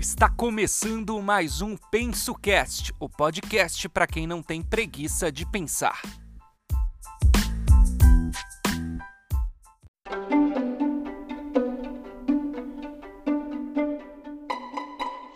Está 0.00 0.30
começando 0.30 1.20
mais 1.20 1.60
um 1.60 1.76
PensoCast, 1.76 2.90
o 2.98 3.06
podcast 3.06 3.86
para 3.86 4.06
quem 4.06 4.26
não 4.26 4.42
tem 4.42 4.62
preguiça 4.62 5.30
de 5.30 5.44
pensar. 5.44 6.00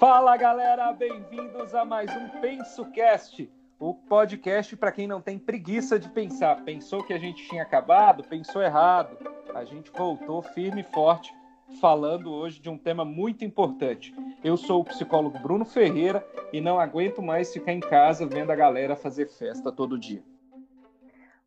Fala 0.00 0.34
galera, 0.38 0.94
bem-vindos 0.94 1.74
a 1.74 1.84
mais 1.84 2.10
um 2.16 2.40
PensoCast, 2.40 3.52
o 3.78 3.92
podcast 3.92 4.74
para 4.78 4.92
quem 4.92 5.06
não 5.06 5.20
tem 5.20 5.38
preguiça 5.38 5.98
de 5.98 6.08
pensar. 6.08 6.64
Pensou 6.64 7.04
que 7.04 7.12
a 7.12 7.18
gente 7.18 7.46
tinha 7.50 7.62
acabado? 7.62 8.24
Pensou 8.24 8.62
errado. 8.62 9.18
A 9.54 9.62
gente 9.62 9.90
voltou 9.90 10.40
firme 10.40 10.80
e 10.80 10.84
forte 10.84 11.34
falando 11.80 12.32
hoje 12.32 12.60
de 12.60 12.70
um 12.70 12.78
tema 12.78 13.04
muito 13.04 13.44
importante. 13.44 14.14
Eu 14.44 14.58
sou 14.58 14.82
o 14.82 14.84
psicólogo 14.84 15.38
Bruno 15.38 15.64
Ferreira 15.64 16.22
e 16.52 16.60
não 16.60 16.78
aguento 16.78 17.22
mais 17.22 17.50
ficar 17.50 17.72
em 17.72 17.80
casa 17.80 18.26
vendo 18.26 18.50
a 18.50 18.54
galera 18.54 18.94
fazer 18.94 19.26
festa 19.26 19.72
todo 19.72 19.98
dia. 19.98 20.22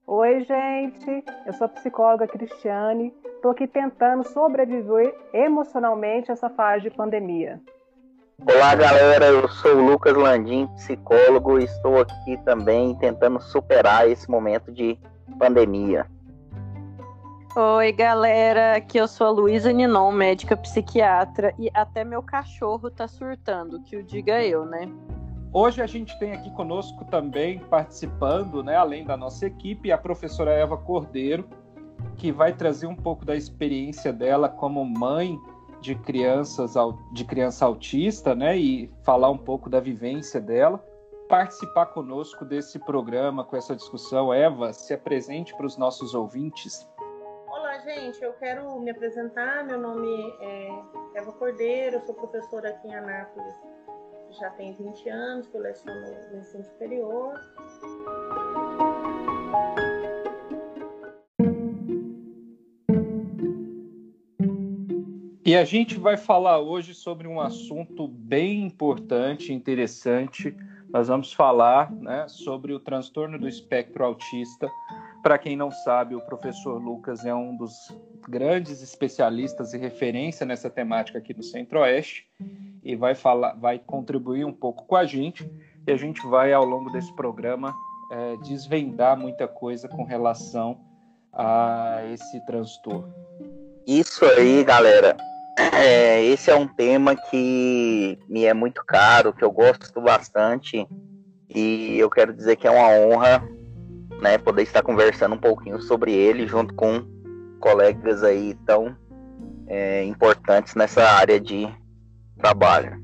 Oi, 0.08 0.44
gente. 0.44 1.23
Eu 1.46 1.54
sou 1.54 1.66
a 1.66 1.70
psicóloga 1.70 2.28
Cristiane. 2.28 3.14
Estou 3.23 3.52
aqui 3.52 3.68
tentando 3.68 4.28
sobreviver 4.28 5.16
emocionalmente 5.32 6.32
a 6.32 6.34
essa 6.34 6.50
fase 6.50 6.90
de 6.90 6.90
pandemia. 6.90 7.62
Olá, 8.52 8.73
galera. 8.73 9.28
Eu 9.28 9.48
sou 9.48 9.76
o 9.76 9.92
Lucas 9.92 10.16
Landim, 10.16 10.66
psicólogo, 10.78 11.59
e 11.59 11.66
estou 11.66 12.02
aqui 12.02 12.36
também 12.45 12.95
tentando 12.95 13.40
superar 13.40 14.09
esse 14.09 14.28
momento 14.28 14.72
de 14.72 14.98
pandemia. 15.38 16.08
Oi, 17.59 17.91
galera. 17.91 18.75
Aqui 18.75 18.99
eu 18.99 19.07
sou 19.07 19.25
a 19.25 19.31
Luísa 19.31 19.73
Ninon, 19.73 20.11
médica 20.11 20.55
psiquiatra, 20.55 21.55
e 21.58 21.72
até 21.73 22.03
meu 22.03 22.22
cachorro 22.22 22.91
tá 22.91 23.08
surtando, 23.08 23.81
que 23.81 23.97
o 23.97 24.03
diga 24.03 24.44
eu, 24.44 24.64
né? 24.64 24.88
Hoje 25.52 25.81
a 25.81 25.88
gente 25.88 26.16
tem 26.19 26.33
aqui 26.33 26.52
conosco 26.52 27.03
também 27.05 27.58
participando, 27.58 28.61
né, 28.61 28.75
além 28.75 29.03
da 29.03 29.17
nossa 29.17 29.47
equipe, 29.47 29.91
a 29.91 29.97
professora 29.97 30.52
Eva 30.52 30.77
Cordeiro, 30.77 31.49
que 32.16 32.31
vai 32.31 32.53
trazer 32.53 32.86
um 32.86 32.95
pouco 32.95 33.25
da 33.25 33.36
experiência 33.36 34.14
dela 34.14 34.47
como 34.47 34.86
mãe 34.86 35.36
de 35.81 35.95
crianças 35.95 36.75
de 37.11 37.25
criança 37.25 37.66
autista, 37.66 38.36
né, 38.36 38.55
e 38.55 38.88
falar 39.02 39.31
um 39.31 39.38
pouco 39.39 39.67
da 39.67 39.80
vivência 39.80 40.39
dela. 40.39 40.80
Participar 41.27 41.88
conosco 41.88 42.45
desse 42.45 42.77
programa, 42.77 43.44
com 43.44 43.58
essa 43.58 43.75
discussão, 43.75 44.31
Eva, 44.31 44.73
se 44.73 44.94
apresente 44.94 45.55
para 45.58 45.66
os 45.66 45.75
nossos 45.75 46.14
ouvintes 46.14 46.88
gente, 47.88 48.21
eu 48.21 48.33
quero 48.33 48.77
me 48.81 48.91
apresentar. 48.91 49.63
Meu 49.63 49.80
nome 49.80 50.09
é 50.41 51.19
Eva 51.19 51.31
Cordeiro, 51.31 52.02
sou 52.05 52.13
professora 52.13 52.69
aqui 52.69 52.88
em 52.88 52.95
Anápolis 52.95 53.55
já 54.39 54.49
tem 54.52 54.73
20 54.73 55.09
anos, 55.09 55.47
que 55.47 55.55
eu 55.55 55.61
leciono 55.61 55.99
no 56.31 56.39
ensino 56.39 56.63
superior. 56.63 57.33
E 65.45 65.55
a 65.55 65.63
gente 65.63 65.97
vai 65.97 66.17
falar 66.17 66.59
hoje 66.59 66.93
sobre 66.93 67.25
um 67.27 67.39
assunto 67.39 68.08
bem 68.08 68.65
importante, 68.65 69.53
interessante. 69.53 70.55
Nós 70.89 71.07
vamos 71.07 71.33
falar 71.33 71.91
né, 71.91 72.27
sobre 72.27 72.73
o 72.73 72.80
transtorno 72.80 73.38
do 73.38 73.47
espectro 73.47 74.03
autista 74.03 74.69
para 75.27 75.38
quem 75.38 75.57
não 75.57 75.69
sabe, 75.69 76.16
o 76.16 76.21
professor 76.21 76.81
Lucas 76.81 77.25
é 77.25 77.35
um 77.35 77.53
dos 77.53 77.93
grandes 78.30 78.81
especialistas 78.81 79.73
e 79.73 79.77
referência 79.77 80.45
nessa 80.45 80.69
temática 80.69 81.17
aqui 81.17 81.33
no 81.33 81.43
Centro-Oeste 81.43 82.25
e 82.81 82.95
vai 82.95 83.13
falar, 83.13 83.53
vai 83.55 83.77
contribuir 83.77 84.45
um 84.45 84.53
pouco 84.53 84.86
com 84.86 84.95
a 84.95 85.05
gente 85.05 85.45
e 85.86 85.92
a 85.92 85.97
gente 85.97 86.26
vai 86.27 86.53
ao 86.53 86.64
longo 86.64 86.89
desse 86.92 87.14
programa 87.14 87.76
é, 88.09 88.37
desvendar 88.37 89.17
muita 89.17 89.49
coisa 89.49 89.89
com 89.89 90.05
relação 90.05 90.80
a 91.33 92.03
esse 92.14 92.45
transtorno. 92.45 93.14
Isso 93.86 94.23
aí, 94.23 94.64
galera. 94.64 95.17
É, 95.58 96.23
esse 96.23 96.52
é 96.52 96.56
um 96.56 96.68
tema 96.68 97.16
que 97.16 98.20
me 98.30 98.45
é 98.45 98.54
muito 98.54 98.84
caro, 98.86 99.34
que 99.34 99.44
eu 99.44 99.52
gosto 99.52 100.00
bastante 100.00 100.88
e 101.50 101.98
eu 101.98 102.10
quero 102.10 102.32
dizer 102.32 102.56
que 102.58 102.68
é 102.68 102.72
uma 102.72 102.90
honra 102.90 103.44
né, 104.22 104.38
poder 104.38 104.64
estar 104.64 104.84
conversando 104.84 105.36
um 105.36 105.40
pouquinho 105.40 105.82
sobre 105.82 106.14
ele 106.14 106.48
junto 106.48 106.73
com 106.76 107.04
colegas 107.60 108.23
aí 108.23 108.54
tão 108.66 108.95
é, 109.68 110.04
importantes 110.04 110.76
nessa 110.76 111.04
área 111.04 111.40
de 111.40 111.68
trabalho. 112.38 113.02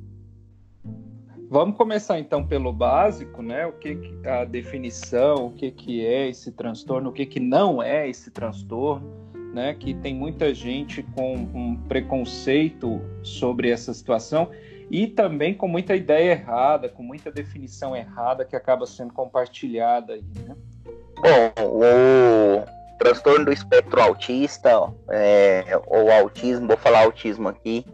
Vamos 1.50 1.78
começar 1.78 2.20
então 2.20 2.46
pelo 2.46 2.74
básico, 2.74 3.44
né? 3.44 3.66
O 3.68 3.74
que, 3.74 3.96
que 3.96 4.28
a 4.28 4.44
definição, 4.44 5.47
o 5.47 5.52
que, 5.52 5.72
que 5.72 6.06
é 6.06 6.28
esse 6.28 6.52
transtorno, 6.52 7.09
o 7.09 7.14
que, 7.14 7.28
que 7.28 7.40
não 7.40 7.81
é 7.81 8.09
esse 8.09 8.31
transtorno, 8.31 9.22
né? 9.53 9.74
Que 9.74 9.94
tem 9.94 10.16
muita 10.16 10.53
gente 10.53 11.03
com 11.16 11.36
um 11.36 11.78
preconceito 11.88 13.00
sobre 13.22 13.69
essa 13.69 13.94
situação 13.94 14.50
e 14.90 15.08
também 15.08 15.53
com 15.53 15.68
muita 15.68 15.96
ideia 15.96 16.31
errada, 16.31 16.90
com 16.90 17.03
muita 17.03 17.31
definição 17.31 17.96
errada 17.96 18.44
que 18.44 18.56
acaba 18.56 18.86
sendo 18.86 19.14
compartilhada 19.14 20.14
aí, 20.14 20.24
né? 20.46 20.56
Bom, 21.16 21.64
o 21.66 22.97
transtorno 22.97 23.46
do 23.46 23.53
espectro 23.53 24.02
autista, 24.02 24.69
é, 25.09 25.80
ou 25.88 26.12
autismo, 26.12 26.68
vou 26.68 26.78
falar 26.78 27.03
autismo 27.03 27.47
aqui, 27.47 27.85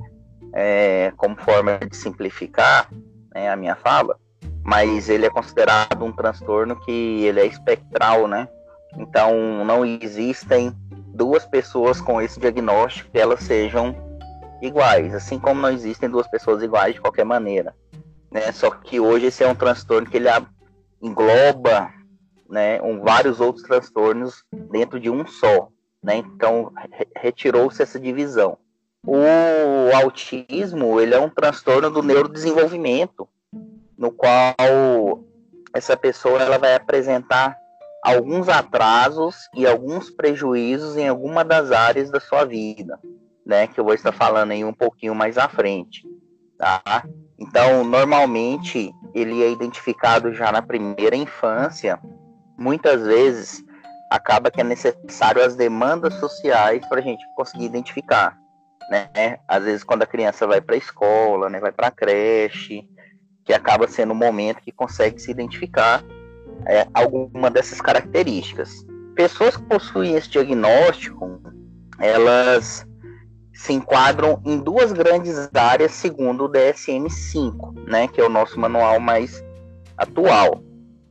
é, 0.54 1.12
como 1.16 1.36
forma 1.36 1.78
de 1.78 1.96
simplificar 1.96 2.90
né, 3.34 3.50
a 3.50 3.56
minha 3.56 3.76
fala, 3.76 4.18
mas 4.64 5.10
ele 5.10 5.26
é 5.26 5.30
considerado 5.30 6.04
um 6.04 6.12
transtorno 6.12 6.76
que 6.82 7.24
ele 7.24 7.40
é 7.40 7.46
espectral, 7.46 8.28
né? 8.28 8.48
Então 8.98 9.64
não 9.64 9.86
existem 9.86 10.76
duas 11.20 11.46
pessoas 11.46 12.00
com 12.00 12.22
esse 12.22 12.40
diagnóstico 12.40 13.10
elas 13.14 13.42
sejam 13.42 13.94
iguais, 14.62 15.14
assim 15.14 15.38
como 15.38 15.60
não 15.60 15.70
existem 15.70 16.10
duas 16.10 16.28
pessoas 16.30 16.64
iguais 16.64 16.96
de 16.96 17.02
qualquer 17.02 17.26
maneira, 17.26 17.76
né? 18.32 18.50
Só 18.54 18.72
que 18.72 19.02
hoje 19.02 19.26
esse 19.26 19.44
é 19.44 19.48
um 19.48 19.54
transtorno 19.54 20.10
que 20.10 20.16
ele 20.16 20.30
engloba 21.02 21.92
né, 22.50 22.82
um, 22.82 23.02
vários 23.02 23.42
outros 23.42 23.64
transtornos 23.66 24.44
dentro 24.72 24.98
de 24.98 25.10
um 25.10 25.28
só. 25.28 25.68
Né? 26.02 26.16
Então, 26.16 26.72
re 26.92 27.08
retirou-se 27.16 27.82
essa 27.82 28.00
divisão. 28.00 28.58
O 29.06 29.96
autismo 29.96 31.00
ele 31.00 31.14
é 31.14 31.20
um 31.20 31.30
transtorno 31.30 31.90
do 31.90 32.02
neurodesenvolvimento, 32.02 33.28
no 33.98 34.12
qual 34.12 35.24
essa 35.74 35.96
pessoa 35.96 36.42
ela 36.42 36.58
vai 36.58 36.76
apresentar 36.76 37.58
alguns 38.04 38.48
atrasos 38.48 39.50
e 39.56 39.68
alguns 39.68 40.10
prejuízos 40.10 40.98
em 40.98 41.08
alguma 41.08 41.44
das 41.44 41.72
áreas 41.72 42.10
da 42.10 42.20
sua 42.20 42.46
vida, 42.46 43.00
né? 43.46 43.68
Que 43.68 43.80
eu 43.80 43.84
vou 43.84 43.94
estar 43.94 44.12
falando 44.12 44.52
aí 44.52 44.64
um 44.64 44.74
pouquinho 44.74 45.14
mais 45.14 45.38
à 45.38 45.50
frente, 45.50 46.06
tá? 46.58 47.04
Então, 47.38 47.84
normalmente 47.84 48.92
ele 49.14 49.44
é 49.44 49.52
identificado 49.52 50.34
já 50.34 50.52
na 50.52 50.62
primeira 50.62 51.16
infância 51.16 52.00
muitas 52.58 53.06
vezes 53.06 53.64
acaba 54.12 54.52
que 54.52 54.60
é 54.60 54.64
necessário 54.64 55.44
as 55.44 55.56
demandas 55.56 56.16
sociais 56.16 56.86
para 56.88 57.00
a 57.00 57.02
gente 57.02 57.24
conseguir 57.36 57.66
identificar, 57.66 58.38
né? 58.90 59.40
Às 59.48 59.64
vezes 59.64 59.84
quando 59.84 60.04
a 60.04 60.08
criança 60.08 60.46
vai 60.46 60.60
para 60.60 60.76
a 60.76 60.78
escola, 60.78 61.50
né, 61.50 61.60
vai 61.60 61.72
para 61.72 61.88
a 61.88 61.92
creche, 61.92 62.88
que 63.46 63.54
acaba 63.54 63.88
sendo 63.88 64.12
o 64.12 64.16
momento 64.16 64.62
que 64.62 64.72
consegue 64.72 65.20
se 65.20 65.32
identificar 65.32 66.04
é, 66.66 66.88
alguma 66.94 67.50
dessas 67.50 67.82
características. 67.82 68.86
Pessoas 69.16 69.58
que 69.58 69.64
possuem 69.64 70.16
esse 70.16 70.30
diagnóstico, 70.30 71.42
elas 72.00 72.86
se 73.54 73.74
enquadram 73.74 74.42
em 74.46 74.58
duas 74.58 74.94
grandes 74.94 75.50
áreas 75.54 75.92
segundo 75.92 76.46
o 76.46 76.50
DSM-5, 76.50 77.88
né, 77.88 78.08
que 78.08 78.22
é 78.22 78.26
o 78.26 78.30
nosso 78.30 78.58
manual 78.58 79.00
mais 79.02 79.44
atual. 79.98 80.64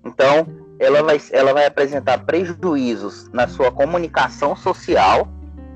Então, 0.02 0.46
ela 0.78 1.02
vai, 1.02 1.20
ela 1.32 1.52
vai 1.52 1.66
apresentar 1.66 2.24
prejuízos 2.24 3.28
na 3.32 3.46
sua 3.46 3.70
comunicação 3.70 4.56
social, 4.56 5.28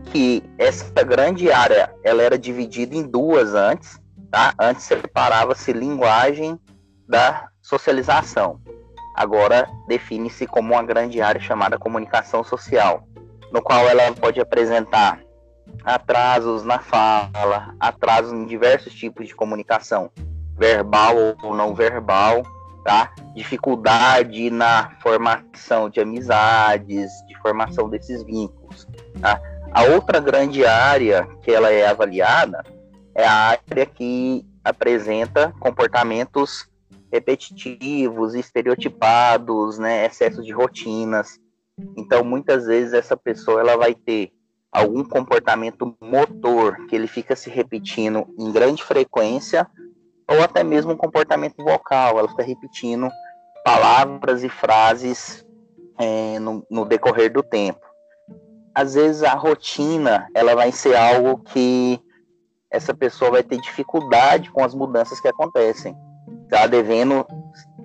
que 0.07 0.43
essa 0.57 1.03
grande 1.05 1.53
área 1.53 1.93
ela 2.03 2.23
era 2.23 2.39
dividida 2.39 2.97
em 2.97 3.03
duas 3.03 3.53
antes, 3.53 4.01
tá? 4.31 4.55
Antes 4.59 4.85
separava-se 4.85 5.73
linguagem 5.75 6.59
da 7.07 7.49
socialização. 7.61 8.62
Agora 9.15 9.69
define-se 9.89 10.47
como 10.47 10.75
uma 10.75 10.83
grande 10.83 11.21
área 11.21 11.41
chamada 11.41 11.79
comunicação 11.79 12.43
social, 12.43 13.07
no 13.53 13.61
qual 13.61 13.87
ela 13.89 14.13
pode 14.13 14.41
apresentar 14.41 15.21
atrasos 15.85 16.65
na 16.65 16.79
fala, 16.79 17.75
atrasos 17.79 18.33
em 18.33 18.47
diversos 18.47 18.95
tipos 18.95 19.27
de 19.27 19.35
comunicação, 19.35 20.11
verbal 20.59 21.17
ou 21.43 21.55
não 21.55 21.75
verbal, 21.75 22.43
tá? 22.85 23.13
Dificuldade 23.35 24.51
na 24.51 24.91
formação 25.03 25.89
de 25.89 26.01
amizades, 26.01 27.11
de 27.27 27.39
formação 27.41 27.89
desses 27.89 28.23
vínculos, 28.23 28.87
tá? 29.21 29.41
A 29.73 29.85
outra 29.85 30.21
grande 30.21 30.65
área 30.67 31.27
que 31.43 31.51
ela 31.51 31.71
é 31.71 31.87
avaliada 31.87 32.63
é 33.15 33.27
a 33.27 33.33
área 33.33 33.87
que 33.87 34.47
apresenta 34.65 35.53
comportamentos 35.59 36.69
repetitivos, 37.13 38.35
estereotipados, 38.35 39.79
né, 39.79 40.07
excesso 40.07 40.43
de 40.43 40.51
rotinas. 40.51 41.39
Então, 41.97 42.25
muitas 42.25 42.65
vezes 42.67 42.95
essa 42.95 43.17
pessoa 43.17 43.61
ela 43.61 43.77
vai 43.77 43.95
ter 43.95 44.33
algum 44.73 45.05
comportamento 45.05 45.95
motor 46.01 46.87
que 46.87 46.97
ele 46.97 47.07
fica 47.07 47.37
se 47.37 47.51
repetindo 47.51 48.27
em 48.39 48.51
grande 48.51 48.83
frequência, 48.83 49.69
ou 50.27 50.43
até 50.43 50.65
mesmo 50.65 50.93
um 50.93 50.97
comportamento 50.97 51.63
vocal, 51.63 52.19
ela 52.19 52.29
fica 52.29 52.43
repetindo 52.43 53.11
palavras 53.63 54.43
e 54.43 54.49
frases 54.49 55.47
é, 55.99 56.39
no, 56.39 56.67
no 56.71 56.87
decorrer 56.87 57.31
do 57.31 57.43
tempo. 57.43 57.81
Às 58.75 58.95
vezes 58.95 59.23
a 59.23 59.35
rotina 59.35 60.27
ela 60.35 60.55
vai 60.55 60.73
ser 60.73 60.97
algo 60.97 61.39
que 61.41 62.01
essa 62.71 62.95
pessoa 62.95 63.33
vai 63.33 63.43
ter 63.43 63.61
dificuldade 63.61 64.51
com 64.51 64.65
as 64.65 64.75
mudanças 64.75 65.21
que 65.21 65.29
acontecem. 65.29 65.95
Está 66.53 66.67
devendo 66.67 67.27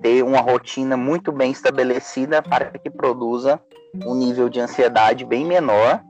ter 0.02 0.22
uma 0.22 0.40
rotina 0.40 0.94
muito 0.94 1.32
bem 1.32 1.50
estabelecida 1.50 2.42
para 2.42 2.66
que 2.66 2.90
produza 2.90 3.58
um 4.04 4.14
nível 4.14 4.50
de 4.50 4.60
ansiedade 4.60 5.24
bem 5.24 5.46
menor 5.46 6.02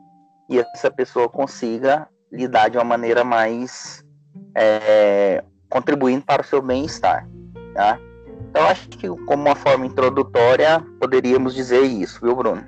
e 0.51 0.59
essa 0.59 0.91
pessoa 0.91 1.29
consiga 1.29 2.09
lidar 2.33 2.69
de 2.69 2.77
uma 2.77 2.83
maneira 2.83 3.23
mais 3.23 4.05
é, 4.57 5.45
contribuindo 5.71 6.25
para 6.25 6.43
o 6.43 6.45
seu 6.45 6.61
bem-estar. 6.61 7.29
Tá? 7.75 7.97
Então, 8.51 8.67
acho 8.67 8.89
que 8.89 9.07
como 9.09 9.45
uma 9.45 9.55
forma 9.55 9.87
introdutória, 9.87 10.85
poderíamos 10.99 11.55
dizer 11.55 11.83
isso, 11.83 12.21
viu, 12.21 12.35
Bruno? 12.35 12.67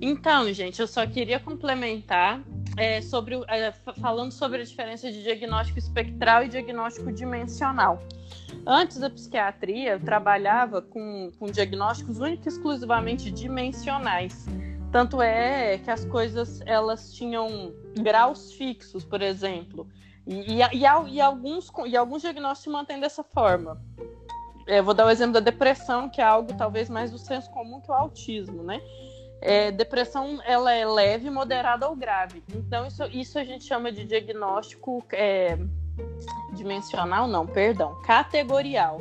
Então, 0.00 0.52
gente, 0.52 0.80
eu 0.80 0.88
só 0.88 1.06
queria 1.06 1.38
complementar 1.38 2.42
é, 2.76 3.00
sobre, 3.00 3.40
é, 3.48 3.72
falando 4.00 4.32
sobre 4.32 4.62
a 4.62 4.64
diferença 4.64 5.10
de 5.10 5.22
diagnóstico 5.22 5.78
espectral 5.78 6.44
e 6.44 6.48
diagnóstico 6.48 7.12
dimensional. 7.12 8.02
Antes 8.66 8.98
da 8.98 9.10
psiquiatria, 9.10 9.92
eu 9.92 10.00
trabalhava 10.00 10.80
com, 10.80 11.30
com 11.38 11.46
diagnósticos 11.46 12.18
únicos 12.18 12.46
e 12.46 12.48
exclusivamente 12.48 13.30
dimensionais. 13.30 14.46
Tanto 14.90 15.22
é 15.22 15.78
que 15.78 15.90
as 15.90 16.04
coisas 16.04 16.60
elas 16.66 17.12
tinham 17.12 17.72
graus 18.00 18.52
fixos, 18.52 19.04
por 19.04 19.22
exemplo. 19.22 19.88
E, 20.26 20.52
e, 20.52 20.62
e, 20.62 21.14
e 21.14 21.20
alguns, 21.20 21.72
e 21.86 21.96
alguns 21.96 22.22
diagnósticos 22.22 22.62
se 22.62 22.70
mantêm 22.70 23.00
dessa 23.00 23.24
forma. 23.24 23.82
É, 24.66 24.80
vou 24.80 24.94
dar 24.94 25.06
o 25.06 25.10
exemplo 25.10 25.34
da 25.34 25.40
depressão, 25.40 26.08
que 26.08 26.20
é 26.20 26.24
algo 26.24 26.54
talvez 26.54 26.88
mais 26.88 27.10
do 27.10 27.18
senso 27.18 27.50
comum 27.50 27.80
que 27.80 27.90
o 27.90 27.94
autismo, 27.94 28.62
né? 28.62 28.80
É, 29.42 29.72
depressão 29.72 30.40
ela 30.44 30.72
é 30.72 30.86
leve, 30.86 31.28
moderada 31.28 31.88
ou 31.88 31.96
grave. 31.96 32.42
Então 32.54 32.86
isso, 32.86 33.04
isso 33.06 33.38
a 33.38 33.44
gente 33.44 33.64
chama 33.64 33.90
de 33.90 34.04
diagnóstico 34.04 35.04
é, 35.12 35.58
dimensional, 36.54 37.26
não, 37.26 37.46
perdão, 37.46 38.00
categorial 38.02 39.00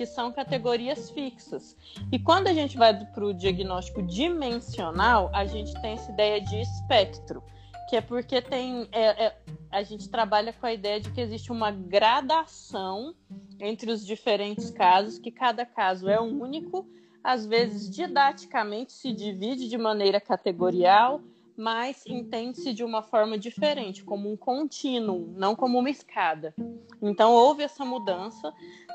que 0.00 0.06
são 0.06 0.32
categorias 0.32 1.10
fixas. 1.10 1.76
E 2.10 2.18
quando 2.18 2.46
a 2.46 2.54
gente 2.54 2.78
vai 2.78 2.98
para 3.04 3.22
o 3.22 3.34
diagnóstico 3.34 4.02
dimensional, 4.02 5.30
a 5.34 5.44
gente 5.44 5.78
tem 5.82 5.92
essa 5.92 6.10
ideia 6.10 6.40
de 6.40 6.58
espectro, 6.58 7.42
que 7.86 7.96
é 7.96 8.00
porque 8.00 8.40
tem 8.40 8.88
é, 8.92 9.26
é, 9.26 9.36
a 9.70 9.82
gente 9.82 10.08
trabalha 10.08 10.54
com 10.54 10.64
a 10.64 10.72
ideia 10.72 11.00
de 11.00 11.10
que 11.10 11.20
existe 11.20 11.52
uma 11.52 11.70
gradação 11.70 13.14
entre 13.58 13.92
os 13.92 14.06
diferentes 14.06 14.70
casos, 14.70 15.18
que 15.18 15.30
cada 15.30 15.66
caso 15.66 16.08
é 16.08 16.18
único, 16.18 16.88
às 17.22 17.46
vezes 17.46 17.88
didaticamente 17.90 18.92
se 18.92 19.12
divide 19.12 19.68
de 19.68 19.78
maneira 19.78 20.20
categorial, 20.20 21.20
mas 21.60 22.04
entende-se 22.06 22.72
de 22.72 22.82
uma 22.82 23.02
forma 23.02 23.36
diferente, 23.36 24.02
como 24.02 24.32
um 24.32 24.36
contínuo, 24.36 25.30
não 25.36 25.54
como 25.54 25.78
uma 25.78 25.90
escada. 25.90 26.54
Então 27.02 27.32
houve 27.32 27.62
essa 27.62 27.84
mudança 27.84 28.50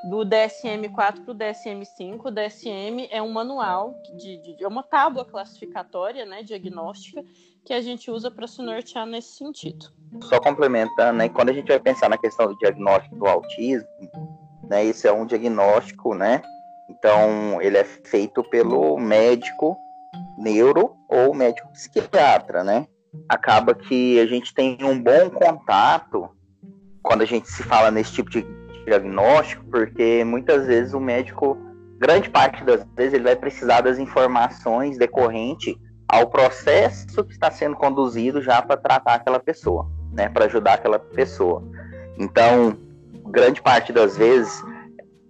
do 0.09 0.25
DSM-4 0.25 1.23
para 1.23 1.31
o 1.31 1.35
DSM-5. 1.35 2.21
O 2.25 2.31
DSM 2.31 3.07
é 3.11 3.21
um 3.21 3.31
manual, 3.31 3.93
de, 4.17 4.37
de, 4.37 4.63
é 4.63 4.67
uma 4.67 4.81
tábua 4.81 5.23
classificatória, 5.23 6.25
né, 6.25 6.41
diagnóstica, 6.41 7.23
que 7.63 7.71
a 7.71 7.81
gente 7.81 8.09
usa 8.09 8.31
para 8.31 8.47
se 8.47 8.61
nortear 8.63 9.05
nesse 9.05 9.37
sentido. 9.37 9.91
Só 10.23 10.39
complementando, 10.39 11.19
né, 11.19 11.29
quando 11.29 11.49
a 11.49 11.53
gente 11.53 11.67
vai 11.67 11.79
pensar 11.79 12.09
na 12.09 12.17
questão 12.17 12.47
do 12.47 12.57
diagnóstico 12.57 13.15
do 13.15 13.27
autismo, 13.27 13.87
né, 14.67 14.83
esse 14.83 15.07
é 15.07 15.13
um 15.13 15.25
diagnóstico, 15.25 16.15
né, 16.15 16.41
então 16.97 17.61
ele 17.61 17.77
é 17.77 17.83
feito 17.83 18.43
pelo 18.43 18.97
médico 18.97 19.77
neuro 20.37 20.95
ou 21.09 21.33
médico 21.33 21.71
psiquiatra, 21.71 22.63
né? 22.63 22.87
Acaba 23.29 23.73
que 23.73 24.19
a 24.19 24.25
gente 24.25 24.53
tem 24.53 24.77
um 24.81 25.01
bom 25.01 25.29
contato 25.29 26.29
quando 27.01 27.21
a 27.21 27.25
gente 27.25 27.49
se 27.49 27.63
fala 27.63 27.91
nesse 27.91 28.13
tipo 28.13 28.29
de 28.29 28.45
diagnóstico, 28.85 29.63
porque 29.65 30.23
muitas 30.23 30.67
vezes 30.67 30.93
o 30.93 30.99
médico, 30.99 31.57
grande 31.97 32.29
parte 32.29 32.63
das 32.63 32.85
vezes, 32.95 33.13
ele 33.13 33.23
vai 33.23 33.35
precisar 33.35 33.81
das 33.81 33.97
informações 33.97 34.97
decorrente 34.97 35.77
ao 36.07 36.27
processo 36.29 37.23
que 37.23 37.33
está 37.33 37.49
sendo 37.49 37.75
conduzido 37.75 38.41
já 38.41 38.61
para 38.61 38.77
tratar 38.77 39.15
aquela 39.15 39.39
pessoa, 39.39 39.89
né? 40.11 40.29
Para 40.29 40.45
ajudar 40.45 40.73
aquela 40.73 40.99
pessoa. 40.99 41.63
Então, 42.17 42.77
grande 43.29 43.61
parte 43.61 43.91
das 43.91 44.17
vezes, 44.17 44.63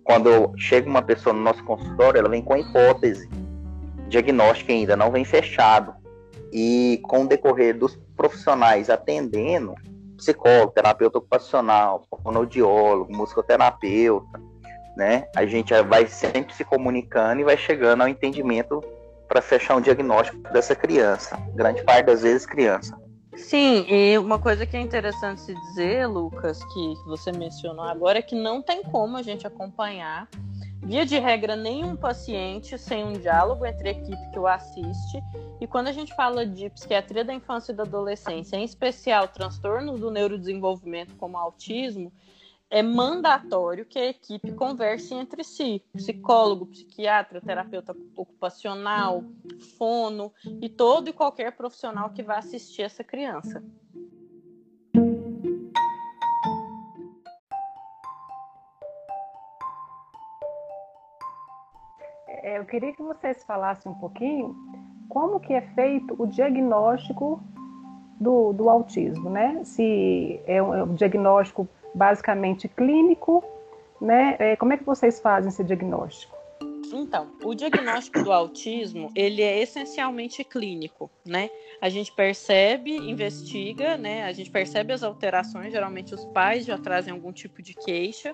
quando 0.06 0.54
chega 0.56 0.90
uma 0.90 1.02
pessoa 1.02 1.34
no 1.34 1.42
nosso 1.42 1.64
consultório, 1.66 2.20
ela 2.20 2.30
vem 2.30 2.42
com 2.42 2.54
a 2.54 2.60
hipótese 2.60 3.28
diagnóstico 4.08 4.72
ainda 4.72 4.96
não 4.96 5.12
vem 5.12 5.26
fechado. 5.26 5.94
E 6.54 7.02
com 7.04 7.24
o 7.24 7.28
decorrer 7.28 7.78
dos 7.78 8.00
profissionais 8.16 8.90
atendendo, 8.90 9.76
psicólogo, 10.16 10.72
terapeuta 10.72 11.18
ocupacional, 11.18 12.06
fonoaudiólogo, 12.24 13.14
musicoterapeuta, 13.14 14.40
né? 14.96 15.28
A 15.36 15.46
gente 15.46 15.74
vai 15.84 16.08
sempre 16.08 16.54
se 16.54 16.64
comunicando 16.64 17.42
e 17.42 17.44
vai 17.44 17.58
chegando 17.58 18.02
ao 18.02 18.08
entendimento 18.08 18.82
para 19.28 19.42
fechar 19.42 19.76
um 19.76 19.82
diagnóstico 19.82 20.38
dessa 20.54 20.76
criança. 20.76 21.36
Grande 21.56 21.84
parte 21.84 22.06
das 22.06 22.22
vezes 22.22 22.46
criança. 22.46 22.96
Sim, 23.38 23.86
e 23.90 24.18
uma 24.18 24.40
coisa 24.40 24.66
que 24.66 24.78
é 24.78 24.82
interessante 24.82 25.42
se 25.42 25.54
dizer, 25.54 26.08
Lucas, 26.08 26.64
que 26.64 26.94
você 27.06 27.32
mencionou 27.32 27.86
agora, 27.86 28.20
é 28.20 28.22
que 28.22 28.36
não 28.36 28.62
tem 28.62 28.84
como 28.84 29.18
a 29.18 29.22
gente 29.22 29.46
acompanhar 29.46 30.28
Via 30.86 31.04
de 31.04 31.18
regra, 31.18 31.56
nenhum 31.56 31.96
paciente 31.96 32.78
sem 32.78 33.04
um 33.04 33.14
diálogo 33.14 33.66
entre 33.66 33.90
a 33.90 33.92
equipe 33.92 34.32
que 34.32 34.38
o 34.38 34.46
assiste. 34.46 35.20
E 35.60 35.66
quando 35.66 35.88
a 35.88 35.92
gente 35.92 36.14
fala 36.14 36.46
de 36.46 36.70
psiquiatria 36.70 37.26
da 37.26 37.34
infância 37.34 37.72
e 37.72 37.76
da 37.76 37.82
adolescência, 37.82 38.56
em 38.56 38.64
especial 38.64 39.28
transtornos 39.28 40.00
do 40.00 40.12
neurodesenvolvimento 40.12 41.16
como 41.16 41.40
autismo, 41.40 42.14
é 42.76 42.84
mandatório 42.84 43.86
que 43.86 43.98
a 43.98 44.08
equipe 44.08 44.52
converse 44.52 45.14
entre 45.14 45.46
si, 45.46 45.82
psicólogo, 45.94 46.66
psiquiatra, 46.66 47.40
terapeuta 47.40 47.96
ocupacional, 48.18 49.24
fono 49.78 50.34
e 50.62 50.68
todo 50.68 51.10
e 51.10 51.14
qualquer 51.14 51.56
profissional 51.56 52.10
que 52.10 52.22
vá 52.22 52.38
assistir 52.38 52.82
essa 52.82 53.02
criança. 53.02 53.64
É, 62.28 62.60
eu 62.60 62.66
queria 62.66 62.92
que 62.92 63.02
vocês 63.02 63.42
falassem 63.46 63.90
um 63.90 63.96
pouquinho 63.96 64.54
como 65.08 65.40
que 65.40 65.54
é 65.54 65.62
feito 65.62 66.14
o 66.22 66.28
diagnóstico 66.28 67.42
do, 68.20 68.52
do 68.52 68.70
autismo, 68.70 69.30
né? 69.30 69.64
Se 69.64 70.42
é 70.46 70.62
um, 70.62 70.74
é 70.74 70.84
um 70.84 70.94
diagnóstico 70.94 71.70
basicamente 71.96 72.68
clínico, 72.68 73.44
né? 74.00 74.36
É, 74.38 74.56
como 74.56 74.74
é 74.74 74.78
que 74.78 74.84
vocês 74.84 75.20
fazem 75.20 75.50
esse 75.50 75.64
diagnóstico? 75.64 76.36
Então, 76.94 77.32
o 77.44 77.56
diagnóstico 77.56 78.24
do 78.24 78.32
autismo, 78.32 79.12
ele 79.16 79.42
é 79.42 79.62
essencialmente 79.62 80.44
clínico, 80.44 81.10
né? 81.26 81.50
A 81.82 81.90
gente 81.90 82.12
percebe, 82.12 82.96
investiga, 82.96 83.98
né? 83.98 84.24
A 84.24 84.32
gente 84.32 84.52
percebe 84.52 84.94
as 84.94 85.04
alterações, 85.04 85.72
geralmente 85.72 86.14
os 86.14 86.24
pais 86.26 86.66
já 86.66 86.78
trazem 86.78 87.12
algum 87.12 87.32
tipo 87.32 87.62
de 87.62 87.74
queixa, 87.74 88.34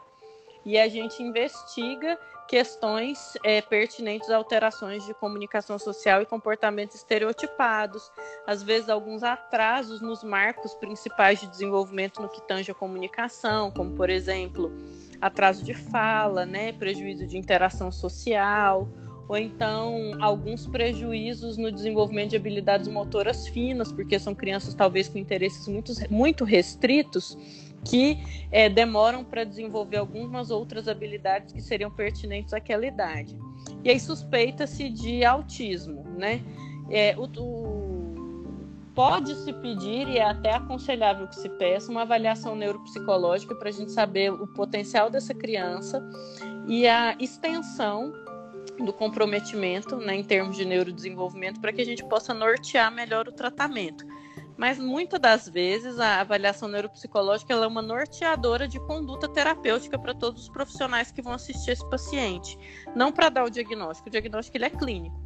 e 0.65 0.77
a 0.77 0.87
gente 0.87 1.23
investiga 1.23 2.19
questões 2.47 3.37
é, 3.43 3.61
pertinentes 3.61 4.29
a 4.29 4.37
alterações 4.37 5.05
de 5.05 5.13
comunicação 5.13 5.79
social 5.79 6.21
e 6.21 6.25
comportamentos 6.25 6.95
estereotipados, 6.95 8.11
às 8.45 8.61
vezes 8.61 8.89
alguns 8.89 9.23
atrasos 9.23 10.01
nos 10.01 10.23
marcos 10.23 10.73
principais 10.73 11.39
de 11.39 11.47
desenvolvimento 11.47 12.21
no 12.21 12.29
que 12.29 12.41
tange 12.41 12.71
a 12.71 12.75
comunicação, 12.75 13.71
como 13.71 13.95
por 13.95 14.09
exemplo 14.09 14.71
atraso 15.19 15.63
de 15.63 15.73
fala, 15.73 16.45
né, 16.45 16.73
prejuízo 16.73 17.27
de 17.27 17.37
interação 17.37 17.91
social, 17.91 18.89
ou 19.31 19.37
então 19.37 20.11
alguns 20.19 20.67
prejuízos 20.67 21.55
no 21.55 21.71
desenvolvimento 21.71 22.31
de 22.31 22.35
habilidades 22.35 22.89
motoras 22.89 23.47
finas, 23.47 23.89
porque 23.89 24.19
são 24.19 24.35
crianças 24.35 24.73
talvez 24.73 25.07
com 25.07 25.17
interesses 25.17 25.67
muito, 25.69 25.93
muito 26.09 26.43
restritos 26.43 27.37
que 27.83 28.19
é, 28.51 28.69
demoram 28.69 29.23
para 29.23 29.43
desenvolver 29.43 29.97
algumas 29.97 30.51
outras 30.51 30.87
habilidades 30.87 31.53
que 31.53 31.61
seriam 31.61 31.89
pertinentes 31.89 32.53
àquela 32.53 32.85
idade. 32.85 33.37
E 33.83 33.89
aí 33.89 33.99
suspeita-se 33.99 34.89
de 34.89 35.25
autismo, 35.25 36.03
né? 36.17 36.41
É, 36.89 37.15
o, 37.17 37.23
o, 37.41 38.01
pode-se 38.93 39.53
pedir 39.53 40.07
e 40.09 40.17
é 40.17 40.23
até 40.23 40.53
aconselhável 40.53 41.27
que 41.27 41.35
se 41.35 41.49
peça 41.49 41.89
uma 41.89 42.01
avaliação 42.01 42.55
neuropsicológica 42.55 43.55
para 43.55 43.69
a 43.69 43.71
gente 43.71 43.91
saber 43.91 44.31
o 44.31 44.47
potencial 44.47 45.09
dessa 45.09 45.33
criança 45.33 46.03
e 46.67 46.87
a 46.87 47.15
extensão 47.19 48.13
do 48.77 48.91
comprometimento 48.91 49.97
né, 49.97 50.15
em 50.15 50.23
termos 50.23 50.57
de 50.57 50.65
neurodesenvolvimento 50.65 51.59
para 51.59 51.71
que 51.71 51.81
a 51.81 51.85
gente 51.85 52.03
possa 52.05 52.33
nortear 52.33 52.91
melhor 52.91 53.27
o 53.27 53.31
tratamento. 53.31 54.05
Mas 54.61 54.77
muitas 54.77 55.19
das 55.19 55.49
vezes 55.49 55.99
a 55.99 56.21
avaliação 56.21 56.69
neuropsicológica 56.69 57.51
é 57.51 57.65
uma 57.65 57.81
norteadora 57.81 58.67
de 58.67 58.79
conduta 58.81 59.27
terapêutica 59.27 59.97
para 59.97 60.13
todos 60.13 60.43
os 60.43 60.49
profissionais 60.49 61.11
que 61.11 61.19
vão 61.19 61.33
assistir 61.33 61.71
esse 61.71 61.89
paciente, 61.89 62.59
não 62.95 63.11
para 63.11 63.29
dar 63.29 63.43
o 63.43 63.49
diagnóstico. 63.49 64.07
O 64.07 64.11
diagnóstico 64.11 64.55
ele 64.57 64.65
é 64.65 64.69
clínico. 64.69 65.19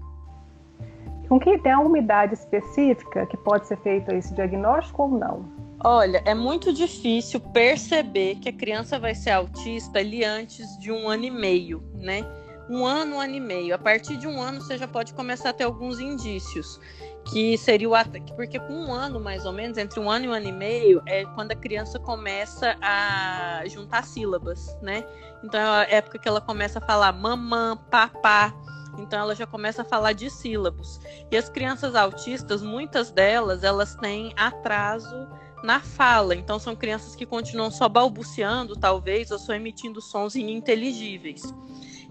Com 1.27 1.37
que 1.37 1.57
tem 1.57 1.73
alguma 1.73 1.99
idade 1.99 2.33
específica 2.33 3.25
que 3.25 3.35
pode 3.35 3.67
ser 3.67 3.77
feito 3.79 4.09
esse 4.13 4.33
diagnóstico 4.33 5.03
ou 5.03 5.09
não? 5.09 5.45
Olha, 5.83 6.23
é 6.25 6.33
muito 6.33 6.71
difícil 6.71 7.41
perceber 7.41 8.35
que 8.35 8.47
a 8.47 8.53
criança 8.53 8.97
vai 8.97 9.13
ser 9.13 9.31
autista 9.31 9.99
ali 9.99 10.23
antes 10.23 10.79
de 10.79 10.93
um 10.93 11.09
ano 11.09 11.25
e 11.25 11.31
meio, 11.31 11.83
né? 11.95 12.25
Um 12.69 12.85
ano, 12.85 13.17
um 13.17 13.19
ano 13.19 13.35
e 13.35 13.41
meio. 13.41 13.75
A 13.75 13.77
partir 13.77 14.15
de 14.15 14.29
um 14.29 14.41
ano 14.41 14.61
você 14.61 14.77
já 14.77 14.87
pode 14.87 15.13
começar 15.13 15.49
a 15.49 15.53
ter 15.53 15.65
alguns 15.65 15.99
indícios 15.99 16.79
que 17.25 17.57
seria 17.57 17.89
o 17.89 17.93
porque 18.35 18.59
com 18.59 18.73
um 18.73 18.93
ano 18.93 19.19
mais 19.19 19.45
ou 19.45 19.51
menos, 19.51 19.77
entre 19.77 19.99
um 19.99 20.09
ano 20.09 20.25
e 20.25 20.27
um 20.29 20.33
ano 20.33 20.47
e 20.47 20.51
meio, 20.51 21.01
é 21.05 21.25
quando 21.25 21.51
a 21.51 21.55
criança 21.55 21.99
começa 21.99 22.77
a 22.81 23.63
juntar 23.65 24.03
sílabas, 24.03 24.77
né? 24.81 25.03
Então 25.43 25.59
é 25.59 25.85
a 25.85 25.89
época 25.89 26.19
que 26.19 26.27
ela 26.27 26.39
começa 26.39 26.79
a 26.79 26.81
falar 26.81 27.11
mamã, 27.11 27.75
papá, 27.89 28.53
então 28.99 29.19
ela 29.19 29.35
já 29.35 29.45
começa 29.45 29.81
a 29.81 29.85
falar 29.85 30.13
de 30.13 30.29
sílabos. 30.29 30.99
E 31.31 31.37
as 31.37 31.49
crianças 31.49 31.95
autistas, 31.95 32.61
muitas 32.61 33.11
delas, 33.11 33.63
elas 33.63 33.95
têm 33.95 34.33
atraso 34.37 35.27
na 35.63 35.79
fala. 35.79 36.35
Então 36.35 36.59
são 36.59 36.75
crianças 36.75 37.15
que 37.15 37.25
continuam 37.25 37.71
só 37.71 37.89
balbuciando, 37.89 38.75
talvez, 38.75 39.31
ou 39.31 39.39
só 39.39 39.53
emitindo 39.53 40.01
sons 40.01 40.35
ininteligíveis. 40.35 41.41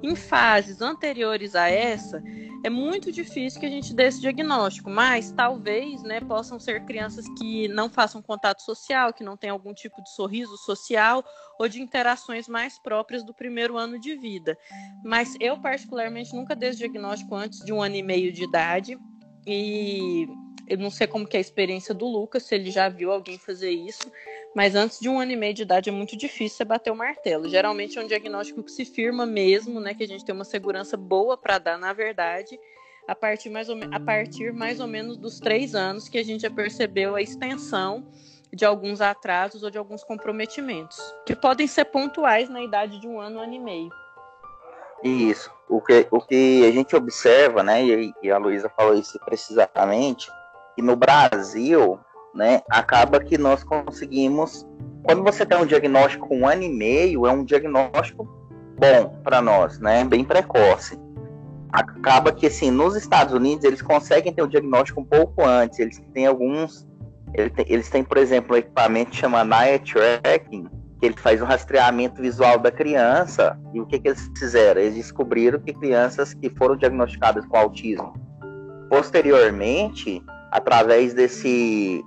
Em 0.05 0.15
fases 0.15 0.83
anteriores 0.83 1.55
a 1.55 1.67
essa, 1.71 2.23
é 2.63 2.69
muito 2.69 3.11
difícil 3.11 3.59
que 3.59 3.65
a 3.65 3.71
gente 3.71 3.95
dê 3.95 4.05
esse 4.05 4.21
diagnóstico, 4.21 4.91
mas 4.91 5.33
talvez 5.33 6.03
né, 6.03 6.21
possam 6.21 6.61
ser 6.61 6.85
crianças 6.85 7.25
que 7.39 7.69
não 7.69 7.89
façam 7.89 8.21
contato 8.21 8.61
social, 8.61 9.15
que 9.15 9.25
não 9.25 9.35
tenham 9.35 9.55
algum 9.55 9.73
tipo 9.73 10.03
de 10.03 10.11
sorriso 10.11 10.59
social 10.59 11.25
ou 11.59 11.71
de 11.71 11.81
interações 11.81 12.47
mais 12.47 12.79
próprias 12.79 13.25
do 13.25 13.33
primeiro 13.33 13.79
ano 13.79 13.99
de 13.99 14.15
vida. 14.15 14.59
Mas 15.03 15.39
eu, 15.41 15.59
particularmente, 15.59 16.37
nunca 16.37 16.55
dei 16.55 16.69
esse 16.69 16.81
diagnóstico 16.81 17.35
antes 17.35 17.61
de 17.61 17.73
um 17.73 17.83
ano 17.83 17.97
e 17.97 18.03
meio 18.03 18.31
de 18.31 18.45
idade. 18.45 18.99
E 19.47 20.29
eu 20.69 20.77
não 20.77 20.91
sei 20.91 21.07
como 21.07 21.27
que 21.27 21.35
é 21.35 21.39
a 21.39 21.41
experiência 21.41 21.95
do 21.95 22.07
Lucas, 22.07 22.43
se 22.43 22.55
ele 22.55 22.71
já 22.71 22.91
viu 22.91 23.11
alguém 23.11 23.39
fazer 23.39 23.71
isso, 23.71 24.13
mas 24.55 24.75
antes 24.75 25.01
de 25.01 25.09
um 25.09 25.19
ano 25.19 25.33
e 25.33 25.37
meio 25.37 25.53
de 25.53 25.63
idade 25.63 25.91
é 25.91 25.93
muito 25.93 26.17
difícil 26.17 26.59
você 26.59 26.65
bater 26.65 26.93
o 26.93 26.97
martelo. 26.97 27.49
Geralmente 27.49 27.99
é 27.99 28.03
um 28.03 28.07
diagnóstico 28.07 28.63
que 28.63 28.71
se 28.71 28.85
firma 28.85 29.27
mesmo, 29.27 29.81
né? 29.81 29.95
Que 29.95 30.05
a 30.05 30.07
gente 30.07 30.25
tem 30.25 30.35
uma 30.35 30.45
segurança 30.45 30.97
boa 30.97 31.37
para 31.37 31.59
dar, 31.59 31.77
na 31.77 31.93
verdade, 31.93 32.59
a 33.07 33.15
partir, 33.15 33.51
mais 33.51 33.69
ou, 33.69 33.77
a 33.91 34.01
partir 34.01 34.53
mais 34.53 34.79
ou 34.79 34.87
menos 34.87 35.17
dos 35.17 35.41
três 35.41 35.75
anos 35.75 36.09
que 36.09 36.19
a 36.19 36.25
gente 36.25 36.43
já 36.43 36.51
percebeu 36.51 37.17
a 37.17 37.23
extensão 37.23 38.07
de 38.53 38.65
alguns 38.65 39.01
atrasos 39.01 39.65
ou 39.65 39.71
de 39.71 39.77
alguns 39.77 40.05
comprometimentos, 40.05 40.99
que 41.27 41.35
podem 41.35 41.67
ser 41.67 41.87
pontuais 41.87 42.49
na 42.49 42.63
idade 42.63 43.01
de 43.01 43.09
um 43.09 43.21
ano, 43.21 43.41
um 43.41 43.43
ano 43.43 43.55
e 43.55 43.59
meio. 43.59 43.91
Isso. 45.03 45.51
O 45.69 45.81
que, 45.81 46.07
o 46.11 46.21
que 46.21 46.65
a 46.65 46.71
gente 46.71 46.95
observa, 46.95 47.65
né, 47.65 47.85
e, 47.85 48.15
e 48.23 48.31
a 48.31 48.39
Luísa 48.39 48.69
falou 48.69 48.95
isso 48.95 49.19
precisamente, 49.25 50.31
que 50.77 50.83
no 50.83 50.95
Brasil 50.95 51.99
né, 52.35 52.61
acaba 52.71 53.21
que 53.21 53.39
nós 53.39 53.63
conseguimos. 53.63 54.67
Quando 55.03 55.23
você 55.23 55.45
tem 55.45 55.59
um 55.59 55.67
diagnóstico 55.67 56.35
um 56.35 56.47
ano 56.47 56.63
e 56.63 56.69
meio, 56.69 57.27
é 57.27 57.31
um 57.31 57.45
diagnóstico 57.45 58.29
bom 58.79 59.21
para 59.23 59.41
nós, 59.41 59.79
né, 59.79 60.05
bem 60.05 60.25
precoce. 60.25 60.99
Acaba 61.73 62.33
que, 62.33 62.47
assim, 62.47 62.71
nos 62.71 62.95
Estados 62.95 63.35
Unidos, 63.35 63.65
eles 63.65 63.83
conseguem 63.83 64.33
ter 64.33 64.43
um 64.43 64.49
diagnóstico 64.49 65.01
um 65.01 65.05
pouco 65.05 65.45
antes. 65.45 65.81
Eles 65.81 66.01
têm 66.13 66.25
alguns. 66.25 66.87
Eles 67.67 67.91
têm, 67.91 68.05
por 68.05 68.17
exemplo, 68.17 68.55
um 68.55 68.59
equipamento 68.59 69.11
que 69.11 69.17
chama 69.17 69.43
Night 69.43 69.93
Tracking, 69.93 70.69
que 71.01 71.07
ele 71.07 71.17
faz 71.17 71.41
o 71.41 71.45
um 71.45 71.49
rastreamento 71.49 72.23
visual 72.23 72.61
da 72.61 72.71
criança. 72.71 73.59
E 73.73 73.81
o 73.81 73.87
que, 73.87 73.99
que 73.99 74.07
eles 74.07 74.31
fizeram? 74.39 74.81
Eles 74.81 74.95
descobriram 74.95 75.59
que 75.59 75.73
crianças 75.73 76.33
que 76.33 76.49
foram 76.49 76.77
diagnosticadas 76.77 77.45
com 77.47 77.57
autismo 77.57 78.15
posteriormente, 78.95 80.23
através 80.53 81.15
desse 81.15 82.01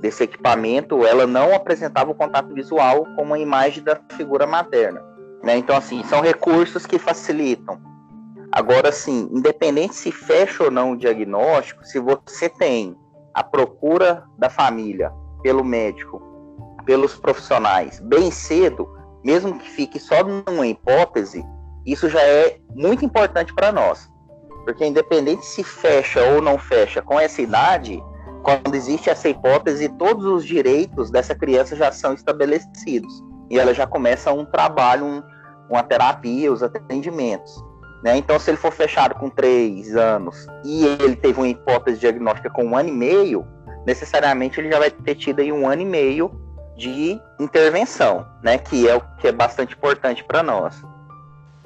desse 0.00 0.24
equipamento, 0.24 1.04
ela 1.04 1.26
não 1.26 1.54
apresentava 1.54 2.10
o 2.10 2.14
contato 2.14 2.52
visual 2.54 3.04
com 3.16 3.22
uma 3.22 3.38
imagem 3.38 3.82
da 3.84 4.00
figura 4.12 4.46
materna. 4.46 5.02
Né? 5.42 5.56
Então, 5.56 5.76
assim, 5.76 6.02
são 6.04 6.20
recursos 6.20 6.86
que 6.86 6.98
facilitam. 6.98 7.80
Agora, 8.52 8.90
sim, 8.90 9.28
independente 9.32 9.94
se 9.94 10.10
fecha 10.10 10.64
ou 10.64 10.70
não 10.70 10.92
o 10.92 10.96
diagnóstico, 10.96 11.84
se 11.84 11.98
você 12.00 12.48
tem 12.48 12.96
a 13.32 13.44
procura 13.44 14.24
da 14.36 14.50
família 14.50 15.12
pelo 15.42 15.62
médico, 15.62 16.20
pelos 16.84 17.14
profissionais, 17.14 18.00
bem 18.00 18.30
cedo, 18.30 18.88
mesmo 19.22 19.58
que 19.58 19.70
fique 19.70 20.00
só 20.00 20.24
numa 20.24 20.66
hipótese, 20.66 21.44
isso 21.86 22.08
já 22.08 22.20
é 22.20 22.58
muito 22.74 23.04
importante 23.04 23.54
para 23.54 23.70
nós. 23.70 24.10
Porque 24.64 24.84
independente 24.84 25.46
se 25.46 25.62
fecha 25.62 26.20
ou 26.22 26.42
não 26.42 26.58
fecha 26.58 27.00
com 27.00 27.18
essa 27.18 27.40
idade, 27.40 28.02
quando 28.42 28.74
existe 28.74 29.10
essa 29.10 29.28
hipótese, 29.28 29.88
todos 29.90 30.24
os 30.24 30.44
direitos 30.44 31.10
dessa 31.10 31.34
criança 31.34 31.76
já 31.76 31.92
são 31.92 32.14
estabelecidos. 32.14 33.22
E 33.50 33.58
ela 33.58 33.74
já 33.74 33.86
começa 33.86 34.32
um 34.32 34.44
trabalho, 34.44 35.04
um, 35.04 35.22
uma 35.68 35.82
terapia, 35.82 36.52
os 36.52 36.62
atendimentos. 36.62 37.62
Né? 38.02 38.16
Então, 38.16 38.38
se 38.38 38.50
ele 38.50 38.56
for 38.56 38.72
fechado 38.72 39.14
com 39.14 39.28
três 39.28 39.94
anos 39.94 40.46
e 40.64 40.86
ele 40.86 41.16
teve 41.16 41.38
uma 41.38 41.48
hipótese 41.48 42.00
diagnóstica 42.00 42.48
com 42.48 42.64
um 42.64 42.76
ano 42.76 42.88
e 42.88 42.92
meio, 42.92 43.46
necessariamente 43.86 44.60
ele 44.60 44.70
já 44.70 44.78
vai 44.78 44.90
ter 44.90 45.14
tido 45.14 45.40
aí 45.40 45.52
um 45.52 45.68
ano 45.68 45.82
e 45.82 45.86
meio 45.86 46.30
de 46.76 47.20
intervenção, 47.38 48.26
né? 48.42 48.56
Que 48.56 48.88
é 48.88 48.96
o 48.96 49.02
que 49.18 49.28
é 49.28 49.32
bastante 49.32 49.74
importante 49.74 50.24
para 50.24 50.42
nós. 50.42 50.82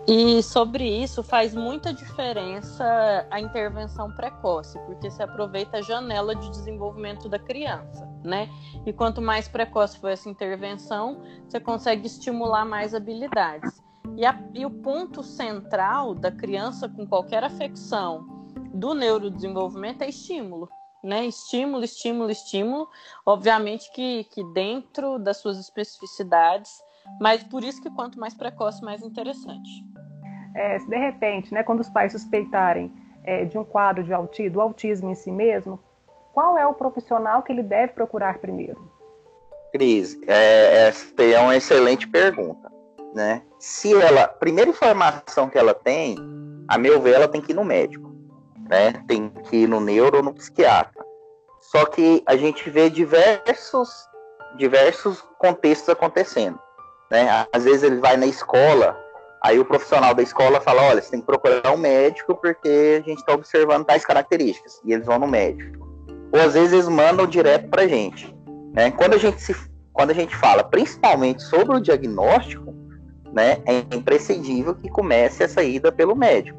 E 0.06 0.42
sobre 0.42 0.84
isso 0.84 1.23
faz 1.23 1.54
muita 1.54 1.90
diferença 1.90 3.26
a 3.30 3.40
intervenção 3.40 4.11
precoce, 4.14 4.78
porque 4.80 5.11
se 5.11 5.23
aproveita 5.23 5.78
a 5.78 5.82
janela 5.82 6.34
de 6.34 6.50
desenvolvimento 6.50 7.26
da 7.26 7.38
criança, 7.38 8.06
né? 8.23 8.50
E 8.84 8.92
quanto 8.92 9.23
mais 9.23 9.49
precoce 9.49 9.99
for 9.99 10.11
essa 10.11 10.28
intervenção, 10.28 11.23
você 11.49 11.58
consegue 11.58 12.06
estimular 12.06 12.66
mais 12.66 12.94
habilidades. 12.94 13.82
E, 14.14 14.26
a, 14.26 14.38
e 14.52 14.66
o 14.66 14.70
ponto 14.70 15.23
central 15.23 16.14
da 16.14 16.30
criança 16.30 16.87
com 16.87 17.06
qualquer 17.06 17.42
afecção 17.42 18.26
do 18.75 18.92
neurodesenvolvimento 18.92 20.02
é 20.02 20.11
estímulo. 20.11 20.68
Né? 21.02 21.25
Estímulo, 21.25 21.82
estímulo, 21.82 22.30
estímulo. 22.30 22.88
Obviamente 23.25 23.90
que, 23.90 24.25
que 24.25 24.44
dentro 24.52 25.18
das 25.18 25.38
suas 25.38 25.58
especificidades, 25.58 26.70
mas 27.20 27.42
por 27.44 27.62
isso 27.62 27.80
que 27.80 27.90
quanto 27.90 28.18
mais 28.18 28.34
precoce, 28.34 28.82
mais 28.82 29.02
interessante 29.02 29.84
é, 30.54 30.78
se 30.78 30.88
de 30.88 30.96
repente, 30.96 31.52
né, 31.52 31.62
quando 31.62 31.80
os 31.80 31.88
pais 31.88 32.12
suspeitarem 32.12 32.92
é, 33.25 33.44
de 33.44 33.58
um 33.58 33.64
quadro 33.64 34.04
de 34.04 34.14
autismo, 34.14 34.52
do 34.52 34.61
autismo 34.61 35.11
em 35.11 35.14
si 35.14 35.30
mesmo, 35.30 35.80
qual 36.32 36.56
é 36.56 36.66
o 36.66 36.75
profissional 36.75 37.42
que 37.42 37.52
ele 37.52 37.62
deve 37.62 37.92
procurar 37.92 38.38
primeiro? 38.38 38.92
Cris, 39.73 40.16
é, 40.28 40.87
essa 40.88 41.23
é 41.23 41.38
uma 41.40 41.56
excelente 41.56 42.06
pergunta. 42.06 42.73
Né? 43.12 43.42
Se 43.58 43.92
ela, 43.94 44.26
primeira 44.26 44.70
informação 44.70 45.49
que 45.49 45.58
ela 45.58 45.75
tem, 45.75 46.16
a 46.68 46.78
meu 46.78 47.00
ver, 47.00 47.14
ela 47.14 47.28
tem 47.28 47.40
que 47.40 47.52
ir 47.52 47.54
no 47.54 47.64
médico, 47.64 48.12
né? 48.68 48.92
Tem 49.06 49.28
que 49.28 49.58
ir 49.58 49.68
no 49.68 49.78
neuro 49.78 50.16
ou 50.16 50.23
no 50.23 50.34
psiquiatra. 50.34 51.04
Só 51.61 51.87
que 51.87 52.25
a 52.26 52.37
gente 52.37 52.68
vê 52.68 52.90
diversos, 52.90 53.88
diversos 54.56 55.20
contextos 55.38 55.88
acontecendo, 55.90 56.58
né? 57.11 57.46
Às 57.52 57.64
vezes 57.64 57.82
ele 57.82 58.00
vai 58.00 58.16
na 58.16 58.26
escola 58.26 59.04
Aí 59.44 59.58
o 59.58 59.64
profissional 59.64 60.14
da 60.14 60.23
escola 60.23 60.58
fala, 60.58 60.84
olha, 60.84 61.02
você 61.02 61.11
tem 61.11 61.20
que 61.20 61.26
procurar 61.26 61.70
um 61.70 61.76
médico 61.76 62.34
porque 62.34 63.02
a 63.02 63.06
gente 63.06 63.18
está 63.18 63.34
observando 63.34 63.84
tais 63.84 64.02
características. 64.02 64.80
E 64.82 64.90
eles 64.94 65.04
vão 65.04 65.18
no 65.18 65.26
médico. 65.26 65.87
Ou 66.32 66.40
às 66.40 66.54
vezes 66.54 66.73
eles 66.73 66.88
mandam 66.88 67.26
direto 67.26 67.68
para 67.68 67.82
a 67.82 67.87
gente. 67.87 68.34
Né? 68.73 68.90
Quando, 68.92 69.12
a 69.12 69.18
gente 69.18 69.42
se, 69.42 69.54
quando 69.92 70.12
a 70.12 70.14
gente 70.14 70.34
fala 70.34 70.64
principalmente 70.64 71.42
sobre 71.42 71.76
o 71.76 71.80
diagnóstico, 71.80 72.75
né, 73.34 73.58
é 73.66 73.80
imprescindível 73.94 74.75
que 74.76 74.88
comece 74.88 75.44
a 75.44 75.49
saída 75.49 75.92
pelo 75.92 76.16
médico. 76.16 76.58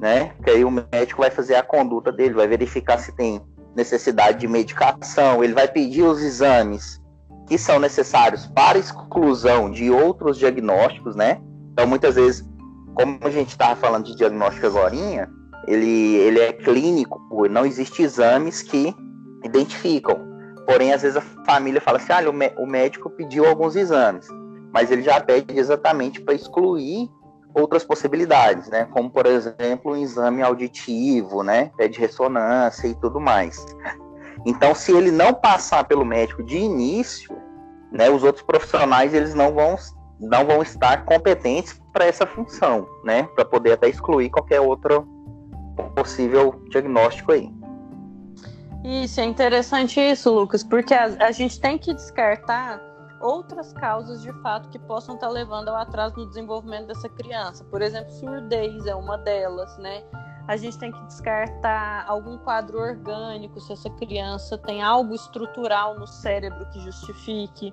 Né? 0.00 0.32
Que 0.42 0.50
aí 0.50 0.64
o 0.64 0.72
médico 0.72 1.22
vai 1.22 1.30
fazer 1.30 1.54
a 1.54 1.62
conduta 1.62 2.10
dele, 2.10 2.34
vai 2.34 2.48
verificar 2.48 2.98
se 2.98 3.14
tem 3.14 3.40
necessidade 3.76 4.40
de 4.40 4.48
medicação, 4.48 5.44
ele 5.44 5.54
vai 5.54 5.68
pedir 5.68 6.02
os 6.02 6.20
exames 6.20 7.00
que 7.46 7.58
são 7.58 7.78
necessários 7.78 8.46
para 8.46 8.78
exclusão 8.78 9.70
de 9.70 9.90
outros 9.90 10.38
diagnósticos, 10.38 11.14
né? 11.14 11.40
Então, 11.72 11.86
muitas 11.86 12.14
vezes, 12.14 12.48
como 12.94 13.18
a 13.22 13.30
gente 13.30 13.50
estava 13.50 13.76
falando 13.76 14.06
de 14.06 14.16
diagnóstico 14.16 14.66
agora, 14.66 14.94
ele, 15.66 16.16
ele 16.16 16.40
é 16.40 16.52
clínico, 16.52 17.20
não 17.48 17.66
existe 17.66 18.02
exames 18.02 18.62
que 18.62 18.94
identificam. 19.44 20.34
Porém, 20.66 20.92
às 20.92 21.02
vezes 21.02 21.16
a 21.16 21.44
família 21.44 21.80
fala 21.80 21.98
assim: 21.98 22.12
ah, 22.12 22.22
o 22.58 22.66
médico 22.66 23.10
pediu 23.10 23.46
alguns 23.46 23.76
exames, 23.76 24.26
mas 24.72 24.90
ele 24.90 25.02
já 25.02 25.20
pede 25.20 25.58
exatamente 25.58 26.20
para 26.20 26.34
excluir 26.34 27.08
outras 27.54 27.84
possibilidades, 27.84 28.68
né? 28.68 28.86
Como, 28.90 29.10
por 29.10 29.26
exemplo, 29.26 29.92
um 29.92 29.96
exame 29.96 30.42
auditivo, 30.42 31.42
né? 31.42 31.70
Pede 31.76 32.00
ressonância 32.00 32.88
e 32.88 32.94
tudo 32.94 33.20
mais. 33.20 33.64
Então, 34.46 34.74
se 34.74 34.92
ele 34.92 35.10
não 35.10 35.32
passar 35.32 35.84
pelo 35.84 36.04
médico 36.04 36.42
de 36.42 36.56
início, 36.56 37.36
né, 37.90 38.10
os 38.10 38.22
outros 38.22 38.44
profissionais 38.44 39.14
eles 39.14 39.34
não 39.34 39.54
vão, 39.54 39.76
não 40.20 40.44
vão 40.44 40.62
estar 40.62 41.04
competentes 41.04 41.80
para 41.92 42.04
essa 42.04 42.26
função, 42.26 42.86
né? 43.04 43.22
Para 43.34 43.44
poder 43.44 43.72
até 43.72 43.88
excluir 43.88 44.30
qualquer 44.30 44.60
outro 44.60 45.06
possível 45.94 46.62
diagnóstico 46.70 47.32
aí. 47.32 47.50
Isso, 48.84 49.20
é 49.20 49.24
interessante 49.24 49.98
isso, 49.98 50.30
Lucas, 50.30 50.62
porque 50.62 50.92
a, 50.92 51.04
a 51.20 51.30
gente 51.30 51.58
tem 51.58 51.78
que 51.78 51.94
descartar 51.94 52.80
outras 53.24 53.72
causas 53.72 54.20
de 54.20 54.32
fato 54.42 54.68
que 54.68 54.78
possam 54.78 55.14
estar 55.14 55.28
levando 55.28 55.68
ao 55.68 55.76
atraso 55.76 56.16
no 56.16 56.26
desenvolvimento 56.26 56.86
dessa 56.86 57.08
criança. 57.08 57.64
Por 57.64 57.80
exemplo, 57.80 58.10
surdez 58.12 58.86
é 58.86 58.94
uma 58.94 59.16
delas, 59.16 59.76
né? 59.78 60.04
A 60.46 60.56
gente 60.56 60.78
tem 60.78 60.92
que 60.92 61.02
descartar 61.06 62.04
algum 62.06 62.36
quadro 62.36 62.78
orgânico, 62.78 63.58
se 63.60 63.72
essa 63.72 63.88
criança 63.88 64.58
tem 64.58 64.82
algo 64.82 65.14
estrutural 65.14 65.98
no 65.98 66.06
cérebro 66.06 66.68
que 66.70 66.80
justifique 66.80 67.72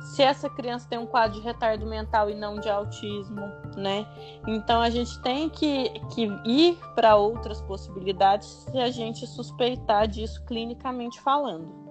se 0.00 0.22
essa 0.22 0.48
criança 0.48 0.88
tem 0.88 0.98
um 0.98 1.06
quadro 1.06 1.38
de 1.38 1.44
retardo 1.44 1.86
mental 1.86 2.30
e 2.30 2.34
não 2.34 2.58
de 2.58 2.68
autismo, 2.68 3.40
né? 3.76 4.06
Então 4.46 4.80
a 4.80 4.90
gente 4.90 5.20
tem 5.20 5.48
que, 5.48 5.90
que 6.14 6.22
ir 6.44 6.78
para 6.94 7.16
outras 7.16 7.60
possibilidades 7.62 8.46
se 8.48 8.78
a 8.78 8.90
gente 8.90 9.26
suspeitar 9.26 10.08
disso 10.08 10.42
clinicamente 10.44 11.20
falando. 11.20 11.89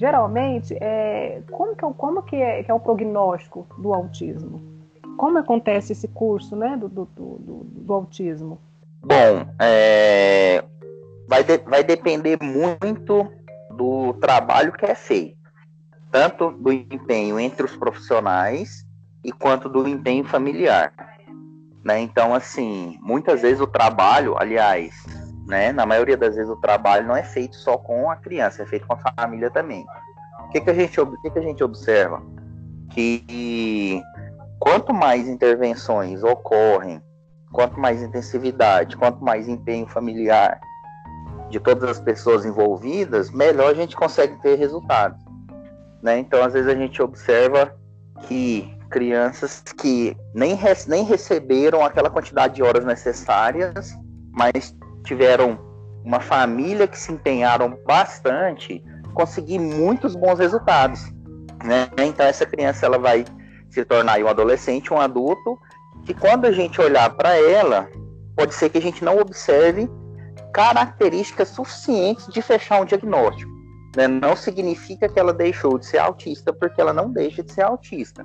Geralmente, 0.00 0.74
é, 0.80 1.42
como, 1.50 1.76
que, 1.76 1.84
é 1.84 1.92
como 1.92 2.22
que, 2.22 2.36
é, 2.36 2.62
que 2.62 2.70
é 2.70 2.74
o 2.74 2.80
prognóstico 2.80 3.66
do 3.76 3.92
autismo? 3.92 4.58
Como 5.18 5.36
acontece 5.36 5.92
esse 5.92 6.08
curso 6.08 6.56
né, 6.56 6.74
do, 6.74 6.88
do, 6.88 7.04
do, 7.04 7.64
do 7.64 7.92
autismo? 7.92 8.58
Bom, 9.02 9.46
é, 9.58 10.64
vai, 11.28 11.44
de, 11.44 11.58
vai 11.58 11.84
depender 11.84 12.38
muito 12.42 13.30
do 13.76 14.14
trabalho 14.14 14.72
que 14.72 14.86
é 14.86 14.94
feito, 14.94 15.36
tanto 16.10 16.50
do 16.50 16.72
empenho 16.72 17.38
entre 17.38 17.66
os 17.66 17.76
profissionais 17.76 18.86
e 19.22 19.30
quanto 19.30 19.68
do 19.68 19.86
empenho 19.86 20.24
familiar. 20.24 20.94
Né? 21.84 22.00
Então, 22.00 22.34
assim, 22.34 22.98
muitas 23.02 23.42
vezes 23.42 23.60
o 23.60 23.66
trabalho, 23.66 24.34
aliás, 24.38 24.94
né, 25.50 25.72
na 25.72 25.84
maioria 25.84 26.16
das 26.16 26.36
vezes 26.36 26.50
o 26.50 26.56
trabalho 26.56 27.06
não 27.06 27.16
é 27.16 27.24
feito 27.24 27.56
só 27.56 27.76
com 27.76 28.08
a 28.08 28.16
criança, 28.16 28.62
é 28.62 28.66
feito 28.66 28.86
com 28.86 28.94
a 28.94 29.12
família 29.14 29.50
também. 29.50 29.84
O 30.44 30.48
que, 30.48 30.60
que, 30.60 30.70
a, 30.70 30.74
gente, 30.74 31.00
o 31.00 31.20
que, 31.20 31.30
que 31.30 31.38
a 31.38 31.42
gente 31.42 31.62
observa? 31.62 32.22
Que 32.90 34.00
quanto 34.58 34.94
mais 34.94 35.28
intervenções 35.28 36.22
ocorrem 36.22 37.02
quanto 37.52 37.78
mais 37.78 38.02
intensividade, 38.02 38.96
quanto 38.96 39.22
mais 39.22 39.48
empenho 39.48 39.86
familiar 39.86 40.60
de 41.48 41.58
todas 41.58 41.90
as 41.90 42.00
pessoas 42.00 42.44
envolvidas, 42.44 43.30
melhor 43.30 43.72
a 43.72 43.74
gente 43.74 43.96
consegue 43.96 44.40
ter 44.40 44.56
resultados. 44.56 45.20
Né? 46.00 46.18
Então, 46.18 46.42
às 46.42 46.52
vezes 46.52 46.68
a 46.68 46.76
gente 46.76 47.02
observa 47.02 47.74
que 48.28 48.72
crianças 48.88 49.62
que 49.76 50.16
nem, 50.34 50.56
nem 50.86 51.04
receberam 51.04 51.84
aquela 51.84 52.10
quantidade 52.10 52.54
de 52.54 52.62
horas 52.62 52.84
necessárias, 52.84 53.92
mas 54.32 54.74
tiveram 55.04 55.58
uma 56.04 56.20
família 56.20 56.86
que 56.86 56.98
se 56.98 57.12
empenharam 57.12 57.78
bastante, 57.86 58.82
conseguir 59.14 59.58
muitos 59.58 60.14
bons 60.14 60.38
resultados. 60.38 61.00
Né? 61.64 61.88
Então, 61.98 62.26
essa 62.26 62.46
criança 62.46 62.86
ela 62.86 62.98
vai 62.98 63.24
se 63.68 63.84
tornar 63.84 64.18
um 64.20 64.28
adolescente, 64.28 64.92
um 64.92 65.00
adulto, 65.00 65.58
que 66.04 66.14
quando 66.14 66.46
a 66.46 66.52
gente 66.52 66.80
olhar 66.80 67.10
para 67.10 67.36
ela, 67.36 67.88
pode 68.36 68.54
ser 68.54 68.70
que 68.70 68.78
a 68.78 68.82
gente 68.82 69.04
não 69.04 69.18
observe 69.18 69.88
características 70.52 71.48
suficientes 71.48 72.26
de 72.28 72.42
fechar 72.42 72.80
um 72.80 72.84
diagnóstico. 72.84 73.50
Né? 73.96 74.08
Não 74.08 74.34
significa 74.34 75.08
que 75.08 75.18
ela 75.18 75.32
deixou 75.32 75.78
de 75.78 75.86
ser 75.86 75.98
autista, 75.98 76.52
porque 76.52 76.80
ela 76.80 76.92
não 76.92 77.10
deixa 77.12 77.42
de 77.42 77.52
ser 77.52 77.62
autista. 77.62 78.24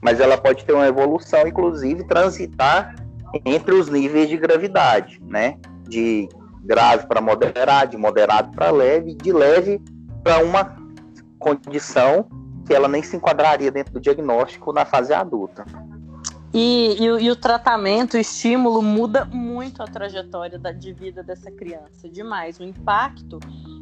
Mas 0.00 0.20
ela 0.20 0.36
pode 0.36 0.64
ter 0.64 0.72
uma 0.72 0.86
evolução, 0.86 1.46
inclusive, 1.46 2.04
transitar 2.04 2.94
entre 3.44 3.74
os 3.74 3.88
níveis 3.88 4.28
de 4.28 4.36
gravidade, 4.36 5.20
né? 5.24 5.58
De 5.88 6.28
grave 6.62 7.06
para 7.06 7.20
moderado, 7.20 7.90
de 7.90 7.96
moderado 7.96 8.50
para 8.52 8.70
leve, 8.70 9.14
de 9.14 9.32
leve 9.32 9.80
para 10.22 10.42
uma 10.42 10.76
condição 11.38 12.26
que 12.66 12.72
ela 12.72 12.88
nem 12.88 13.02
se 13.02 13.16
enquadraria 13.16 13.70
dentro 13.70 13.92
do 13.92 14.00
diagnóstico 14.00 14.72
na 14.72 14.84
fase 14.84 15.12
adulta. 15.12 15.64
E, 16.52 16.96
e, 17.00 17.04
e, 17.04 17.30
o 17.30 17.36
tratamento, 17.36 18.14
o 18.14 18.16
estímulo 18.16 18.80
muda 18.80 19.24
muito 19.24 19.82
a 19.82 19.86
trajetória 19.86 20.56
da, 20.56 20.70
de 20.70 20.92
vida 20.92 21.20
dessa 21.20 21.50
criança, 21.50 22.08
demais. 22.08 22.60
O 22.60 22.62
impacto 22.62 23.40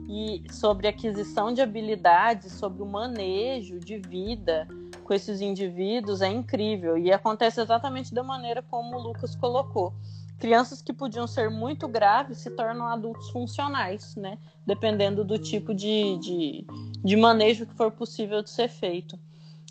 e 0.09 0.43
sobre 0.51 0.89
aquisição 0.89 1.53
de 1.53 1.61
habilidades, 1.61 2.53
sobre 2.53 2.83
o 2.83 2.87
manejo 2.87 3.79
de 3.79 3.99
vida 3.99 4.67
com 5.05 5.13
esses 5.13 5.43
indivíduos 5.43 6.23
é 6.23 6.29
incrível 6.29 6.97
e 6.97 7.13
acontece 7.13 7.61
exatamente 7.61 8.15
da 8.15 8.23
maneira 8.23 8.63
como 8.63 8.97
o 8.97 9.03
Lucas 9.03 9.37
colocou. 9.37 9.93
Crianças 10.43 10.83
que 10.83 10.93
podiam 10.93 11.25
ser 11.25 11.49
muito 11.49 11.87
graves 11.87 12.39
se 12.39 12.51
tornam 12.51 12.89
adultos 12.89 13.31
funcionais, 13.31 14.17
né? 14.17 14.37
Dependendo 14.67 15.25
do 15.25 15.39
tipo 15.39 15.73
de, 15.73 16.19
de, 16.19 16.67
de 16.97 17.17
manejo 17.17 17.65
que 17.65 17.77
for 17.77 17.93
possível 17.93 18.43
de 18.43 18.51
ser 18.51 18.69
feito. 18.69 19.17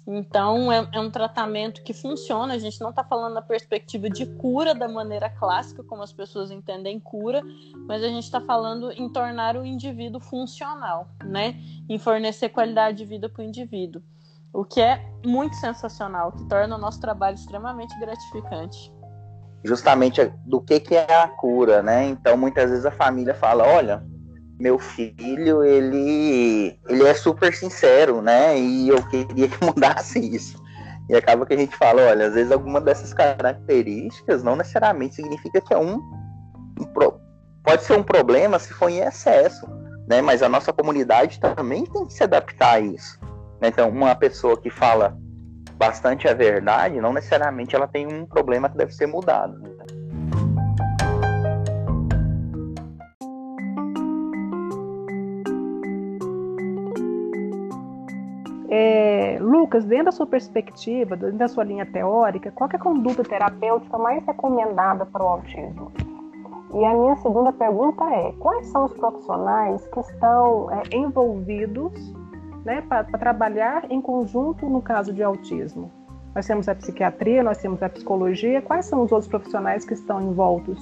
Então, 0.07 0.71
é, 0.71 0.87
é, 0.93 0.99
um 1.01 1.11
tratamento 1.11 1.83
que 1.83 1.93
funciona. 1.93 2.53
A 2.53 2.57
gente 2.57 2.79
não 2.79 2.91
está 2.91 3.03
falando 3.03 3.33
na 3.33 3.41
perspectiva 3.41 4.09
de 4.09 4.25
cura 4.25 4.73
da 4.73 4.87
maneira 4.87 5.29
clássica, 5.29 5.83
como 5.83 6.03
as 6.03 6.13
pessoas 6.13 6.49
entendem 6.51 7.01
cura, 7.01 7.43
mas 7.85 8.01
a 8.01 8.07
gente 8.07 8.23
está 8.23 8.39
falando 8.39 8.93
em 8.93 9.09
tornar 9.09 9.57
o 9.57 9.65
indivíduo 9.65 10.21
funcional, 10.21 11.09
né? 11.25 11.61
Em 11.89 11.99
fornecer 11.99 12.47
qualidade 12.47 12.99
de 12.99 13.03
vida 13.03 13.27
para 13.27 13.41
o 13.41 13.45
indivíduo. 13.45 14.01
O 14.53 14.63
que 14.63 14.79
é 14.79 15.05
muito 15.25 15.57
sensacional, 15.57 16.31
que 16.31 16.47
torna 16.47 16.77
o 16.77 16.79
nosso 16.79 17.01
trabalho 17.01 17.35
extremamente 17.35 17.93
gratificante. 17.99 19.00
Justamente 19.63 20.31
do 20.45 20.59
que, 20.59 20.79
que 20.79 20.95
é 20.95 21.15
a 21.15 21.27
cura, 21.27 21.83
né? 21.83 22.05
Então, 22.05 22.35
muitas 22.35 22.69
vezes 22.69 22.85
a 22.85 22.91
família 22.91 23.33
fala: 23.33 23.63
olha, 23.63 24.03
meu 24.59 24.77
filho, 24.77 25.63
ele, 25.63 26.79
ele 26.87 27.03
é 27.03 27.13
super 27.13 27.53
sincero, 27.53 28.21
né? 28.21 28.57
E 28.57 28.89
eu 28.89 29.01
queria 29.07 29.47
que 29.47 29.61
mudasse 29.65 30.19
isso. 30.19 30.61
E 31.09 31.15
acaba 31.15 31.45
que 31.45 31.53
a 31.53 31.57
gente 31.57 31.75
fala, 31.75 32.03
olha, 32.03 32.27
às 32.27 32.35
vezes 32.35 32.51
alguma 32.51 32.79
dessas 32.79 33.13
características 33.13 34.43
não 34.43 34.55
necessariamente 34.55 35.15
significa 35.15 35.59
que 35.59 35.73
é 35.73 35.77
um, 35.77 35.95
um 36.79 36.85
pode 37.63 37.83
ser 37.83 37.93
um 37.93 38.03
problema 38.03 38.57
se 38.59 38.73
for 38.73 38.89
em 38.89 38.99
excesso, 38.99 39.67
né? 40.07 40.21
Mas 40.21 40.41
a 40.41 40.49
nossa 40.49 40.71
comunidade 40.71 41.39
também 41.39 41.85
tem 41.85 42.05
que 42.05 42.13
se 42.13 42.23
adaptar 42.23 42.75
a 42.75 42.79
isso. 42.79 43.19
Então, 43.61 43.89
uma 43.89 44.15
pessoa 44.15 44.59
que 44.59 44.69
fala 44.69 45.17
bastante 45.81 46.27
a 46.27 46.33
verdade, 46.35 47.01
não 47.01 47.11
necessariamente 47.11 47.75
ela 47.75 47.87
tem 47.87 48.05
um 48.05 48.23
problema 48.23 48.69
que 48.69 48.77
deve 48.77 48.93
ser 48.93 49.07
mudado. 49.07 49.57
Né? 49.57 49.71
É, 58.69 59.37
Lucas, 59.41 59.83
dentro 59.83 60.05
da 60.05 60.11
sua 60.11 60.27
perspectiva, 60.27 61.17
dentro 61.17 61.37
da 61.37 61.47
sua 61.47 61.63
linha 61.63 61.85
teórica, 61.87 62.51
qual 62.51 62.69
é 62.71 62.75
a 62.75 62.79
conduta 62.79 63.23
terapêutica 63.23 63.97
mais 63.97 64.23
recomendada 64.23 65.07
para 65.07 65.23
o 65.23 65.27
autismo? 65.27 65.91
E 66.75 66.85
a 66.85 66.93
minha 66.93 67.15
segunda 67.17 67.51
pergunta 67.51 68.03
é: 68.05 68.31
quais 68.33 68.67
são 68.67 68.85
os 68.85 68.93
profissionais 68.93 69.85
que 69.87 69.99
estão 69.99 70.69
é, 70.71 70.95
envolvidos 70.95 72.20
né, 72.65 72.81
para 72.81 73.03
trabalhar 73.03 73.85
em 73.89 74.01
conjunto 74.01 74.67
no 74.67 74.81
caso 74.81 75.13
de 75.13 75.23
autismo? 75.23 75.91
Nós 76.33 76.47
temos 76.47 76.69
a 76.69 76.75
psiquiatria, 76.75 77.43
nós 77.43 77.57
temos 77.57 77.83
a 77.83 77.89
psicologia. 77.89 78.61
Quais 78.61 78.85
são 78.85 79.03
os 79.03 79.11
outros 79.11 79.27
profissionais 79.27 79.83
que 79.83 79.93
estão 79.93 80.21
envoltos 80.21 80.81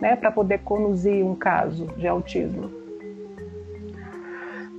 né, 0.00 0.16
para 0.16 0.32
poder 0.32 0.58
conduzir 0.58 1.24
um 1.24 1.34
caso 1.34 1.86
de 1.96 2.08
autismo? 2.08 2.70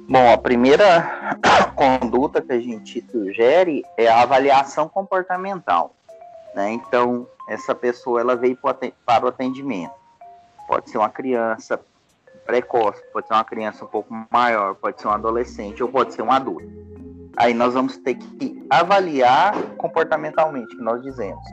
Bom, 0.09 0.33
a 0.33 0.37
primeira 0.37 1.37
conduta 1.75 2.41
que 2.41 2.51
a 2.51 2.59
gente 2.59 3.05
sugere 3.09 3.83
é 3.95 4.07
a 4.07 4.23
avaliação 4.23 4.89
comportamental. 4.89 5.93
Né? 6.55 6.71
Então, 6.71 7.27
essa 7.47 7.73
pessoa 7.73 8.19
ela 8.19 8.35
veio 8.35 8.57
para 9.05 9.25
o 9.25 9.27
atendimento. 9.27 9.93
Pode 10.67 10.89
ser 10.89 10.97
uma 10.97 11.09
criança 11.09 11.79
precoce, 12.49 12.99
pode 13.13 13.27
ser 13.27 13.33
uma 13.33 13.43
criança 13.43 13.85
um 13.85 13.87
pouco 13.87 14.11
maior, 14.31 14.73
pode 14.73 14.99
ser 14.99 15.07
um 15.07 15.11
adolescente 15.11 15.83
ou 15.83 15.89
pode 15.89 16.15
ser 16.15 16.23
um 16.23 16.31
adulto. 16.31 16.67
Aí 17.37 17.53
nós 17.53 17.75
vamos 17.75 17.97
ter 17.97 18.15
que 18.15 18.65
avaliar 18.71 19.53
comportamentalmente, 19.77 20.75
que 20.75 20.81
nós 20.81 20.99
dizemos. 21.03 21.43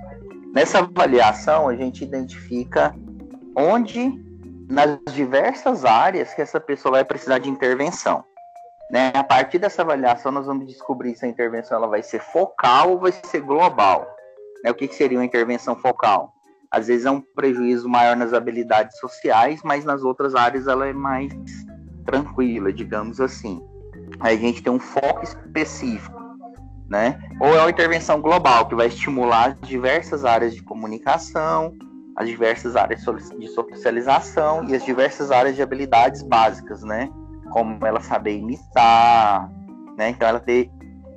Nessa 0.55 0.79
avaliação, 0.79 1.69
a 1.69 1.77
gente 1.77 2.03
identifica 2.03 2.95
onde, 3.55 4.11
nas 4.71 4.99
diversas 5.13 5.85
áreas, 5.85 6.33
que 6.33 6.41
essa 6.41 6.59
pessoa 6.59 6.93
vai 6.93 7.05
precisar 7.05 7.41
de 7.41 7.51
intervenção. 7.51 8.25
Né? 8.91 9.13
A 9.15 9.23
partir 9.23 9.59
dessa 9.59 9.83
avaliação, 9.83 10.33
nós 10.33 10.47
vamos 10.47 10.67
descobrir 10.67 11.15
se 11.15 11.27
a 11.27 11.29
intervenção 11.29 11.77
ela 11.77 11.89
vai 11.89 12.03
ser 12.03 12.21
focal 12.21 12.93
ou 12.93 12.99
vai 12.99 13.13
ser 13.13 13.43
global. 13.43 14.09
Né? 14.65 14.71
O 14.71 14.75
que, 14.75 14.89
que 14.89 14.95
seria 14.95 15.19
uma 15.19 15.27
intervenção 15.27 15.77
focal? 15.77 16.33
Às 16.77 16.89
vezes 16.89 17.07
é 17.07 17.11
um 17.11 17.23
prejuízo 17.23 17.89
maior 17.89 18.15
nas 18.15 18.35
habilidades 18.35 18.99
sociais, 18.99 19.61
mas 19.65 19.83
nas 19.83 20.05
outras 20.05 20.35
áreas 20.35 20.69
ela 20.69 20.87
é 20.87 20.93
mais 20.93 21.33
tranquila, 22.05 22.71
digamos 22.71 23.19
assim. 23.19 23.63
Aí 24.21 24.37
a 24.37 24.39
gente 24.39 24.63
tem 24.63 24.71
um 24.71 24.79
foco 24.79 25.25
específico, 25.25 26.21
né? 26.87 27.19
Ou 27.41 27.49
é 27.49 27.61
uma 27.61 27.71
intervenção 27.71 28.21
global 28.21 28.69
que 28.69 28.75
vai 28.75 28.89
estimular 28.89 29.57
diversas 29.63 30.27
áreas 30.27 30.55
de 30.55 30.63
comunicação, 30.63 31.73
as 32.15 32.29
diversas 32.29 32.77
áreas 32.77 33.01
de 33.39 33.49
socialização 33.49 34.69
e 34.69 34.75
as 34.75 34.85
diversas 34.85 35.31
áreas 35.31 35.57
de 35.57 35.63
habilidades 35.63 36.21
básicas, 36.23 36.83
né? 36.83 37.09
Como 37.53 37.87
ela 37.87 38.03
saber 38.03 38.37
imitar, 38.37 39.51
né? 39.97 40.11
Então 40.11 40.29
ela 40.29 40.41
ter, 40.41 40.71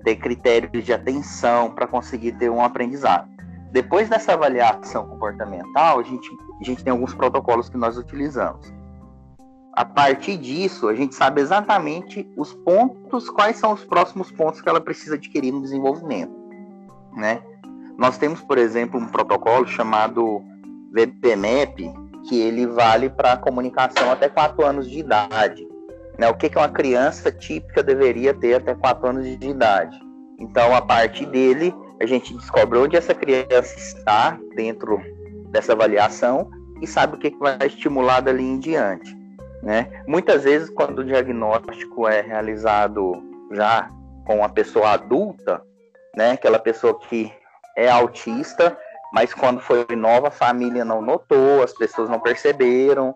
ter 0.06 0.16
critérios 0.16 0.86
de 0.86 0.94
atenção 0.94 1.72
para 1.72 1.86
conseguir 1.86 2.32
ter 2.38 2.50
um 2.50 2.64
aprendizado. 2.64 3.39
Depois 3.72 4.10
dessa 4.10 4.34
avaliação 4.34 5.08
comportamental, 5.08 6.00
a 6.00 6.04
gente, 6.04 6.30
a 6.60 6.64
gente 6.64 6.84
tem 6.84 6.92
alguns 6.92 7.14
protocolos 7.14 7.70
que 7.70 7.78
nós 7.78 7.98
utilizamos. 7.98 8.74
A 9.74 9.86
partir 9.86 10.38
disso, 10.38 10.88
a 10.88 10.96
gente 10.96 11.16
sabe 11.16 11.40
exatamente 11.42 12.28
os 12.36 12.54
pontos, 12.54 13.30
quais 13.30 13.58
são 13.58 13.74
os 13.74 13.86
próximos 13.86 14.32
pontos 14.32 14.62
que 14.62 14.68
ela 14.68 14.82
precisa 14.82 15.16
adquirir 15.16 15.52
no 15.52 15.62
desenvolvimento, 15.62 16.34
né? 17.16 17.42
Nós 17.98 18.18
temos, 18.18 18.42
por 18.42 18.58
exemplo, 18.58 19.00
um 19.00 19.08
protocolo 19.08 19.68
chamado 19.68 20.42
VPMAP, 20.92 21.94
que 22.28 22.40
ele 22.40 22.66
vale 22.66 23.10
para 23.10 23.38
comunicação 23.38 24.12
até 24.12 24.30
4 24.30 24.66
anos 24.66 24.90
de 24.90 25.00
idade. 25.00 25.68
Né? 26.18 26.30
O 26.30 26.36
que, 26.36 26.50
que 26.50 26.58
uma 26.58 26.70
criança 26.70 27.32
típica 27.32 27.84
deveria 27.84 28.34
ter 28.34 28.56
até 28.56 28.74
4 28.74 29.10
anos 29.10 29.38
de 29.38 29.50
idade? 29.50 30.00
Então, 30.38 30.74
a 30.74 30.82
partir 30.82 31.26
dele, 31.26 31.74
a 32.00 32.06
gente 32.06 32.34
descobre 32.34 32.80
onde 32.80 32.96
essa 32.96 33.14
criança 33.14 33.78
está 33.78 34.40
dentro 34.56 35.02
dessa 35.52 35.74
avaliação 35.74 36.50
e 36.82 36.88
sabe 36.88 37.16
o 37.16 37.20
que, 37.20 37.30
vai 37.38 37.58
estimular 37.66 38.22
dali 38.22 38.44
em 38.44 38.60
diante. 38.60 39.18
Né? 39.62 40.04
Muitas 40.08 40.44
vezes, 40.46 40.70
quando 40.70 41.00
o 41.00 41.06
diagnóstico 41.06 42.08
é 42.08 42.22
realizado 42.22 43.22
já 43.52 43.90
com 44.26 44.44
a 44.44 44.50
pessoa 44.50 44.92
adulta, 44.92 45.62
né, 46.16 46.32
aquela 46.32 46.60
pessoa 46.60 46.98
que 47.00 47.32
é 47.76 47.90
autista, 47.90 48.78
mas 49.14 49.34
quando 49.34 49.60
foi 49.60 49.86
nova, 49.96 50.28
a 50.28 50.32
família 50.32 50.86
não 50.86 51.02
notou, 51.02 51.64
as 51.64 51.74
pessoas 51.74 52.10
não 52.10 52.20
perceberam. 52.20 53.16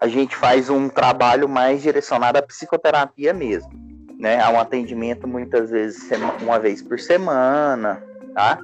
A 0.00 0.08
gente 0.08 0.34
faz 0.34 0.70
um 0.70 0.88
trabalho 0.88 1.48
mais 1.48 1.82
direcionado 1.82 2.38
à 2.38 2.42
psicoterapia 2.42 3.32
mesmo, 3.32 3.70
né? 4.18 4.40
Há 4.40 4.50
um 4.50 4.60
atendimento 4.60 5.26
muitas 5.26 5.70
vezes 5.70 6.08
uma 6.40 6.58
vez 6.58 6.82
por 6.82 6.98
semana, 6.98 8.02
tá? 8.34 8.58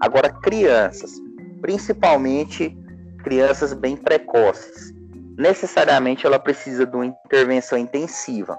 Agora, 0.00 0.30
crianças, 0.30 1.12
principalmente 1.60 2.76
crianças 3.22 3.72
bem 3.72 3.96
precoces, 3.96 4.92
necessariamente 5.36 6.26
ela 6.26 6.38
precisa 6.38 6.86
de 6.86 6.94
uma 6.94 7.06
intervenção 7.06 7.78
intensiva. 7.78 8.58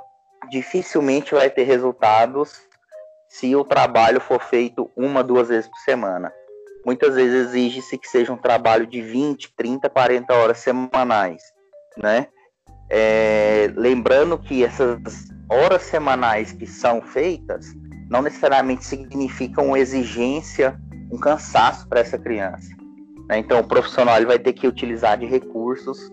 Dificilmente 0.49 1.33
vai 1.33 1.49
ter 1.49 1.63
resultados 1.63 2.61
se 3.27 3.55
o 3.55 3.63
trabalho 3.63 4.19
for 4.19 4.41
feito 4.41 4.89
uma, 4.95 5.23
duas 5.23 5.49
vezes 5.49 5.67
por 5.67 5.79
semana. 5.79 6.31
Muitas 6.85 7.15
vezes 7.15 7.47
exige-se 7.47 7.97
que 7.97 8.07
seja 8.07 8.31
um 8.31 8.37
trabalho 8.37 8.87
de 8.87 9.01
20, 9.01 9.53
30, 9.55 9.89
40 9.89 10.33
horas 10.33 10.57
semanais, 10.59 11.43
né? 11.97 12.27
É, 12.89 13.69
lembrando 13.75 14.37
que 14.37 14.63
essas 14.63 15.29
horas 15.49 15.83
semanais 15.83 16.51
que 16.51 16.67
são 16.67 17.01
feitas 17.01 17.73
não 18.09 18.21
necessariamente 18.21 18.85
significam 18.85 19.75
exigência, 19.75 20.79
um 21.11 21.17
cansaço 21.17 21.87
para 21.87 21.99
essa 21.99 22.17
criança. 22.17 22.69
Né? 23.27 23.39
Então, 23.39 23.59
o 23.59 23.63
profissional 23.63 24.15
vai 24.25 24.39
ter 24.39 24.53
que 24.53 24.67
utilizar 24.67 25.17
de 25.17 25.25
recursos 25.25 26.11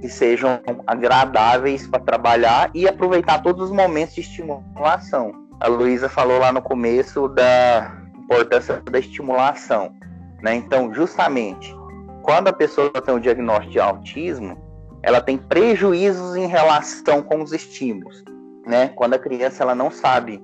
que 0.00 0.08
sejam 0.08 0.60
agradáveis 0.86 1.86
para 1.86 2.00
trabalhar 2.00 2.70
e 2.74 2.88
aproveitar 2.88 3.42
todos 3.42 3.70
os 3.70 3.76
momentos 3.76 4.14
de 4.14 4.20
estimulação. 4.20 5.32
A 5.60 5.68
Luísa 5.68 6.08
falou 6.08 6.38
lá 6.38 6.52
no 6.52 6.62
começo 6.62 7.28
da 7.28 7.92
importância 8.18 8.80
da 8.90 8.98
estimulação. 8.98 9.94
Né? 10.42 10.56
Então, 10.56 10.92
justamente, 10.92 11.74
quando 12.22 12.48
a 12.48 12.52
pessoa 12.52 12.90
tem 12.90 13.14
um 13.14 13.20
diagnóstico 13.20 13.72
de 13.72 13.80
autismo, 13.80 14.58
ela 15.02 15.20
tem 15.20 15.36
prejuízos 15.36 16.36
em 16.36 16.46
relação 16.46 17.22
com 17.22 17.42
os 17.42 17.52
estímulos. 17.52 18.24
Né? 18.66 18.88
Quando 18.88 19.14
a 19.14 19.18
criança 19.18 19.62
ela 19.62 19.74
não 19.74 19.90
sabe, 19.90 20.42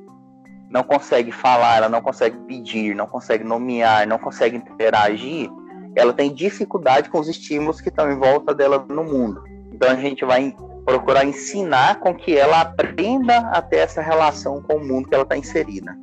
não 0.70 0.82
consegue 0.82 1.32
falar, 1.32 1.76
ela 1.76 1.88
não 1.88 2.02
consegue 2.02 2.36
pedir, 2.46 2.94
não 2.94 3.06
consegue 3.06 3.44
nomear, 3.44 4.06
não 4.06 4.18
consegue 4.18 4.56
interagir, 4.56 5.50
ela 5.94 6.12
tem 6.12 6.32
dificuldade 6.32 7.08
com 7.08 7.18
os 7.18 7.28
estímulos 7.28 7.80
que 7.80 7.88
estão 7.88 8.10
em 8.10 8.18
volta 8.18 8.54
dela 8.54 8.84
no 8.88 9.04
mundo. 9.04 9.42
Então 9.72 9.90
a 9.90 9.96
gente 9.96 10.24
vai 10.24 10.54
procurar 10.84 11.24
ensinar 11.24 12.00
com 12.00 12.14
que 12.14 12.36
ela 12.36 12.60
aprenda 12.60 13.38
a 13.50 13.60
ter 13.60 13.76
essa 13.76 14.00
relação 14.00 14.62
com 14.62 14.76
o 14.76 14.84
mundo 14.84 15.08
que 15.08 15.14
ela 15.14 15.22
está 15.22 15.36
inserida. 15.36 15.96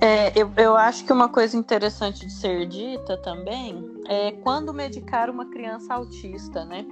É, 0.00 0.38
eu, 0.38 0.50
eu 0.56 0.76
acho 0.76 1.04
que 1.04 1.12
uma 1.12 1.28
coisa 1.28 1.56
interessante 1.56 2.26
de 2.26 2.32
ser 2.32 2.66
dita 2.66 3.16
também 3.22 3.82
é 4.08 4.32
quando 4.32 4.74
medicar 4.74 5.30
uma 5.30 5.46
criança 5.46 5.94
autista, 5.94 6.64
né? 6.64 6.84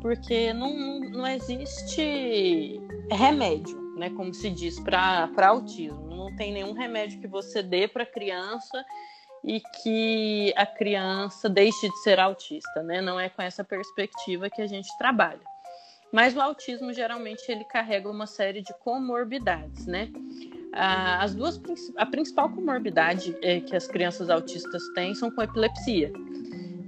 Porque 0.00 0.52
não, 0.54 1.00
não 1.10 1.26
existe 1.26 2.80
remédio, 3.10 3.78
né? 3.96 4.10
Como 4.10 4.32
se 4.32 4.50
diz, 4.50 4.78
para 4.80 5.30
autismo. 5.48 6.08
Não 6.08 6.34
tem 6.36 6.52
nenhum 6.52 6.72
remédio 6.72 7.20
que 7.20 7.26
você 7.26 7.62
dê 7.62 7.88
para 7.88 8.02
a 8.02 8.06
criança 8.06 8.84
e 9.42 9.60
que 9.82 10.52
a 10.56 10.66
criança 10.66 11.48
deixe 11.48 11.88
de 11.88 11.96
ser 12.02 12.20
autista, 12.20 12.82
né? 12.82 13.00
Não 13.00 13.18
é 13.18 13.28
com 13.28 13.42
essa 13.42 13.64
perspectiva 13.64 14.50
que 14.50 14.60
a 14.60 14.66
gente 14.66 14.88
trabalha. 14.98 15.40
Mas 16.12 16.36
o 16.36 16.40
autismo 16.40 16.92
geralmente 16.92 17.42
ele 17.48 17.64
carrega 17.64 18.10
uma 18.10 18.26
série 18.26 18.60
de 18.62 18.74
comorbidades, 18.80 19.86
né? 19.86 20.10
As 20.72 21.34
duas 21.34 21.60
a 21.96 22.06
principal 22.06 22.48
comorbidade 22.50 23.36
é, 23.42 23.60
que 23.60 23.74
as 23.74 23.86
crianças 23.86 24.30
autistas 24.30 24.82
têm 24.94 25.14
são 25.14 25.30
com 25.30 25.42
epilepsia. 25.42 26.12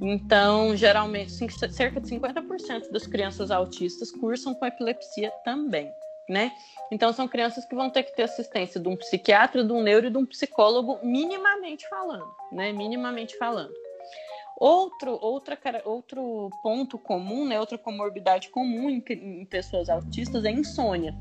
Então, 0.00 0.76
geralmente, 0.76 1.32
cerca 1.70 2.00
de 2.00 2.08
50% 2.08 2.90
das 2.90 3.06
crianças 3.06 3.52
autistas 3.52 4.10
cursam 4.10 4.52
com 4.54 4.66
epilepsia 4.66 5.30
também 5.44 5.92
né? 6.28 6.52
Então 6.90 7.12
são 7.12 7.26
crianças 7.26 7.64
que 7.64 7.74
vão 7.74 7.90
ter 7.90 8.02
que 8.02 8.14
ter 8.14 8.24
assistência 8.24 8.80
de 8.80 8.88
um 8.88 8.96
psiquiatra, 8.96 9.64
de 9.64 9.72
um 9.72 9.82
neuro 9.82 10.06
e 10.06 10.11
de 10.11 10.16
um 10.16 10.26
psicólogo, 10.26 10.98
minimamente 11.02 11.88
falando, 11.88 12.30
né? 12.50 12.72
Minimamente 12.72 13.37
falando. 13.37 13.72
Outro, 14.58 15.18
outra, 15.20 15.58
outro 15.85 16.50
ponto 16.62 16.98
comum, 16.98 17.46
né? 17.46 17.58
Outra 17.58 17.76
comorbidade 17.76 18.50
comum 18.50 18.88
em, 18.88 19.02
em 19.11 19.44
pessoas 19.44 19.88
autistas 19.88 20.44
é 20.44 20.50
insônia 20.50 21.14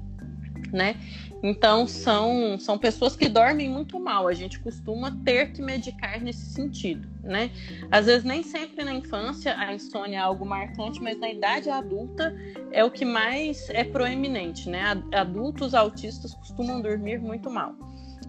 né? 0.72 0.96
Então 1.44 1.88
são, 1.88 2.60
são 2.60 2.78
pessoas 2.78 3.16
que 3.16 3.28
dormem 3.28 3.70
muito 3.70 4.00
mal. 4.00 4.28
A 4.28 4.34
gente 4.34 4.60
costuma 4.60 5.12
ter 5.26 5.52
que 5.52 5.62
medicar 5.62 6.22
nesse 6.22 6.46
sentido, 6.52 7.08
né? 7.24 7.50
Às 7.90 8.06
vezes 8.06 8.24
nem 8.24 8.44
sempre 8.44 8.84
na 8.84 8.94
infância 8.94 9.58
a 9.58 9.74
insônia 9.74 10.18
é 10.18 10.20
algo 10.20 10.46
marcante, 10.46 11.02
mas 11.02 11.20
na 11.20 11.30
idade 11.30 11.70
adulta 11.70 12.36
é 12.72 12.84
o 12.84 12.92
que 12.92 13.06
mais 13.06 13.70
é 13.70 13.84
proeminente, 13.84 14.70
né? 14.70 15.02
Adultos 15.14 15.74
autistas 15.74 16.34
costumam 16.36 16.82
dormir 16.82 17.20
muito 17.20 17.50
mal. 17.50 17.76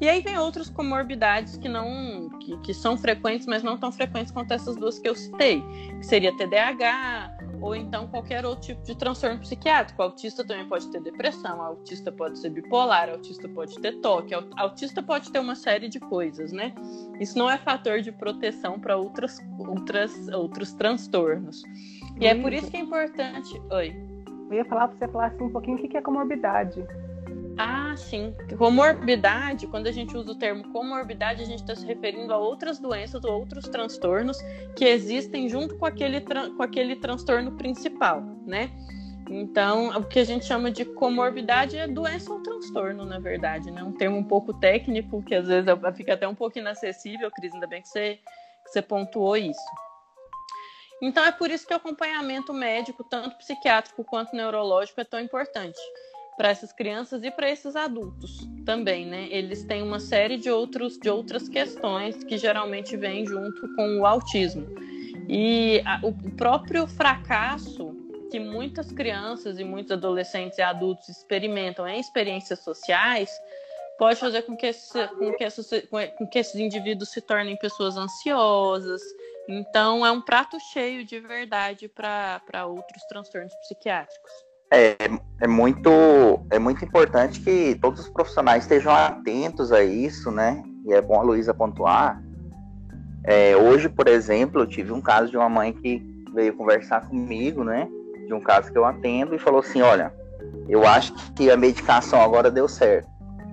E 0.01 0.09
aí 0.09 0.21
vem 0.21 0.37
outras 0.37 0.69
comorbidades 0.69 1.57
que 1.57 1.69
não 1.69 2.29
que, 2.41 2.57
que 2.59 2.75
são 2.75 2.97
frequentes, 2.97 3.47
mas 3.47 3.63
não 3.63 3.79
tão 3.79 3.93
frequentes 3.93 4.33
quanto 4.33 4.53
essas 4.53 4.75
duas 4.75 4.99
que 4.99 5.09
eu 5.09 5.15
citei, 5.15 5.63
que 6.01 6.05
seria 6.05 6.37
TDAH, 6.37 7.39
ou 7.63 7.77
então 7.77 8.09
qualquer 8.09 8.45
outro 8.45 8.67
tipo 8.67 8.83
de 8.83 8.97
transtorno 8.97 9.39
psiquiátrico. 9.39 10.03
O 10.03 10.05
autista 10.05 10.45
também 10.45 10.69
pode 10.69 10.91
ter 10.91 11.01
depressão, 11.01 11.59
o 11.59 11.63
autista 11.63 12.11
pode 12.11 12.39
ser 12.39 12.51
bipolar, 12.51 13.09
o 13.09 13.13
autista 13.13 13.49
pode 13.49 13.81
ter 13.81 14.01
toque, 14.01 14.35
o 14.35 14.45
autista 14.57 15.03
pode 15.03 15.31
ter 15.31 15.39
uma 15.39 15.55
série 15.55 15.89
de 15.89 16.01
coisas, 16.01 16.53
né? 16.53 16.75
Isso 17.21 17.39
não 17.39 17.49
é 17.49 17.57
fator 17.57 18.01
de 18.01 18.11
proteção 18.11 18.81
para 18.81 18.97
outras, 18.97 19.39
outras, 19.59 20.29
outros 20.29 20.73
transtornos. 20.73 21.63
E 22.21 22.27
é 22.27 22.35
por 22.35 22.53
isso 22.53 22.71
que 22.71 22.77
é 22.77 22.81
importante. 22.81 23.63
Oi. 23.71 24.13
Eu 24.51 24.57
ia 24.59 24.65
falar 24.65 24.89
para 24.89 24.99
você 24.99 25.09
falar 25.09 25.27
assim 25.29 25.45
um 25.45 25.51
pouquinho 25.51 25.79
o 25.79 25.89
que 25.89 25.97
é 25.97 26.03
comorbidade. 26.03 26.85
Ah, 27.59 27.95
sim. 27.97 28.35
Comorbidade, 28.57 29.67
quando 29.67 29.87
a 29.87 29.93
gente 29.93 30.17
usa 30.17 30.33
o 30.33 30.35
termo 30.35 30.71
comorbidade, 30.73 31.43
a 31.43 31.47
gente 31.47 31.61
está 31.61 31.75
se 31.75 31.87
referindo 31.87 32.33
a 32.33 32.39
outras 32.39 32.79
doenças 32.79 33.25
ou 33.25 33.41
outros 33.41 33.69
transtornos 33.69 34.39
que 34.77 34.85
existem 34.85 35.49
junto 35.49 35.77
com 35.77 35.85
aquele, 35.85 36.21
com 36.21 36.63
aquele 36.63 36.97
transtorno 36.97 37.53
principal, 37.53 38.23
né? 38.47 38.71
Então, 39.31 39.89
o 39.97 40.05
que 40.05 40.19
a 40.19 40.25
gente 40.25 40.45
chama 40.45 40.71
de 40.71 40.85
comorbidade 40.85 41.77
é 41.77 41.87
doença 41.87 42.33
ou 42.33 42.43
transtorno, 42.43 43.05
na 43.05 43.19
verdade, 43.19 43.71
né? 43.71 43.83
Um 43.83 43.93
termo 43.93 44.17
um 44.17 44.25
pouco 44.25 44.53
técnico, 44.55 45.23
que 45.23 45.35
às 45.35 45.47
vezes 45.47 45.71
fica 45.95 46.15
até 46.15 46.27
um 46.27 46.35
pouco 46.35 46.59
inacessível, 46.59 47.31
Cris, 47.31 47.55
ainda 47.55 47.67
bem 47.67 47.83
que 47.83 47.89
você, 47.89 48.19
que 48.65 48.71
você 48.71 48.83
pontuou 48.83 49.37
isso. 49.37 49.61
Então 51.01 51.25
é 51.25 51.33
por 51.33 51.51
isso 51.51 51.67
que 51.67 51.73
o 51.73 51.77
acompanhamento 51.77 52.53
médico, 52.53 53.03
tanto 53.05 53.37
psiquiátrico 53.37 54.05
quanto 54.05 54.37
neurológico, 54.37 55.01
é 55.01 55.05
tão 55.05 55.21
importante 55.21 55.81
para 56.37 56.49
essas 56.49 56.73
crianças 56.73 57.23
e 57.23 57.31
para 57.31 57.51
esses 57.51 57.77
adultos 57.77 58.49
também, 58.65 59.07
né? 59.07 59.29
Eles 59.31 59.65
têm 59.65 59.83
uma 59.83 60.01
série 60.01 60.37
de, 60.37 60.51
outros, 60.51 60.99
de 60.99 61.11
outras 61.11 61.49
questões 61.49 62.23
que 62.25 62.39
geralmente 62.39 62.97
vêm 62.97 63.27
junto 63.27 63.75
com 63.75 64.01
o 64.01 64.07
autismo. 64.07 64.67
E 65.29 65.83
a, 65.85 66.01
o 66.03 66.13
próprio 66.33 66.87
fracasso 66.87 67.95
que 68.31 68.41
muitas 68.41 68.91
crianças 68.91 69.59
e 69.59 69.65
muitos 69.65 69.93
adolescentes 69.93 70.57
e 70.57 70.63
adultos 70.63 71.07
experimentam 71.11 71.87
em 71.87 72.01
experiências 72.01 72.61
sociais 72.61 73.31
pode 73.99 74.19
fazer 74.19 74.43
com 74.43 74.57
que, 74.57 74.67
esse, 74.67 75.07
com, 75.09 75.33
que 75.35 75.45
esses, 75.45 75.71
com 76.17 76.27
que 76.27 76.39
esses 76.39 76.55
indivíduos 76.55 77.11
se 77.11 77.21
tornem 77.21 77.57
pessoas 77.57 77.97
ansiosas. 77.97 79.03
Então, 79.47 80.05
é 80.05 80.11
um 80.11 80.21
prato 80.21 80.59
cheio 80.73 81.05
de 81.05 81.21
verdade 81.21 81.89
para 81.89 82.67
outros 82.67 83.05
transtornos 83.05 83.55
psiquiátricos. 83.57 84.33
É, 84.75 84.97
é, 85.43 85.47
muito, 85.47 85.91
é 86.51 86.59
muito 86.59 86.83
importante 86.83 87.41
que 87.41 87.75
todos 87.75 88.01
os 88.01 88.09
profissionais 88.09 88.63
estejam 88.63 88.91
atentos 88.91 89.71
a 89.71 89.85
isso, 89.85 90.31
né? 90.31 90.63
E 90.87 90.95
é 90.95 91.03
bom 91.03 91.21
a 91.21 91.23
Luísa 91.23 91.53
pontuar. 91.53 92.23
É, 93.23 93.55
hoje, 93.55 93.91
por 93.91 94.09
exemplo, 94.09 94.63
eu 94.63 94.67
tive 94.67 94.91
um 94.91 95.03
caso 95.03 95.31
de 95.31 95.37
uma 95.37 95.51
mãe 95.51 95.75
que 95.75 96.03
veio 96.35 96.57
conversar 96.57 97.07
comigo, 97.07 97.63
né? 97.63 97.87
De 98.27 98.33
um 98.33 98.41
caso 98.41 98.73
que 98.73 98.79
eu 98.79 98.87
atendo 98.87 99.35
e 99.35 99.39
falou 99.39 99.61
assim: 99.61 99.83
Olha, 99.83 100.11
eu 100.67 100.87
acho 100.87 101.13
que 101.35 101.51
a 101.51 101.57
medicação 101.57 102.23
agora 102.23 102.51
deu 102.51 102.67
certo, 102.67 103.11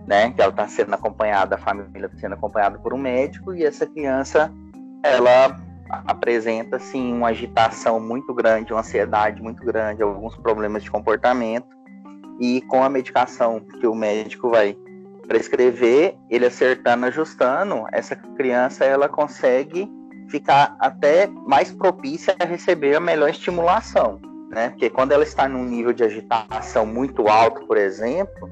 né? 0.08 0.32
Que 0.32 0.41
ela 0.41 0.51
está 0.51 0.69
sendo 0.69 0.93
acompanhada, 0.93 1.55
a 1.55 1.58
família 1.58 2.05
está 2.05 2.17
sendo 2.17 2.36
acompanhada 2.36 2.79
por 2.79 2.93
um 2.93 2.97
médico 2.97 3.53
e 3.53 3.65
essa 3.65 3.86
criança, 3.86 4.49
ela 5.03 5.60
apresenta 5.89 6.78
assim 6.78 7.13
uma 7.13 7.30
agitação 7.30 7.99
muito 7.99 8.34
grande, 8.34 8.71
uma 8.71 8.82
ansiedade 8.82 9.41
muito 9.41 9.63
grande, 9.65 10.04
alguns 10.04 10.36
problemas 10.38 10.84
de 10.84 10.91
comportamento 10.91 11.67
e 12.39 12.62
com 12.62 12.84
a 12.84 12.89
medicação 12.89 13.60
que 13.60 13.88
o 13.88 13.93
médico 13.93 14.49
vai 14.49 14.78
prescrever, 15.28 16.15
ele 16.30 16.45
acertando, 16.45 17.06
ajustando, 17.06 17.86
essa 17.91 18.15
criança 18.15 18.86
ela 18.86 19.08
consegue 19.08 19.88
ficar 20.30 20.75
até 20.80 21.28
mais 21.28 21.71
propícia 21.71 22.36
a 22.39 22.45
receber 22.45 22.95
a 22.95 22.99
melhor 22.99 23.30
estimulação, 23.30 24.19
né? 24.49 24.69
Porque 24.69 24.89
quando 24.89 25.12
ela 25.12 25.23
está 25.23 25.47
num 25.47 25.63
nível 25.63 25.91
de 25.91 26.04
agitação 26.04 26.86
muito 26.86 27.28
alto, 27.28 27.65
por 27.67 27.78
exemplo, 27.78 28.49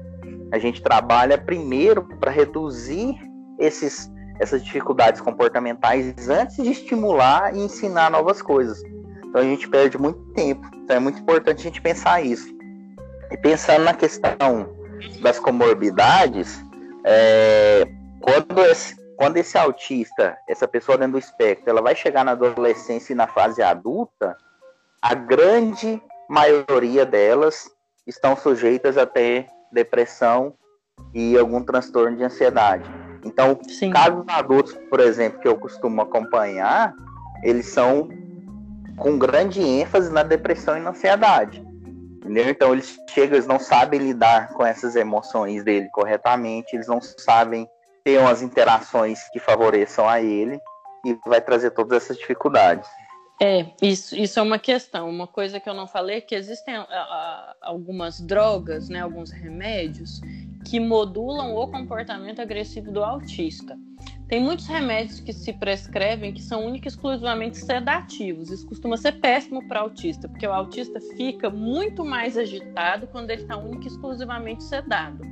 a 0.52 0.58
gente 0.58 0.82
trabalha 0.82 1.38
primeiro 1.38 2.02
para 2.20 2.30
reduzir 2.30 3.16
esses 3.58 4.10
essas 4.38 4.64
dificuldades 4.64 5.20
comportamentais 5.20 6.28
antes 6.28 6.56
de 6.56 6.70
estimular 6.70 7.54
e 7.54 7.60
ensinar 7.60 8.10
novas 8.10 8.40
coisas. 8.40 8.82
Então 9.26 9.40
a 9.40 9.44
gente 9.44 9.68
perde 9.68 9.98
muito 9.98 10.20
tempo. 10.32 10.66
Então 10.74 10.96
é 10.96 11.00
muito 11.00 11.20
importante 11.20 11.60
a 11.60 11.62
gente 11.62 11.82
pensar 11.82 12.22
isso. 12.22 12.48
E 13.30 13.36
pensando 13.36 13.84
na 13.84 13.94
questão 13.94 14.74
das 15.20 15.38
comorbidades, 15.38 16.64
é, 17.04 17.86
quando, 18.20 18.60
esse, 18.60 18.96
quando 19.16 19.36
esse 19.36 19.58
autista, 19.58 20.36
essa 20.48 20.66
pessoa 20.66 20.96
dentro 20.96 21.12
do 21.12 21.18
espectro, 21.18 21.68
ela 21.68 21.82
vai 21.82 21.94
chegar 21.94 22.24
na 22.24 22.32
adolescência 22.32 23.12
e 23.12 23.16
na 23.16 23.26
fase 23.26 23.62
adulta, 23.62 24.36
a 25.02 25.14
grande 25.14 26.02
maioria 26.28 27.04
delas 27.04 27.70
estão 28.06 28.36
sujeitas 28.36 28.96
a 28.96 29.06
ter 29.06 29.46
depressão 29.70 30.54
e 31.14 31.36
algum 31.36 31.62
transtorno 31.62 32.16
de 32.16 32.24
ansiedade. 32.24 32.88
Então, 33.28 33.58
Sim. 33.68 33.90
casos 33.90 34.24
adultos, 34.26 34.74
por 34.88 35.00
exemplo, 35.00 35.38
que 35.38 35.46
eu 35.46 35.56
costumo 35.56 36.00
acompanhar, 36.00 36.94
eles 37.42 37.66
são 37.66 38.08
com 38.96 39.18
grande 39.18 39.60
ênfase 39.60 40.10
na 40.10 40.22
depressão 40.22 40.76
e 40.76 40.80
na 40.80 40.90
ansiedade. 40.90 41.62
Entendeu? 42.16 42.48
Então, 42.48 42.72
eles 42.72 42.98
chegam, 43.10 43.36
eles 43.36 43.46
não 43.46 43.58
sabem 43.60 44.00
lidar 44.00 44.48
com 44.54 44.66
essas 44.66 44.96
emoções 44.96 45.62
dele 45.62 45.88
corretamente, 45.92 46.74
eles 46.74 46.88
não 46.88 47.00
sabem 47.00 47.68
ter 48.04 48.18
umas 48.18 48.42
interações 48.42 49.20
que 49.30 49.38
favoreçam 49.38 50.08
a 50.08 50.20
ele 50.20 50.58
e 51.06 51.16
vai 51.26 51.40
trazer 51.40 51.70
todas 51.70 52.02
essas 52.02 52.16
dificuldades. 52.16 52.88
É, 53.40 53.66
isso, 53.80 54.16
isso 54.16 54.40
é 54.40 54.42
uma 54.42 54.58
questão. 54.58 55.08
Uma 55.08 55.26
coisa 55.26 55.60
que 55.60 55.68
eu 55.68 55.74
não 55.74 55.86
falei 55.86 56.16
é 56.16 56.20
que 56.20 56.34
existem 56.34 56.74
a, 56.74 56.82
a, 56.82 57.54
algumas 57.62 58.20
drogas, 58.20 58.88
né, 58.88 59.00
alguns 59.00 59.30
remédios 59.30 60.20
que 60.64 60.78
modulam 60.80 61.54
o 61.54 61.68
comportamento 61.68 62.40
agressivo 62.40 62.90
do 62.90 63.02
autista. 63.02 63.78
Tem 64.28 64.42
muitos 64.42 64.66
remédios 64.66 65.20
que 65.20 65.32
se 65.32 65.54
prescrevem 65.54 66.34
que 66.34 66.42
são 66.42 66.66
única 66.66 66.86
e 66.86 66.90
exclusivamente 66.90 67.56
sedativos. 67.56 68.50
Isso 68.50 68.66
costuma 68.66 68.98
ser 68.98 69.12
péssimo 69.12 69.66
para 69.66 69.80
autista, 69.80 70.28
porque 70.28 70.46
o 70.46 70.52
autista 70.52 71.00
fica 71.16 71.48
muito 71.48 72.04
mais 72.04 72.36
agitado 72.36 73.06
quando 73.06 73.30
ele 73.30 73.42
está 73.42 73.56
única 73.56 73.84
e 73.84 73.86
exclusivamente 73.86 74.64
sedado. 74.64 75.24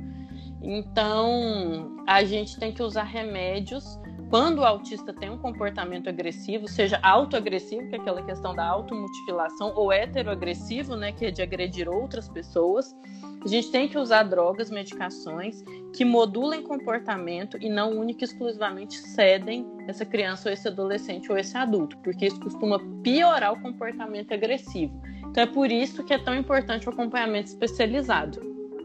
Então, 0.63 1.95
a 2.07 2.23
gente 2.23 2.59
tem 2.59 2.71
que 2.73 2.81
usar 2.81 3.03
remédios 3.03 3.99
quando 4.29 4.59
o 4.59 4.65
autista 4.65 5.13
tem 5.13 5.29
um 5.29 5.37
comportamento 5.37 6.09
agressivo, 6.09 6.67
seja 6.67 6.99
autoagressivo, 7.01 7.87
que 7.87 7.95
é 7.95 7.99
aquela 7.99 8.21
questão 8.21 8.53
da 8.53 8.65
automutilação, 8.65 9.71
ou 9.75 9.91
heteroagressivo, 9.91 10.95
né, 10.95 11.11
que 11.11 11.25
é 11.25 11.31
de 11.31 11.41
agredir 11.41 11.87
outras 11.87 12.27
pessoas, 12.27 12.95
a 13.43 13.47
gente 13.47 13.71
tem 13.71 13.87
que 13.87 13.97
usar 13.97 14.23
drogas, 14.23 14.69
medicações 14.69 15.63
que 15.93 16.03
modulem 16.03 16.61
comportamento 16.61 17.57
e 17.61 17.69
não 17.69 17.91
única 17.91 18.23
e 18.23 18.27
exclusivamente 18.27 18.97
cedem 18.97 19.65
essa 19.87 20.05
criança 20.05 20.49
ou 20.49 20.53
esse 20.53 20.67
adolescente 20.67 21.31
ou 21.31 21.37
esse 21.37 21.55
adulto, 21.55 21.97
porque 21.99 22.25
isso 22.25 22.39
costuma 22.39 22.79
piorar 23.01 23.53
o 23.53 23.61
comportamento 23.61 24.33
agressivo. 24.33 25.01
Então 25.29 25.43
é 25.43 25.47
por 25.47 25.71
isso 25.71 26.03
que 26.03 26.13
é 26.13 26.17
tão 26.17 26.35
importante 26.35 26.87
o 26.87 26.91
acompanhamento 26.91 27.47
especializado. 27.47 28.41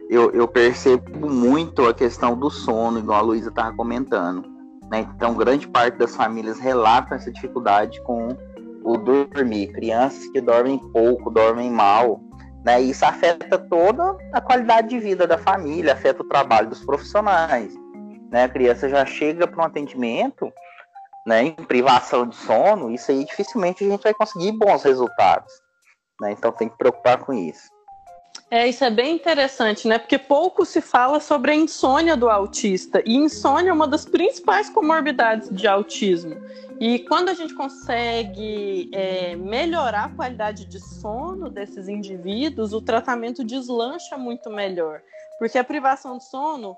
Eu, 0.08 0.30
eu 0.32 0.46
percebo 0.46 1.28
muito 1.28 1.86
a 1.86 1.94
questão 1.94 2.38
do 2.38 2.50
sono, 2.50 2.98
igual 2.98 3.18
a 3.18 3.22
Luísa 3.22 3.48
estava 3.48 3.74
comentando. 3.74 4.51
Né? 4.92 5.08
Então, 5.16 5.32
grande 5.32 5.66
parte 5.66 5.96
das 5.96 6.14
famílias 6.14 6.58
relatam 6.58 7.16
essa 7.16 7.32
dificuldade 7.32 7.98
com 8.02 8.36
o 8.84 8.98
dormir. 8.98 9.72
Crianças 9.72 10.28
que 10.28 10.38
dormem 10.38 10.78
pouco, 10.78 11.30
dormem 11.30 11.70
mal, 11.70 12.20
né? 12.62 12.78
Isso 12.78 13.02
afeta 13.02 13.58
toda 13.58 14.14
a 14.34 14.40
qualidade 14.40 14.88
de 14.88 14.98
vida 14.98 15.26
da 15.26 15.38
família, 15.38 15.94
afeta 15.94 16.22
o 16.22 16.28
trabalho 16.28 16.68
dos 16.68 16.84
profissionais. 16.84 17.74
Né? 18.30 18.44
A 18.44 18.48
criança 18.50 18.86
já 18.86 19.06
chega 19.06 19.46
para 19.46 19.62
um 19.62 19.66
atendimento 19.66 20.52
né, 21.26 21.42
em 21.42 21.52
privação 21.52 22.26
de 22.26 22.36
sono, 22.36 22.90
isso 22.90 23.10
aí 23.10 23.24
dificilmente 23.24 23.84
a 23.84 23.88
gente 23.88 24.02
vai 24.02 24.12
conseguir 24.12 24.52
bons 24.52 24.82
resultados. 24.82 25.52
Né? 26.20 26.32
Então 26.32 26.52
tem 26.52 26.68
que 26.68 26.76
preocupar 26.76 27.16
com 27.18 27.32
isso. 27.32 27.70
É, 28.50 28.68
isso 28.68 28.84
é 28.84 28.90
bem 28.90 29.14
interessante, 29.14 29.88
né? 29.88 29.98
Porque 29.98 30.18
pouco 30.18 30.66
se 30.66 30.82
fala 30.82 31.20
sobre 31.20 31.52
a 31.52 31.54
insônia 31.54 32.14
do 32.14 32.28
autista. 32.28 33.02
E 33.06 33.16
insônia 33.16 33.70
é 33.70 33.72
uma 33.72 33.88
das 33.88 34.04
principais 34.04 34.68
comorbidades 34.68 35.48
de 35.48 35.66
autismo. 35.66 36.36
E 36.78 36.98
quando 36.98 37.30
a 37.30 37.34
gente 37.34 37.54
consegue 37.54 38.90
é, 38.92 39.36
melhorar 39.36 40.04
a 40.04 40.08
qualidade 40.10 40.66
de 40.66 40.80
sono 40.80 41.48
desses 41.48 41.88
indivíduos, 41.88 42.74
o 42.74 42.82
tratamento 42.82 43.42
deslancha 43.42 44.18
muito 44.18 44.50
melhor. 44.50 45.00
Porque 45.38 45.56
a 45.56 45.64
privação 45.64 46.18
de 46.18 46.24
sono, 46.24 46.76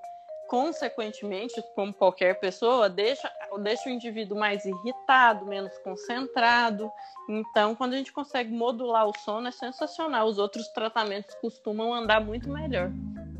consequentemente, 0.48 1.62
como 1.74 1.92
qualquer 1.92 2.38
pessoa, 2.38 2.88
deixa, 2.88 3.30
deixa 3.62 3.88
o 3.88 3.92
indivíduo 3.92 4.38
mais 4.38 4.64
irritado, 4.64 5.46
menos 5.46 5.76
concentrado. 5.78 6.90
Então, 7.28 7.74
quando 7.74 7.94
a 7.94 7.96
gente 7.96 8.12
consegue 8.12 8.52
modular 8.52 9.08
o 9.08 9.12
sono, 9.24 9.48
é 9.48 9.50
sensacional. 9.50 10.26
Os 10.26 10.38
outros 10.38 10.68
tratamentos 10.68 11.34
costumam 11.40 11.94
andar 11.94 12.20
muito 12.20 12.48
melhor. 12.50 12.90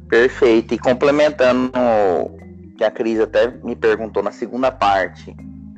Perfeito. 0.09 0.75
E 0.75 0.79
complementando 0.79 1.73
que 2.77 2.85
a 2.85 2.91
Cris 2.91 3.21
até 3.21 3.49
me 3.49 3.77
perguntou 3.77 4.23
na 4.23 4.33
segunda 4.33 4.71
parte 4.71 5.35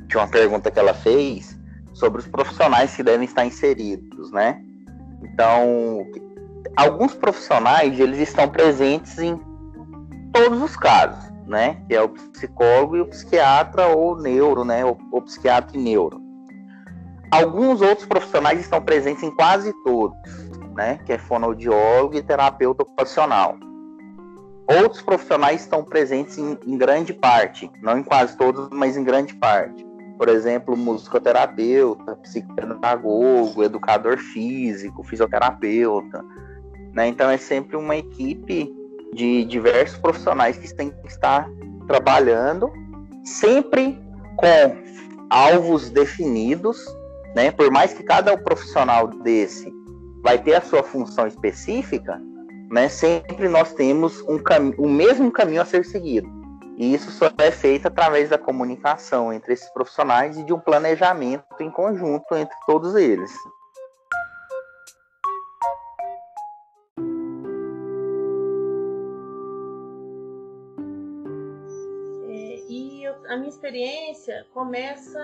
de 0.07 0.17
uma 0.17 0.27
pergunta 0.27 0.71
que 0.71 0.79
ela 0.79 0.93
fez 0.93 1.57
sobre 1.93 2.21
os 2.21 2.27
profissionais 2.27 2.95
que 2.95 3.03
devem 3.03 3.25
estar 3.25 3.45
inseridos, 3.45 4.31
né? 4.31 4.61
Então, 5.21 6.05
alguns 6.75 7.13
profissionais 7.13 7.99
eles 7.99 8.19
estão 8.19 8.47
presentes 8.47 9.17
em 9.17 9.39
todos 10.37 10.61
os 10.61 10.75
casos, 10.75 11.31
né? 11.45 11.81
Que 11.87 11.95
é 11.95 12.01
o 12.01 12.09
psicólogo 12.09 12.97
e 12.97 13.01
o 13.01 13.07
psiquiatra 13.07 13.87
ou 13.87 14.15
neuro, 14.15 14.63
né? 14.63 14.85
O, 14.85 15.21
psiquiatra 15.21 15.75
e 15.75 15.81
neuro. 15.81 16.21
Alguns 17.31 17.81
outros 17.81 18.07
profissionais 18.07 18.59
estão 18.59 18.81
presentes 18.81 19.23
em 19.23 19.31
quase 19.31 19.73
todos, 19.83 20.17
né? 20.75 20.99
Que 21.05 21.13
é 21.13 21.17
fonoaudiólogo 21.17 22.15
e 22.15 22.21
terapeuta 22.21 22.83
ocupacional. 22.83 23.57
Outros 24.81 25.01
profissionais 25.01 25.61
estão 25.61 25.83
presentes 25.83 26.37
em, 26.37 26.57
em 26.65 26.77
grande 26.77 27.13
parte, 27.13 27.71
não 27.81 27.97
em 27.97 28.03
quase 28.03 28.37
todos, 28.37 28.69
mas 28.69 28.95
em 28.95 29.03
grande 29.03 29.33
parte 29.33 29.87
por 30.17 30.29
exemplo, 30.29 30.75
musicoterapeuta, 30.75 32.15
psicopedagogo, 32.15 33.63
educador 33.63 34.17
físico, 34.17 35.03
fisioterapeuta. 35.03 36.25
Né? 36.91 37.07
Então 37.09 37.29
é 37.29 37.37
sempre 37.37 37.77
uma 37.77 37.95
equipe 37.95 38.75
de 39.13 39.43
diversos 39.45 39.97
profissionais 39.97 40.57
que 40.57 40.73
têm 40.73 40.89
que 40.89 41.07
estar 41.07 41.49
trabalhando, 41.87 42.71
sempre 43.23 43.99
com 44.35 44.77
alvos 45.29 45.89
definidos 45.89 46.85
né? 47.37 47.51
Por 47.51 47.69
mais 47.71 47.93
que 47.93 48.01
cada 48.01 48.35
profissional 48.35 49.07
desse 49.07 49.71
vai 50.23 50.39
ter 50.39 50.55
a 50.55 50.61
sua 50.61 50.81
função 50.81 51.27
específica, 51.27 52.19
né? 52.71 52.89
Sempre 52.89 53.47
nós 53.47 53.73
temos 53.73 54.21
um 54.21 54.39
o 54.77 54.89
mesmo 54.89 55.31
caminho 55.31 55.61
a 55.61 55.65
ser 55.65 55.85
seguido. 55.85 56.27
E 56.75 56.93
isso 56.93 57.11
só 57.11 57.29
é 57.37 57.51
feito 57.51 57.87
através 57.87 58.29
da 58.29 58.39
comunicação 58.39 59.31
entre 59.31 59.53
esses 59.53 59.69
profissionais 59.69 60.37
e 60.37 60.43
de 60.43 60.51
um 60.51 60.59
planejamento 60.59 61.45
em 61.59 61.69
conjunto 61.69 62.35
entre 62.35 62.55
todos 62.65 62.95
eles. 62.95 63.31
A 73.37 73.39
minha 73.39 73.49
experiência 73.49 74.45
começa 74.53 75.19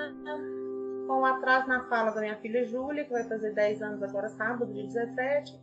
com 1.08 1.22
o 1.22 1.26
atraso 1.26 1.68
na 1.68 1.84
fala 1.90 2.12
da 2.12 2.22
minha 2.22 2.38
filha 2.38 2.64
Júlia, 2.66 3.04
que 3.04 3.12
vai 3.12 3.28
fazer 3.28 3.54
10 3.54 3.82
anos 3.82 4.04
agora, 4.04 4.30
sábado, 4.30 4.72
dia 4.72 4.86
17. 4.86 5.60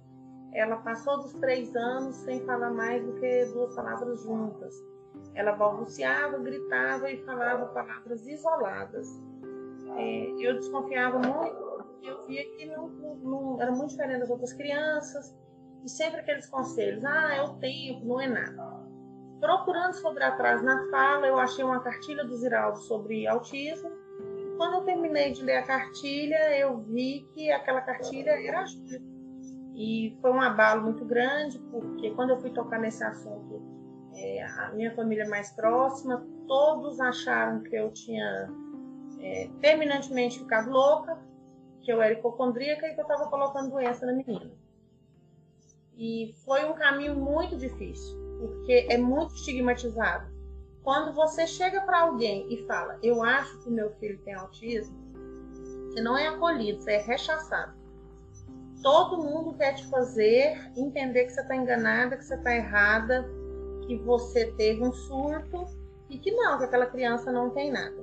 Ela 0.53 0.77
passou 0.79 1.19
dos 1.19 1.33
3 1.35 1.75
anos 1.77 2.17
sem 2.17 2.45
falar 2.45 2.71
mais 2.71 3.05
do 3.05 3.15
que 3.15 3.45
duas 3.47 3.75
palavras 3.75 4.23
juntas 4.23 4.75
ela 5.35 5.53
balbuciava, 5.53 6.39
gritava 6.39 7.11
e 7.11 7.25
falava 7.25 7.67
palavras 7.67 8.27
isoladas. 8.27 9.09
É, 9.97 10.31
eu 10.39 10.55
desconfiava 10.55 11.19
muito, 11.19 11.85
eu 12.03 12.27
via 12.27 12.45
que 12.57 12.67
não, 12.67 12.89
não, 12.89 13.63
era 13.63 13.73
muito 13.73 13.91
diferente 13.91 14.21
das 14.21 14.31
outras 14.31 14.53
crianças, 14.53 15.37
e 15.85 15.89
sempre 15.89 16.21
aqueles 16.21 16.49
conselhos: 16.49 17.05
ah, 17.05 17.35
é 17.35 17.43
o 17.43 17.55
tempo, 17.59 18.05
não 18.05 18.21
é 18.21 18.29
nada. 18.29 18.80
Procurando 19.41 19.95
sobre 19.95 20.23
atrás 20.23 20.63
na 20.63 20.89
fala, 20.91 21.27
eu 21.27 21.39
achei 21.39 21.65
uma 21.65 21.81
cartilha 21.81 22.25
do 22.25 22.37
Ziraldo 22.37 22.79
sobre 22.79 23.27
autismo. 23.27 23.91
Quando 24.57 24.75
eu 24.75 24.81
terminei 24.83 25.33
de 25.33 25.43
ler 25.43 25.57
a 25.57 25.63
cartilha, 25.63 26.59
eu 26.59 26.79
vi 26.79 27.27
que 27.33 27.51
aquela 27.51 27.81
cartilha 27.81 28.31
era 28.31 28.61
a 28.61 28.67
Júlia. 28.67 29.01
E 29.75 30.19
foi 30.21 30.31
um 30.31 30.41
abalo 30.41 30.83
muito 30.83 31.05
grande, 31.07 31.59
porque 31.71 32.11
quando 32.11 32.31
eu 32.31 32.39
fui 32.39 32.51
tocar 32.51 32.79
nesse 32.79 33.03
assunto 33.03 33.63
é, 34.15 34.45
a 34.45 34.73
minha 34.73 34.95
família 34.95 35.27
mais 35.29 35.51
próxima, 35.53 36.23
todos 36.47 37.01
acharam 37.01 37.63
que 37.63 37.75
eu 37.75 37.91
tinha 37.91 38.51
é, 39.21 39.49
terminantemente 39.61 40.39
ficado 40.39 40.71
louca, 40.71 41.19
que 41.81 41.91
eu 41.91 42.03
era 42.03 42.13
hipocondríaca 42.13 42.87
e 42.87 42.95
que 42.95 43.01
eu 43.01 43.07
estava 43.07 43.31
colocando 43.31 43.71
doença 43.71 44.05
na 44.05 44.13
menina. 44.13 44.51
E 45.97 46.35
foi 46.45 46.65
um 46.65 46.75
caminho 46.75 47.15
muito 47.15 47.57
difícil, 47.57 48.19
porque 48.49 48.87
é 48.89 48.97
muito 48.97 49.35
estigmatizado. 49.35 50.31
Quando 50.83 51.13
você 51.13 51.47
chega 51.47 51.81
para 51.83 52.03
alguém 52.03 52.47
e 52.53 52.67
fala, 52.67 52.99
eu 53.03 53.23
acho 53.23 53.59
que 53.61 53.71
meu 53.71 53.91
filho 53.97 54.19
tem 54.25 54.35
autismo, 54.35 54.97
você 55.89 56.01
não 56.01 56.17
é 56.17 56.29
acolhido, 56.29 56.81
você 56.81 56.93
é 56.93 57.03
rechaçado. 57.03 57.75
Todo 58.83 59.23
mundo 59.23 59.55
quer 59.59 59.75
te 59.75 59.87
fazer 59.89 60.59
entender 60.77 61.27
que 61.27 61.33
você 61.33 61.43
está 61.43 61.55
enganada, 61.55 62.17
que 62.17 62.25
você 62.25 62.35
está 62.35 62.55
errada, 62.55 63.29
que 63.87 63.99
você 63.99 64.53
teve 64.53 64.83
um 64.83 64.93
surto 64.93 65.67
e 66.09 66.19
que 66.19 66.31
não, 66.31 66.59
que 66.59 66.65
aquela 66.65 66.87
criança 66.87 67.31
não 67.31 67.51
tem 67.51 67.71
nada. 67.71 67.97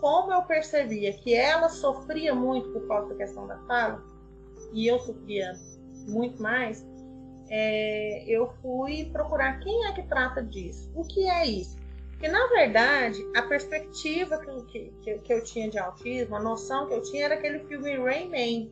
Como 0.00 0.32
eu 0.32 0.42
percebia 0.42 1.12
que 1.14 1.34
ela 1.34 1.68
sofria 1.68 2.34
muito 2.34 2.70
por 2.70 2.86
causa 2.86 3.08
da 3.08 3.14
questão 3.16 3.46
da 3.46 3.58
fala, 3.66 4.04
e 4.72 4.86
eu 4.86 4.98
sofria 5.00 5.52
muito 6.06 6.40
mais, 6.42 6.86
é, 7.48 8.24
eu 8.26 8.52
fui 8.62 9.10
procurar 9.12 9.60
quem 9.60 9.86
é 9.86 9.92
que 9.92 10.02
trata 10.04 10.42
disso. 10.42 10.90
O 10.94 11.04
que 11.04 11.28
é 11.28 11.46
isso? 11.46 11.76
Porque, 12.10 12.28
na 12.28 12.46
verdade, 12.48 13.18
a 13.36 13.42
perspectiva 13.42 14.38
que, 14.38 14.92
que, 15.02 15.18
que 15.18 15.32
eu 15.32 15.44
tinha 15.44 15.68
de 15.68 15.78
autismo, 15.78 16.36
a 16.36 16.40
noção 16.40 16.86
que 16.86 16.94
eu 16.94 17.02
tinha 17.02 17.26
era 17.26 17.34
aquele 17.34 17.60
filme 17.60 17.96
Rain 17.96 18.30
Man, 18.30 18.70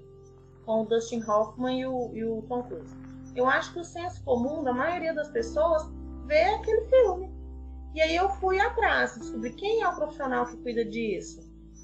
com 0.64 0.82
o 0.82 0.86
Dustin 0.86 1.22
Hoffman 1.28 1.80
e 1.80 1.86
o, 1.86 2.10
e 2.14 2.24
o 2.24 2.42
Tom 2.42 2.62
Cruise. 2.62 2.94
Eu 3.34 3.46
acho 3.46 3.72
que 3.72 3.80
o 3.80 3.84
senso 3.84 4.22
comum 4.24 4.62
da 4.62 4.72
maioria 4.72 5.12
das 5.12 5.28
pessoas 5.28 5.90
ver 6.26 6.54
aquele 6.54 6.86
filme. 6.86 7.30
E 7.94 8.00
aí 8.00 8.16
eu 8.16 8.28
fui 8.30 8.58
atrás, 8.58 9.18
descobri 9.18 9.52
quem 9.52 9.82
é 9.82 9.88
o 9.88 9.94
profissional 9.96 10.46
que 10.46 10.56
cuida 10.58 10.84
disso, 10.84 11.40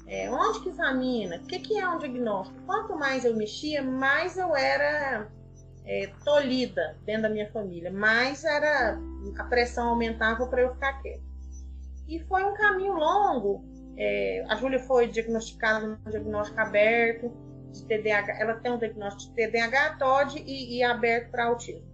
é, 0.07 0.31
onde 0.31 0.61
que 0.61 0.69
examina, 0.69 1.37
o 1.37 1.45
que, 1.45 1.59
que 1.59 1.77
é 1.77 1.87
um 1.87 1.99
diagnóstico. 1.99 2.59
Quanto 2.65 2.97
mais 2.97 3.25
eu 3.25 3.35
mexia, 3.35 3.83
mais 3.83 4.37
eu 4.37 4.55
era 4.55 5.31
é, 5.89 6.11
tolhida 6.23 6.95
dentro 7.03 7.23
da 7.23 7.29
minha 7.29 7.51
família, 7.51 7.91
mais 7.91 8.43
era 8.43 8.99
a 9.37 9.43
pressão 9.45 9.89
aumentava 9.89 10.45
para 10.45 10.61
eu 10.61 10.73
ficar 10.73 11.01
quieta. 11.01 11.23
E 12.07 12.19
foi 12.19 12.43
um 12.43 12.53
caminho 12.53 12.93
longo. 12.93 13.65
É, 13.97 14.45
a 14.47 14.55
Júlia 14.55 14.79
foi 14.79 15.07
diagnosticada 15.07 15.87
no 15.87 16.11
diagnóstico 16.11 16.59
aberto 16.59 17.31
de 17.71 17.85
TDAH. 17.85 18.39
Ela 18.39 18.53
tem 18.55 18.71
um 18.71 18.77
diagnóstico 18.77 19.35
de 19.35 19.47
TDAH, 19.47 19.97
TOD 19.97 20.43
e, 20.45 20.77
e 20.77 20.83
aberto 20.83 21.31
para 21.31 21.45
autismo 21.45 21.89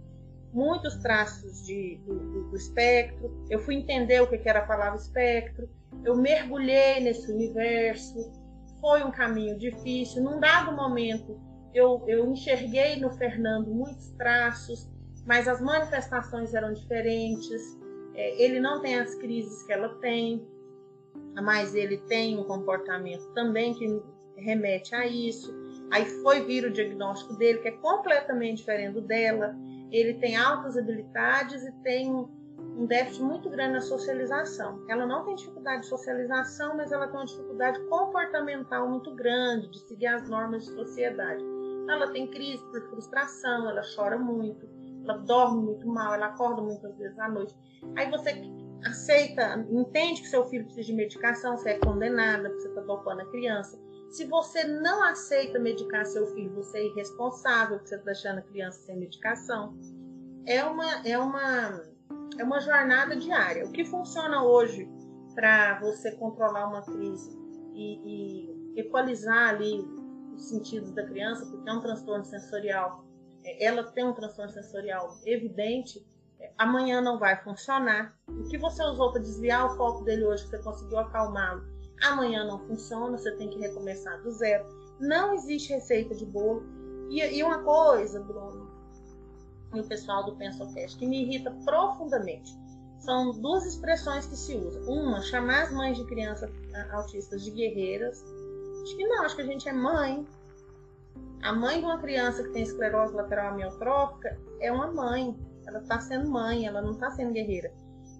muitos 0.52 0.96
traços 0.96 1.66
de, 1.66 2.00
do, 2.06 2.14
do, 2.18 2.50
do, 2.50 2.56
espectro. 2.56 3.30
Eu 3.50 3.60
fui 3.60 3.74
entender 3.74 4.22
o 4.22 4.26
que 4.26 4.48
era 4.48 4.60
a 4.60 4.66
palavra 4.66 4.98
espectro. 4.98 5.68
Eu 6.02 6.16
mergulhei 6.16 7.00
nesse 7.00 7.30
universo. 7.30 8.32
Foi 8.80 9.04
um 9.04 9.10
caminho 9.10 9.58
difícil. 9.58 10.22
Num 10.22 10.40
dado 10.40 10.72
momento, 10.74 11.38
eu, 11.76 12.02
eu 12.06 12.30
enxerguei 12.30 12.96
no 12.96 13.10
Fernando 13.10 13.68
muitos 13.68 14.10
traços, 14.12 14.88
mas 15.26 15.48
as 15.48 15.60
manifestações 15.60 16.54
eram 16.54 16.72
diferentes. 16.72 17.78
É, 18.14 18.42
ele 18.42 18.60
não 18.60 18.80
tem 18.80 18.98
as 18.98 19.14
crises 19.16 19.62
que 19.64 19.72
ela 19.72 19.88
tem, 20.00 20.46
mas 21.42 21.74
ele 21.74 21.98
tem 21.98 22.38
um 22.38 22.44
comportamento 22.44 23.26
também 23.34 23.74
que 23.74 24.02
remete 24.36 24.94
a 24.94 25.06
isso. 25.06 25.54
Aí 25.90 26.04
foi 26.22 26.44
vir 26.44 26.64
o 26.64 26.72
diagnóstico 26.72 27.34
dele, 27.34 27.58
que 27.58 27.68
é 27.68 27.72
completamente 27.72 28.58
diferente 28.58 28.94
do 28.94 29.00
dela 29.02 29.54
ele 29.90 30.14
tem 30.14 30.36
altas 30.36 30.76
habilidades 30.76 31.64
e 31.64 31.72
tem 31.82 32.10
um 32.10 32.86
déficit 32.86 33.22
muito 33.22 33.48
grande 33.48 33.74
na 33.74 33.80
socialização. 33.80 34.84
Ela 34.88 35.06
não 35.06 35.24
tem 35.24 35.34
dificuldade 35.34 35.82
de 35.82 35.88
socialização, 35.88 36.76
mas 36.76 36.92
ela 36.92 37.06
tem 37.06 37.16
uma 37.16 37.26
dificuldade 37.26 37.80
comportamental 37.86 38.88
muito 38.88 39.14
grande 39.14 39.70
de 39.70 39.78
seguir 39.80 40.06
as 40.06 40.28
normas 40.28 40.64
de 40.64 40.72
sociedade. 40.72 41.55
Ela 41.88 42.10
tem 42.12 42.26
crise 42.28 42.62
por 42.70 42.80
frustração, 42.90 43.68
ela 43.70 43.82
chora 43.94 44.18
muito, 44.18 44.68
ela 45.04 45.18
dorme 45.18 45.62
muito 45.62 45.86
mal, 45.86 46.14
ela 46.14 46.26
acorda 46.26 46.60
muitas 46.60 46.96
vezes 46.96 47.18
à 47.18 47.28
noite. 47.28 47.54
Aí 47.96 48.10
você 48.10 48.30
aceita, 48.84 49.66
entende 49.70 50.22
que 50.22 50.28
seu 50.28 50.44
filho 50.46 50.64
precisa 50.64 50.86
de 50.86 50.92
medicação, 50.92 51.56
você 51.56 51.70
é 51.70 51.78
condenada 51.78 52.48
você 52.50 52.68
está 52.68 52.80
dopando 52.82 53.20
a 53.20 53.26
criança. 53.26 53.80
Se 54.10 54.24
você 54.24 54.64
não 54.64 55.02
aceita 55.02 55.58
medicar 55.58 56.06
seu 56.06 56.26
filho, 56.28 56.54
você 56.54 56.78
é 56.78 56.86
irresponsável, 56.86 57.78
você 57.78 57.94
está 57.94 58.04
deixando 58.04 58.38
a 58.38 58.42
criança 58.42 58.80
sem 58.82 58.96
medicação. 58.96 59.76
É 60.46 60.64
uma, 60.64 61.06
é 61.06 61.18
uma, 61.18 61.82
é 62.38 62.44
uma 62.44 62.60
jornada 62.60 63.16
diária. 63.16 63.66
O 63.66 63.72
que 63.72 63.84
funciona 63.84 64.44
hoje 64.44 64.88
para 65.34 65.80
você 65.80 66.12
controlar 66.12 66.68
uma 66.68 66.82
crise 66.82 67.36
e, 67.74 68.76
e 68.76 68.80
equalizar 68.80 69.50
ali 69.50 69.84
os 70.36 70.48
sentidos 70.48 70.90
da 70.92 71.04
criança, 71.04 71.46
porque 71.46 71.68
é 71.68 71.72
um 71.72 71.80
transtorno 71.80 72.24
sensorial, 72.24 73.04
é, 73.44 73.64
ela 73.64 73.84
tem 73.84 74.04
um 74.04 74.12
transtorno 74.12 74.52
sensorial 74.52 75.16
evidente, 75.24 76.06
é, 76.38 76.52
amanhã 76.58 77.00
não 77.00 77.18
vai 77.18 77.42
funcionar. 77.42 78.16
O 78.28 78.44
que 78.44 78.58
você 78.58 78.82
usou 78.84 79.12
para 79.12 79.22
desviar 79.22 79.66
o 79.66 79.76
foco 79.76 80.04
dele 80.04 80.24
hoje, 80.24 80.44
que 80.44 80.50
você 80.50 80.62
conseguiu 80.62 80.98
acalmá-lo, 80.98 81.64
amanhã 82.02 82.44
não 82.44 82.58
funciona, 82.66 83.16
você 83.16 83.32
tem 83.36 83.48
que 83.48 83.58
recomeçar 83.58 84.22
do 84.22 84.30
zero. 84.30 84.66
Não 85.00 85.34
existe 85.34 85.72
receita 85.72 86.14
de 86.14 86.24
bolo. 86.24 86.62
E, 87.10 87.20
e 87.20 87.42
uma 87.42 87.62
coisa, 87.62 88.20
Bruno, 88.20 88.66
e 89.74 89.80
o 89.80 89.84
pessoal 89.84 90.24
do 90.24 90.36
PensoCast, 90.36 90.96
que 90.98 91.06
me 91.06 91.22
irrita 91.22 91.50
profundamente, 91.64 92.56
são 92.98 93.30
duas 93.40 93.64
expressões 93.64 94.26
que 94.26 94.36
se 94.36 94.56
usam. 94.56 94.82
Uma, 94.82 95.22
chamar 95.22 95.62
as 95.62 95.72
mães 95.72 95.96
de 95.96 96.04
crianças 96.06 96.50
autistas 96.90 97.42
de 97.42 97.50
guerreiras. 97.50 98.24
Acho 98.86 98.96
que 98.96 99.04
não, 99.04 99.24
acho 99.24 99.34
que 99.34 99.42
a 99.42 99.46
gente 99.46 99.68
é 99.68 99.72
mãe. 99.72 100.24
A 101.42 101.52
mãe 101.52 101.80
de 101.80 101.84
uma 101.84 101.98
criança 101.98 102.44
que 102.44 102.50
tem 102.50 102.62
esclerose 102.62 103.12
lateral 103.16 103.52
amiotrófica 103.52 104.38
é 104.60 104.70
uma 104.70 104.92
mãe. 104.92 105.36
Ela 105.66 105.80
está 105.80 105.98
sendo 105.98 106.30
mãe, 106.30 106.68
ela 106.68 106.80
não 106.80 106.92
está 106.92 107.10
sendo 107.10 107.32
guerreira. 107.32 107.74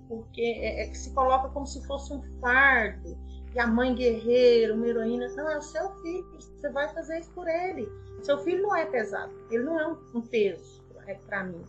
Porque 0.09 0.41
é, 0.41 0.83
é 0.83 0.89
que 0.89 0.99
se 0.99 1.15
coloca 1.15 1.51
como 1.51 1.65
se 1.69 1.87
fosse 1.87 2.13
um 2.13 2.21
fardo 2.41 3.17
e 3.55 3.61
a 3.61 3.67
mãe 3.69 3.95
guerreira, 3.95 4.75
uma 4.75 4.89
heroína. 4.89 5.29
Não, 5.37 5.49
é 5.49 5.57
o 5.57 5.63
seu 5.63 5.89
filho. 6.03 6.27
Você 6.33 6.69
vai 6.71 6.89
fazer 6.89 7.21
isso 7.21 7.31
por 7.31 7.47
ele. 7.47 7.89
Seu 8.25 8.39
filho 8.39 8.63
não 8.63 8.75
é 8.75 8.87
pesado. 8.87 9.33
Ele 9.53 9.63
não 9.63 9.79
é 9.79 9.87
um, 9.87 9.97
um 10.17 10.21
peso 10.21 10.83
é, 11.07 11.15
para 11.15 11.45
mim. 11.45 11.65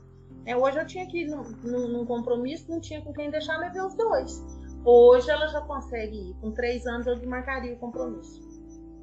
É, 0.47 0.57
hoje 0.57 0.79
eu 0.79 0.87
tinha 0.87 1.05
que 1.05 1.19
ir 1.19 1.27
num, 1.27 1.43
num, 1.87 2.03
compromisso, 2.03 2.71
não 2.71 2.81
tinha 2.81 2.99
com 3.03 3.13
quem 3.13 3.29
deixar, 3.29 3.59
levei 3.59 3.79
os 3.79 3.93
dois. 3.93 4.43
Hoje 4.83 5.29
ela 5.29 5.45
já 5.49 5.61
consegue 5.61 6.31
ir. 6.31 6.33
Com 6.41 6.51
três 6.51 6.87
anos 6.87 7.05
eu 7.05 7.15
desmarcaria 7.15 7.75
o 7.75 7.77
compromisso. 7.77 8.46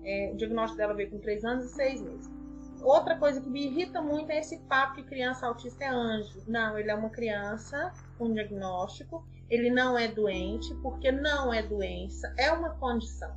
É, 0.05 0.31
o 0.33 0.37
diagnóstico 0.37 0.77
dela 0.77 0.95
veio 0.95 1.11
com 1.11 1.19
três 1.19 1.45
anos 1.45 1.67
e 1.67 1.75
seis 1.75 2.03
meses. 2.03 2.31
Outra 2.83 3.17
coisa 3.17 3.41
que 3.41 3.49
me 3.49 3.67
irrita 3.67 4.03
muito 4.03 4.31
é 4.31 4.39
esse 4.39 4.59
papo 4.65 4.97
que 4.97 5.05
criança 5.05 5.47
autista 5.47 5.85
é 5.85 5.89
anjo. 5.89 6.43
Não, 6.47 6.79
ele 6.79 6.91
é 6.91 6.95
uma 6.95 7.09
criança 7.09 7.93
com 8.19 8.33
diagnóstico 8.33 9.25
ele 9.51 9.71
não 9.71 9.99
é 9.99 10.09
doente, 10.09 10.75
porque 10.77 11.13
não 11.13 11.53
é 11.53 11.63
doença, 11.63 12.33
é 12.39 12.51
uma 12.51 12.71
condição. 12.71 13.33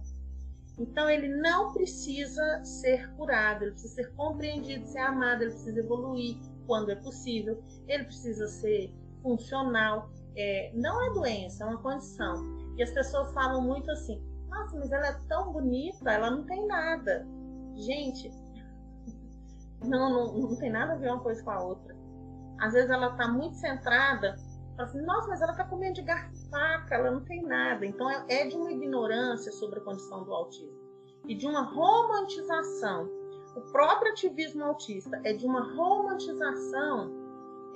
Então 0.80 1.10
ele 1.10 1.28
não 1.28 1.74
precisa 1.74 2.64
ser 2.64 3.10
curado, 3.14 3.64
ele 3.64 3.72
precisa 3.72 3.96
ser 3.96 4.14
compreendido, 4.14 4.86
ser 4.86 5.00
amado, 5.00 5.42
ele 5.42 5.52
precisa 5.52 5.80
evoluir 5.80 6.38
quando 6.68 6.92
é 6.92 6.96
possível, 6.96 7.64
ele 7.88 8.04
precisa 8.06 8.48
ser 8.48 8.94
funcional. 9.22 10.10
É, 10.36 10.72
não 10.76 11.04
é 11.04 11.14
doença, 11.14 11.64
é 11.64 11.68
uma 11.68 11.82
condição. 11.82 12.36
E 12.78 12.84
as 12.84 12.92
pessoas 12.92 13.34
falam 13.34 13.62
muito 13.62 13.90
assim: 13.90 14.22
nossa, 14.58 14.78
mas 14.78 14.92
ela 14.92 15.08
é 15.08 15.20
tão 15.28 15.52
bonita, 15.52 16.12
ela 16.12 16.30
não 16.32 16.44
tem 16.46 16.66
nada. 16.68 17.28
Gente, 17.76 18.32
não, 19.84 20.10
não, 20.10 20.34
não 20.34 20.56
tem 20.58 20.72
nada 20.72 20.94
a 20.94 20.96
ver 20.96 21.12
uma 21.12 21.22
coisa 21.22 21.44
com 21.44 21.52
a 21.52 21.64
outra. 21.64 21.96
Às 22.60 22.74
vezes 22.74 22.90
ela 22.90 23.12
está 23.12 23.28
muito 23.28 23.56
centrada, 23.56 24.36
fala 24.76 24.90
assim, 24.90 25.02
nossa, 25.02 25.28
mas 25.28 25.42
ela 25.42 25.52
está 25.52 25.64
comendo 25.64 25.94
de 25.94 26.02
garfo 26.02 26.38
ela 26.90 27.12
não 27.12 27.24
tem 27.24 27.44
nada. 27.44 27.86
Então 27.86 28.10
é, 28.10 28.26
é 28.30 28.48
de 28.48 28.56
uma 28.56 28.72
ignorância 28.72 29.52
sobre 29.52 29.80
a 29.80 29.84
condição 29.84 30.24
do 30.24 30.34
autismo 30.34 30.78
e 31.28 31.36
de 31.36 31.46
uma 31.46 31.62
romantização. 31.62 33.10
O 33.56 33.62
próprio 33.72 34.12
ativismo 34.12 34.64
autista 34.64 35.20
é 35.24 35.34
de 35.34 35.46
uma 35.46 35.76
romantização. 35.76 37.12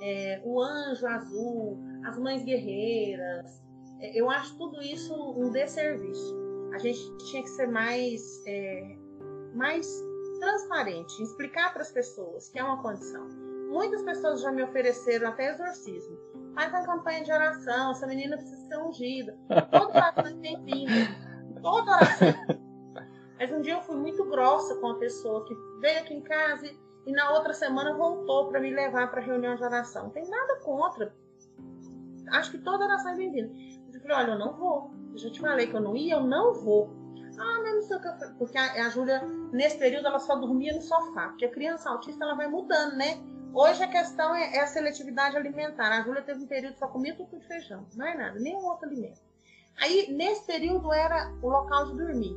É, 0.00 0.40
o 0.44 0.60
anjo 0.60 1.06
azul, 1.06 1.78
as 2.04 2.18
mães 2.18 2.44
guerreiras. 2.44 3.62
É, 4.00 4.18
eu 4.18 4.28
acho 4.30 4.56
tudo 4.56 4.82
isso 4.82 5.14
um 5.14 5.50
desserviço. 5.50 6.41
A 6.72 6.78
gente 6.78 7.16
tinha 7.18 7.42
que 7.42 7.50
ser 7.50 7.66
mais, 7.68 8.42
é, 8.46 8.96
mais 9.54 9.86
transparente, 10.40 11.22
explicar 11.22 11.72
para 11.72 11.82
as 11.82 11.92
pessoas 11.92 12.48
que 12.48 12.58
é 12.58 12.64
uma 12.64 12.82
condição. 12.82 13.28
Muitas 13.70 14.02
pessoas 14.02 14.40
já 14.40 14.50
me 14.50 14.62
ofereceram 14.62 15.28
até 15.28 15.50
exorcismo. 15.50 16.18
Faz 16.54 16.70
uma 16.70 16.84
campanha 16.84 17.24
de 17.24 17.32
oração, 17.32 17.92
essa 17.92 18.06
menina 18.06 18.36
precisa 18.36 18.68
ser 18.68 18.78
ungida. 18.78 19.38
Todo 19.70 19.88
oração 19.90 20.40
tem 20.40 20.62
vindo. 20.64 21.62
Toda 21.62 21.92
oração. 21.92 22.28
Mas 23.38 23.52
um 23.52 23.60
dia 23.60 23.74
eu 23.74 23.82
fui 23.82 23.96
muito 23.96 24.24
grossa 24.24 24.76
com 24.76 24.88
a 24.88 24.98
pessoa 24.98 25.44
que 25.46 25.54
veio 25.80 26.00
aqui 26.00 26.14
em 26.14 26.20
casa 26.20 26.66
e, 26.66 26.78
e 27.06 27.12
na 27.12 27.30
outra 27.32 27.52
semana 27.52 27.94
voltou 27.94 28.48
para 28.48 28.60
me 28.60 28.70
levar 28.70 29.10
para 29.10 29.20
reunião 29.20 29.56
de 29.56 29.64
oração. 29.64 30.04
Não 30.04 30.10
tem 30.10 30.28
nada 30.28 30.60
contra. 30.60 31.14
Acho 32.32 32.50
que 32.50 32.58
toda 32.58 32.84
oração 32.84 33.12
é 33.12 33.16
bem-vinda. 33.16 33.52
Eu 33.92 34.00
falei, 34.00 34.16
olha, 34.16 34.32
eu 34.32 34.38
não 34.38 34.52
vou. 34.54 34.90
Eu 35.12 35.18
já 35.18 35.30
te 35.30 35.40
falei 35.40 35.66
que 35.66 35.76
eu 35.76 35.80
não 35.80 35.96
ia, 35.96 36.14
eu 36.14 36.22
não 36.22 36.54
vou. 36.54 36.90
Ah, 37.38 37.60
mas 37.62 37.74
não 37.74 37.82
sei 37.82 37.96
o 37.96 38.00
que 38.00 38.08
eu 38.08 38.12
falei. 38.12 38.34
Porque 38.38 38.58
a, 38.58 38.86
a 38.86 38.88
Júlia, 38.88 39.22
nesse 39.52 39.78
período, 39.78 40.06
ela 40.06 40.18
só 40.18 40.36
dormia 40.36 40.74
no 40.74 40.82
sofá. 40.82 41.28
Porque 41.28 41.44
a 41.44 41.50
criança 41.50 41.90
autista, 41.90 42.24
ela 42.24 42.34
vai 42.34 42.46
mudando, 42.46 42.96
né? 42.96 43.22
Hoje 43.54 43.82
a 43.82 43.88
questão 43.88 44.34
é, 44.34 44.56
é 44.56 44.60
a 44.60 44.66
seletividade 44.66 45.36
alimentar. 45.36 45.90
A 45.90 46.02
Júlia 46.02 46.22
teve 46.22 46.42
um 46.42 46.46
período 46.46 46.74
que 46.74 46.78
só 46.78 46.88
comia 46.88 47.14
tudo 47.14 47.38
de 47.38 47.46
feijão. 47.46 47.86
Não 47.94 48.06
é 48.06 48.16
nada, 48.16 48.38
nenhum 48.38 48.64
outro 48.64 48.86
alimento. 48.86 49.20
Aí, 49.80 50.12
nesse 50.12 50.46
período, 50.46 50.92
era 50.92 51.32
o 51.42 51.48
local 51.48 51.86
de 51.86 51.96
dormir. 51.96 52.36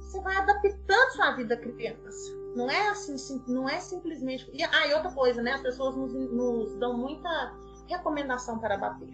Você 0.00 0.20
vai 0.20 0.36
adaptando 0.36 1.10
sua 1.12 1.32
vida 1.32 1.54
à 1.54 1.56
criança. 1.56 2.32
Não 2.54 2.70
é 2.70 2.88
assim, 2.90 3.42
não 3.48 3.68
é 3.68 3.80
simplesmente. 3.80 4.48
E, 4.52 4.62
ah, 4.62 4.86
e 4.86 4.94
outra 4.94 5.10
coisa, 5.10 5.42
né? 5.42 5.52
As 5.52 5.62
pessoas 5.62 5.96
nos, 5.96 6.12
nos 6.12 6.76
dão 6.76 6.96
muita 6.96 7.54
recomendação 7.88 8.58
para 8.58 8.76
bater. 8.76 9.08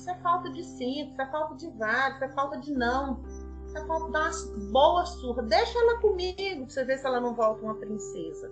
Isso 0.00 0.08
é 0.08 0.14
falta 0.20 0.48
de 0.48 0.64
cinto, 0.64 1.10
isso 1.12 1.20
é 1.20 1.26
falta 1.26 1.54
de 1.56 1.68
vara, 1.72 2.14
isso 2.14 2.24
é 2.24 2.28
falta 2.30 2.56
de 2.58 2.72
não. 2.72 3.22
Você 3.66 3.84
pode 3.84 4.10
dar 4.10 4.30
uma 4.30 4.72
boa 4.72 5.04
surra. 5.04 5.42
Deixa 5.42 5.78
ela 5.78 6.00
comigo 6.00 6.64
pra 6.64 6.70
você 6.70 6.84
ver 6.84 6.98
se 6.98 7.06
ela 7.06 7.20
não 7.20 7.34
volta 7.34 7.62
uma 7.62 7.74
princesa. 7.74 8.50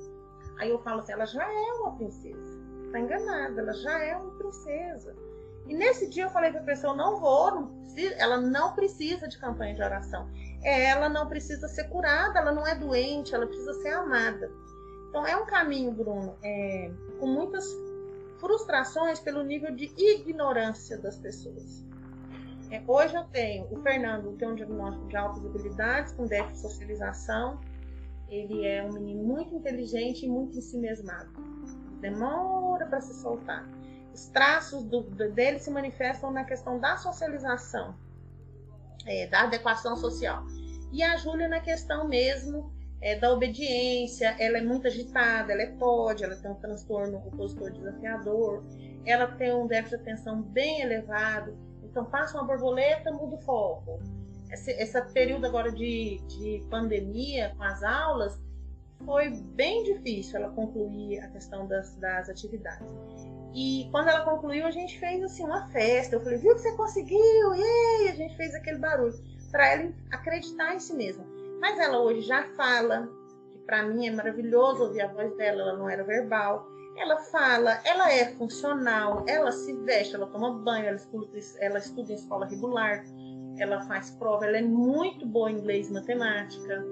Aí 0.58 0.68
eu 0.68 0.78
falo 0.82 1.00
assim, 1.00 1.12
ela 1.12 1.24
já 1.24 1.42
é 1.42 1.72
uma 1.80 1.96
princesa. 1.96 2.60
Tá 2.92 3.00
enganada, 3.00 3.62
ela 3.62 3.72
já 3.72 3.98
é 3.98 4.14
uma 4.14 4.30
princesa. 4.32 5.16
E 5.66 5.74
nesse 5.74 6.10
dia 6.10 6.24
eu 6.24 6.30
falei 6.30 6.52
pra 6.52 6.60
pessoa, 6.60 6.94
não 6.94 7.18
vou, 7.18 7.50
não 7.50 7.66
precisa, 7.68 8.14
ela 8.16 8.36
não 8.38 8.74
precisa 8.74 9.26
de 9.26 9.38
campanha 9.38 9.74
de 9.74 9.82
oração. 9.82 10.28
É, 10.62 10.90
ela 10.90 11.08
não 11.08 11.28
precisa 11.28 11.66
ser 11.66 11.84
curada, 11.84 12.40
ela 12.40 12.52
não 12.52 12.66
é 12.66 12.74
doente, 12.74 13.34
ela 13.34 13.46
precisa 13.46 13.72
ser 13.80 13.94
amada. 13.94 14.52
Então 15.08 15.26
é 15.26 15.34
um 15.34 15.46
caminho, 15.46 15.92
Bruno, 15.92 16.36
é, 16.42 16.90
com 17.18 17.26
muitas 17.26 17.66
frustrações 18.38 19.20
pelo 19.20 19.42
nível 19.42 19.74
de 19.74 19.92
ignorância 19.96 20.98
das 20.98 21.18
pessoas. 21.18 21.84
É, 22.70 22.82
hoje 22.86 23.14
eu 23.14 23.24
tenho, 23.24 23.66
o 23.72 23.82
Fernando 23.82 24.36
tem 24.36 24.48
um 24.48 24.54
diagnóstico 24.54 25.08
de 25.08 25.16
altas 25.16 25.44
habilidades 25.44 26.12
com 26.12 26.26
déficit 26.26 26.54
de 26.54 26.60
socialização. 26.60 27.60
Ele 28.28 28.66
é 28.66 28.84
um 28.84 28.92
menino 28.92 29.22
muito 29.24 29.54
inteligente 29.54 30.26
e 30.26 30.28
muito 30.28 30.58
ensimesmado. 30.58 31.30
Demora 32.00 32.86
para 32.86 33.00
se 33.00 33.14
soltar. 33.22 33.66
Os 34.12 34.26
traços 34.26 34.84
do, 34.84 35.02
dele 35.02 35.58
se 35.58 35.70
manifestam 35.70 36.30
na 36.30 36.44
questão 36.44 36.78
da 36.78 36.96
socialização, 36.98 37.96
é, 39.06 39.26
da 39.26 39.44
adequação 39.44 39.96
social. 39.96 40.44
E 40.92 41.02
a 41.02 41.16
Júlia 41.16 41.48
na 41.48 41.60
questão 41.60 42.06
mesmo 42.06 42.70
é, 43.00 43.18
da 43.18 43.32
obediência, 43.32 44.34
ela 44.38 44.58
é 44.58 44.62
muito 44.62 44.86
agitada, 44.86 45.52
ela 45.52 45.62
é 45.62 45.72
pode, 45.72 46.24
ela 46.24 46.36
tem 46.36 46.50
um 46.50 46.54
transtorno 46.54 47.18
opositor 47.18 47.70
desafiador, 47.70 48.64
ela 49.04 49.26
tem 49.28 49.54
um 49.54 49.66
déficit 49.66 50.02
de 50.02 50.10
atenção 50.10 50.42
bem 50.42 50.80
elevado, 50.80 51.56
então, 51.90 52.04
passa 52.04 52.38
uma 52.38 52.46
borboleta, 52.46 53.10
muda 53.10 53.36
o 53.36 53.40
foco. 53.40 53.98
Esse, 54.52 54.70
esse 54.72 55.00
período 55.12 55.46
agora 55.46 55.72
de, 55.72 56.20
de 56.28 56.64
pandemia 56.70 57.52
com 57.56 57.62
as 57.64 57.82
aulas 57.82 58.38
foi 59.04 59.30
bem 59.30 59.82
difícil 59.84 60.36
ela 60.36 60.50
concluir 60.50 61.20
a 61.20 61.28
questão 61.28 61.66
das, 61.66 61.94
das 61.96 62.28
atividades. 62.28 62.86
E 63.54 63.88
quando 63.90 64.08
ela 64.08 64.24
concluiu, 64.24 64.66
a 64.66 64.70
gente 64.70 64.98
fez 64.98 65.22
assim 65.22 65.44
uma 65.44 65.68
festa. 65.70 66.16
Eu 66.16 66.20
falei, 66.20 66.38
viu 66.38 66.54
que 66.54 66.60
você 66.60 66.76
conseguiu? 66.76 67.54
E 67.54 68.08
a 68.10 68.14
gente 68.14 68.36
fez 68.36 68.54
aquele 68.54 68.78
barulho 68.78 69.14
para 69.50 69.66
ela 69.66 69.92
acreditar 70.12 70.74
em 70.74 70.78
si 70.78 70.94
mesma. 70.94 71.24
Mas 71.60 71.78
ela 71.78 72.00
hoje 72.00 72.22
já 72.22 72.44
fala, 72.56 73.08
que 73.52 73.58
para 73.60 73.82
mim 73.84 74.06
é 74.06 74.10
maravilhoso 74.10 74.84
ouvir 74.84 75.02
a 75.02 75.08
voz 75.08 75.34
dela, 75.36 75.62
ela 75.62 75.76
não 75.76 75.88
era 75.88 76.04
verbal. 76.04 76.68
Ela 76.96 77.16
fala, 77.18 77.80
ela 77.84 78.12
é 78.12 78.26
funcional, 78.34 79.24
ela 79.28 79.52
se 79.52 79.72
veste, 79.84 80.16
ela 80.16 80.26
toma 80.26 80.50
banho, 80.50 80.86
ela 80.86 80.96
estuda, 80.96 81.28
ela 81.60 81.78
estuda 81.78 82.10
em 82.10 82.16
escola 82.16 82.46
regular, 82.46 83.04
ela 83.58 83.82
faz 83.82 84.10
prova, 84.10 84.46
ela 84.46 84.56
é 84.56 84.62
muito 84.62 85.24
boa 85.24 85.50
em 85.50 85.58
inglês 85.58 85.88
e 85.88 85.92
matemática. 85.92 86.84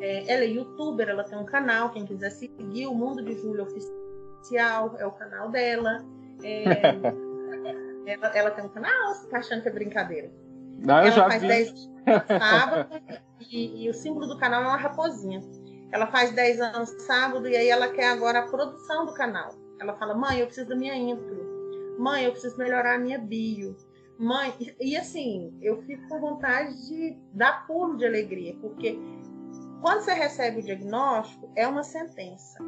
É, 0.00 0.32
ela 0.32 0.42
é 0.42 0.48
youtuber, 0.48 1.08
ela 1.08 1.22
tem 1.22 1.38
um 1.38 1.44
canal, 1.44 1.90
quem 1.90 2.04
quiser 2.04 2.30
seguir, 2.30 2.88
o 2.88 2.94
Mundo 2.94 3.22
de 3.22 3.34
Júlia 3.34 3.62
Oficial 3.62 4.96
é 4.98 5.06
o 5.06 5.12
canal 5.12 5.48
dela. 5.48 6.04
É, 6.42 6.64
ela, 8.10 8.26
ela, 8.36 8.50
tem 8.50 8.64
um 8.64 8.68
canal, 8.68 9.14
você 9.14 9.28
tá 9.28 9.38
achando 9.38 9.62
que 9.62 9.68
é 9.68 9.72
brincadeira? 9.72 10.28
Não, 10.84 10.98
ela 10.98 11.08
eu 11.08 11.12
já 11.12 11.28
faz 11.28 11.42
vi. 11.42 11.48
10 11.48 11.92
sábado 12.26 12.88
e, 13.50 13.84
e 13.84 13.90
o 13.90 13.94
símbolo 13.94 14.26
do 14.26 14.38
canal 14.38 14.62
é 14.62 14.66
uma 14.66 14.76
raposinha. 14.76 15.40
Ela 15.92 16.06
faz 16.06 16.32
10 16.32 16.60
anos 16.60 16.90
sábado 17.02 17.46
e 17.48 17.56
aí 17.56 17.68
ela 17.68 17.88
quer 17.88 18.08
agora 18.08 18.40
a 18.40 18.48
produção 18.48 19.06
do 19.06 19.14
canal. 19.14 19.54
Ela 19.80 19.94
fala: 19.94 20.14
mãe, 20.14 20.38
eu 20.38 20.46
preciso 20.46 20.68
da 20.68 20.76
minha 20.76 20.96
intro. 20.96 21.42
Mãe, 21.98 22.24
eu 22.24 22.32
preciso 22.32 22.56
melhorar 22.56 22.96
a 22.96 22.98
minha 22.98 23.18
bio. 23.18 23.76
Mãe, 24.18 24.54
e, 24.58 24.92
e 24.92 24.96
assim, 24.96 25.56
eu 25.60 25.82
fico 25.82 26.08
com 26.08 26.20
vontade 26.20 26.88
de 26.88 27.16
dar 27.32 27.66
pulo 27.66 27.96
de 27.96 28.06
alegria, 28.06 28.56
porque 28.60 28.98
quando 29.80 30.00
você 30.00 30.14
recebe 30.14 30.60
o 30.60 30.62
diagnóstico, 30.62 31.50
é 31.56 31.66
uma 31.66 31.82
sentença, 31.82 32.58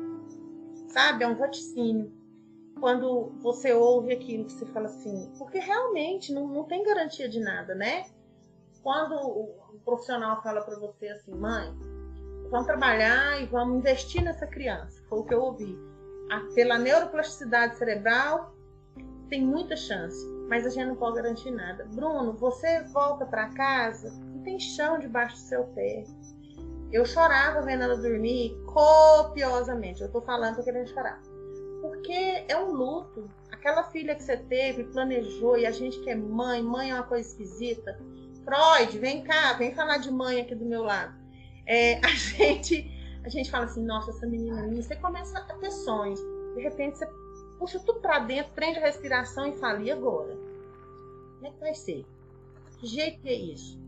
sabe? 0.89 1.25
É 1.25 1.29
um 1.29 1.37
vaticínio. 1.37 2.13
Quando 2.81 3.33
você 3.41 3.73
ouve 3.73 4.13
aquilo 4.13 4.45
que 4.45 4.53
você 4.53 4.67
fala 4.67 4.87
assim, 4.87 5.33
porque 5.39 5.59
realmente 5.59 6.33
não, 6.33 6.49
não 6.49 6.65
tem 6.65 6.83
garantia 6.83 7.29
de 7.29 7.41
nada, 7.41 7.75
né? 7.75 8.05
Quando 8.83 9.15
o 9.15 9.81
profissional 9.85 10.43
fala 10.43 10.61
para 10.61 10.79
você 10.79 11.09
assim, 11.09 11.33
mãe, 11.35 11.73
vamos 12.51 12.67
trabalhar 12.67 13.41
e 13.41 13.47
vamos 13.47 13.79
investir 13.79 14.23
nessa 14.23 14.47
criança. 14.47 15.03
Foi 15.09 15.21
o 15.21 15.25
que 15.25 15.35
eu 15.35 15.43
ouvi. 15.43 15.79
A, 16.31 16.41
pela 16.55 16.79
neuroplasticidade 16.79 17.77
cerebral, 17.79 18.55
tem 19.29 19.45
muita 19.45 19.77
chance, 19.77 20.27
mas 20.49 20.67
a 20.67 20.71
gente 20.71 20.87
não 20.87 20.97
pode 20.97 21.17
garantir 21.17 21.51
nada. 21.51 21.85
Bruno, 21.95 22.35
você 22.35 22.83
volta 22.93 23.25
para 23.27 23.49
casa, 23.51 24.11
não 24.11 24.43
tem 24.43 24.59
chão 24.59 24.99
debaixo 24.99 25.37
do 25.37 25.43
seu 25.43 25.65
pé. 25.69 26.05
Eu 26.93 27.05
chorava 27.05 27.63
vendo 27.63 27.83
ela 27.83 27.97
dormir 27.97 28.57
copiosamente. 28.67 30.03
Eu 30.03 30.13
tô 30.13 30.21
falando, 30.21 30.57
tô 30.57 30.63
querendo 30.63 30.89
chorar. 30.89 31.21
Porque 31.89 32.45
é 32.49 32.57
um 32.57 32.73
luto. 32.73 33.31
Aquela 33.51 33.85
filha 33.85 34.15
que 34.15 34.23
você 34.23 34.37
teve, 34.37 34.85
planejou, 34.85 35.59
e 35.59 35.67
a 35.67 35.71
gente 35.71 36.01
que 36.01 36.11
é 36.11 36.15
mãe, 36.15 36.63
mãe 36.63 36.91
é 36.91 36.95
uma 36.95 37.05
coisa 37.05 37.29
esquisita. 37.29 37.99
Freud, 38.45 38.99
vem 38.99 39.23
cá, 39.23 39.55
vem 39.55 39.75
falar 39.75 39.99
de 39.99 40.11
mãe 40.11 40.41
aqui 40.41 40.55
do 40.55 40.65
meu 40.65 40.83
lado 40.83 41.25
é, 41.67 41.99
a 42.05 42.09
gente 42.15 42.91
a 43.25 43.29
gente 43.31 43.51
fala 43.51 43.65
assim, 43.65 43.83
nossa, 43.83 44.11
essa 44.11 44.27
menina 44.27 44.63
minha, 44.65 44.83
você 44.83 44.97
começa 44.97 45.39
a 45.39 45.55
ter 45.55 45.71
sonhos. 45.71 46.21
De 46.55 46.61
repente 46.61 46.99
você 46.99 47.07
puxa 47.59 47.81
tudo 47.81 47.99
para 48.01 48.19
dentro, 48.19 48.53
prende 48.53 48.79
a 48.79 48.83
respiração 48.83 49.47
e 49.47 49.53
fala, 49.55 49.81
e 49.81 49.91
agora? 49.91 50.37
Como 51.37 51.47
é 51.47 51.51
que 51.51 51.59
vai 51.59 51.75
ser? 51.75 52.05
Que 52.79 52.87
jeito 52.87 53.23
que 53.23 53.29
é 53.31 53.35
isso? 53.35 53.83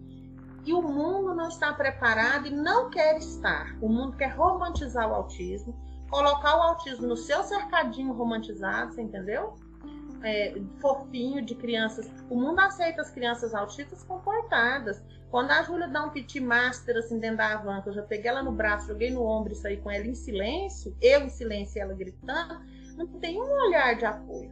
E 0.65 0.73
o 0.73 0.81
mundo 0.81 1.35
não 1.35 1.49
está 1.49 1.71
preparado 1.75 2.47
e 2.47 2.51
não 2.51 2.89
quer 2.89 3.19
estar. 3.19 3.77
O 3.83 3.91
mundo 3.91 4.17
quer 4.17 4.35
romantizar 4.35 5.07
o 5.07 5.15
autismo, 5.15 5.77
colocar 6.09 6.57
o 6.57 6.63
autismo 6.63 7.07
no 7.07 7.17
seu 7.17 7.43
cercadinho 7.43 8.13
romantizado, 8.13 8.93
você 8.93 9.03
entendeu? 9.03 9.57
é, 10.23 10.55
fofinho 10.81 11.41
de 11.45 11.55
crianças. 11.55 12.11
O 12.29 12.37
mundo 12.37 12.59
aceita 12.61 13.01
as 13.03 13.11
crianças 13.11 13.55
autistas 13.55 14.03
comportadas. 14.03 15.03
Quando 15.31 15.51
a 15.51 15.63
Júlia 15.63 15.89
dá 15.89 16.05
um 16.05 16.11
pit 16.11 16.41
master 16.41 16.97
assim 16.97 17.19
dentro 17.19 17.39
da 17.39 17.57
van, 17.57 17.83
que 17.83 17.89
eu 17.89 17.95
já 17.95 18.03
peguei 18.03 18.31
ela 18.31 18.43
no 18.43 18.53
braço, 18.53 18.89
joguei 18.89 19.11
no 19.11 19.25
ombro 19.25 19.53
e 19.53 19.57
saí 19.57 19.77
com 19.77 19.91
ela 19.91 20.07
em 20.07 20.15
silêncio, 20.15 20.97
eu 21.01 21.23
em 21.23 21.29
silêncio 21.29 21.79
e 21.79 21.81
ela 21.81 21.95
gritando, 21.95 22.61
não 22.97 23.07
tem 23.07 23.41
um 23.41 23.67
olhar 23.67 23.95
de 23.97 24.05
apoio. 24.05 24.51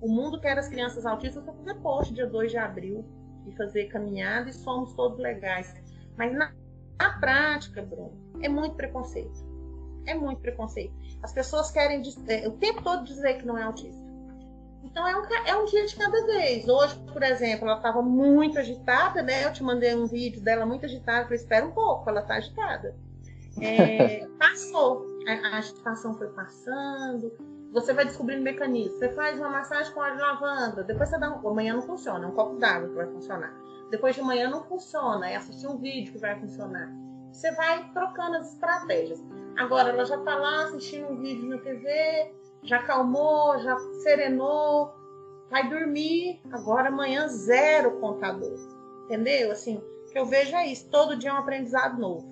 O 0.00 0.08
mundo 0.08 0.40
quer 0.40 0.58
as 0.58 0.68
crianças 0.68 1.06
autistas 1.06 1.42
para 1.42 1.54
fazer 1.54 1.74
post 1.76 2.14
dia 2.14 2.26
2 2.26 2.50
de 2.50 2.58
abril 2.58 3.04
e 3.46 3.56
fazer 3.56 3.86
caminhada 3.86 4.50
e 4.50 4.52
somos 4.52 4.92
todos 4.92 5.18
legais. 5.18 5.74
Mas 6.16 6.32
na, 6.32 6.52
na 6.98 7.18
prática, 7.18 7.82
Bruno, 7.82 8.12
é 8.42 8.48
muito 8.48 8.76
preconceito. 8.76 9.45
É 10.06 10.14
muito 10.14 10.40
preconceito. 10.40 10.94
As 11.22 11.32
pessoas 11.32 11.70
querem 11.70 12.02
é, 12.28 12.48
o 12.48 12.52
tempo 12.52 12.82
todo 12.82 13.04
dizer 13.04 13.38
que 13.38 13.46
não 13.46 13.58
é 13.58 13.62
autista. 13.64 14.06
Então 14.84 15.06
é 15.06 15.16
um, 15.16 15.24
é 15.46 15.56
um 15.56 15.64
dia 15.66 15.84
de 15.84 15.96
cada 15.96 16.24
vez. 16.24 16.66
Hoje, 16.68 16.98
por 17.12 17.22
exemplo, 17.22 17.66
ela 17.66 17.76
estava 17.76 18.00
muito 18.00 18.58
agitada, 18.58 19.22
né? 19.22 19.44
Eu 19.44 19.52
te 19.52 19.62
mandei 19.62 19.94
um 19.94 20.06
vídeo 20.06 20.40
dela 20.40 20.64
muito 20.64 20.86
agitada. 20.86 21.20
Eu 21.20 21.24
falei, 21.24 21.38
espera 21.38 21.66
um 21.66 21.72
pouco, 21.72 22.08
ela 22.08 22.20
está 22.20 22.36
agitada. 22.36 22.94
É, 23.60 24.26
passou. 24.38 25.04
A, 25.26 25.48
a 25.48 25.58
agitação 25.58 26.14
foi 26.16 26.28
passando. 26.28 27.32
Você 27.72 27.92
vai 27.92 28.04
descobrindo 28.04 28.42
mecanismo. 28.42 28.96
Você 28.98 29.10
faz 29.10 29.38
uma 29.38 29.50
massagem 29.50 29.92
com 29.92 30.00
óleo 30.00 30.16
de 30.16 30.22
lavanda. 30.22 30.84
Depois 30.84 31.08
você 31.08 31.18
dá 31.18 31.30
um. 31.30 31.46
Amanhã 31.46 31.74
não 31.74 31.82
funciona. 31.82 32.24
É 32.24 32.28
um 32.28 32.32
copo 32.32 32.58
d'água 32.58 32.88
que 32.88 32.94
vai 32.94 33.06
funcionar. 33.06 33.52
Depois 33.90 34.14
de 34.14 34.20
amanhã 34.20 34.48
não 34.48 34.62
funciona. 34.64 35.28
É 35.28 35.36
assistir 35.36 35.66
um 35.66 35.76
vídeo 35.76 36.12
que 36.12 36.18
vai 36.18 36.38
funcionar. 36.38 36.90
Você 37.36 37.52
vai 37.52 37.86
trocando 37.92 38.38
as 38.38 38.54
estratégias. 38.54 39.22
Agora 39.58 39.90
ela 39.90 40.06
já 40.06 40.16
está 40.16 40.34
lá 40.36 40.64
assistindo 40.64 41.12
um 41.12 41.20
vídeo 41.20 41.46
na 41.46 41.58
TV, 41.58 42.34
já 42.62 42.82
calmou, 42.82 43.58
já 43.58 43.78
serenou, 44.02 44.90
vai 45.50 45.68
dormir. 45.68 46.40
Agora 46.50 46.88
amanhã 46.88 47.28
zero 47.28 48.00
contador. 48.00 48.56
Entendeu? 49.04 49.52
Assim, 49.52 49.76
o 49.76 50.06
que 50.10 50.18
eu 50.18 50.24
vejo 50.24 50.56
é 50.56 50.66
isso. 50.66 50.88
Todo 50.88 51.14
dia 51.14 51.28
é 51.28 51.32
um 51.34 51.36
aprendizado 51.36 52.00
novo. 52.00 52.26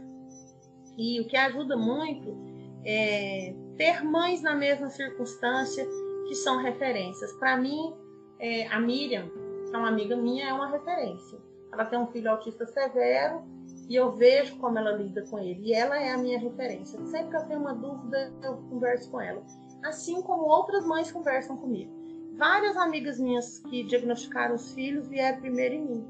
E 0.97 1.21
o 1.21 1.27
que 1.27 1.37
ajuda 1.37 1.77
muito 1.77 2.35
é 2.83 3.55
ter 3.77 4.03
mães 4.03 4.41
na 4.41 4.55
mesma 4.55 4.89
circunstância 4.89 5.87
que 6.27 6.35
são 6.35 6.63
referências. 6.63 7.31
Para 7.35 7.59
mim, 7.59 7.95
é, 8.39 8.67
a 8.69 8.81
Miriam, 8.81 9.29
que 9.69 9.77
é 9.77 9.79
uma 9.79 9.89
amiga 9.89 10.17
minha, 10.17 10.49
é 10.49 10.53
uma 10.55 10.71
referência. 10.71 11.39
Ela 11.71 11.85
tem 11.85 11.99
um 11.99 12.07
filho 12.07 12.31
autista 12.31 12.65
severo 12.65 13.53
e 13.89 13.95
eu 13.95 14.13
vejo 14.13 14.57
como 14.59 14.79
ela 14.79 14.93
lida 14.93 15.23
com 15.23 15.39
ele. 15.39 15.61
E 15.63 15.75
ela 15.75 16.01
é 16.01 16.13
a 16.13 16.19
minha 16.19 16.39
referência. 16.39 16.99
Sempre 17.07 17.31
que 17.31 17.37
eu 17.37 17.47
tenho 17.47 17.61
uma 17.61 17.75
dúvida, 17.75 18.33
eu 18.43 18.57
converso 18.71 19.11
com 19.11 19.21
ela. 19.21 19.43
Assim 19.83 20.23
como 20.23 20.45
outras 20.45 20.87
mães 20.87 21.13
conversam 21.13 21.57
comigo. 21.57 21.93
Várias 22.37 22.77
amigas 22.77 23.19
minhas 23.19 23.59
que 23.61 23.85
diagnosticaram 23.85 24.55
os 24.55 24.73
filhos 24.73 25.07
vieram 25.09 25.41
primeiro 25.41 25.75
em 25.75 25.87
mim. 25.87 26.09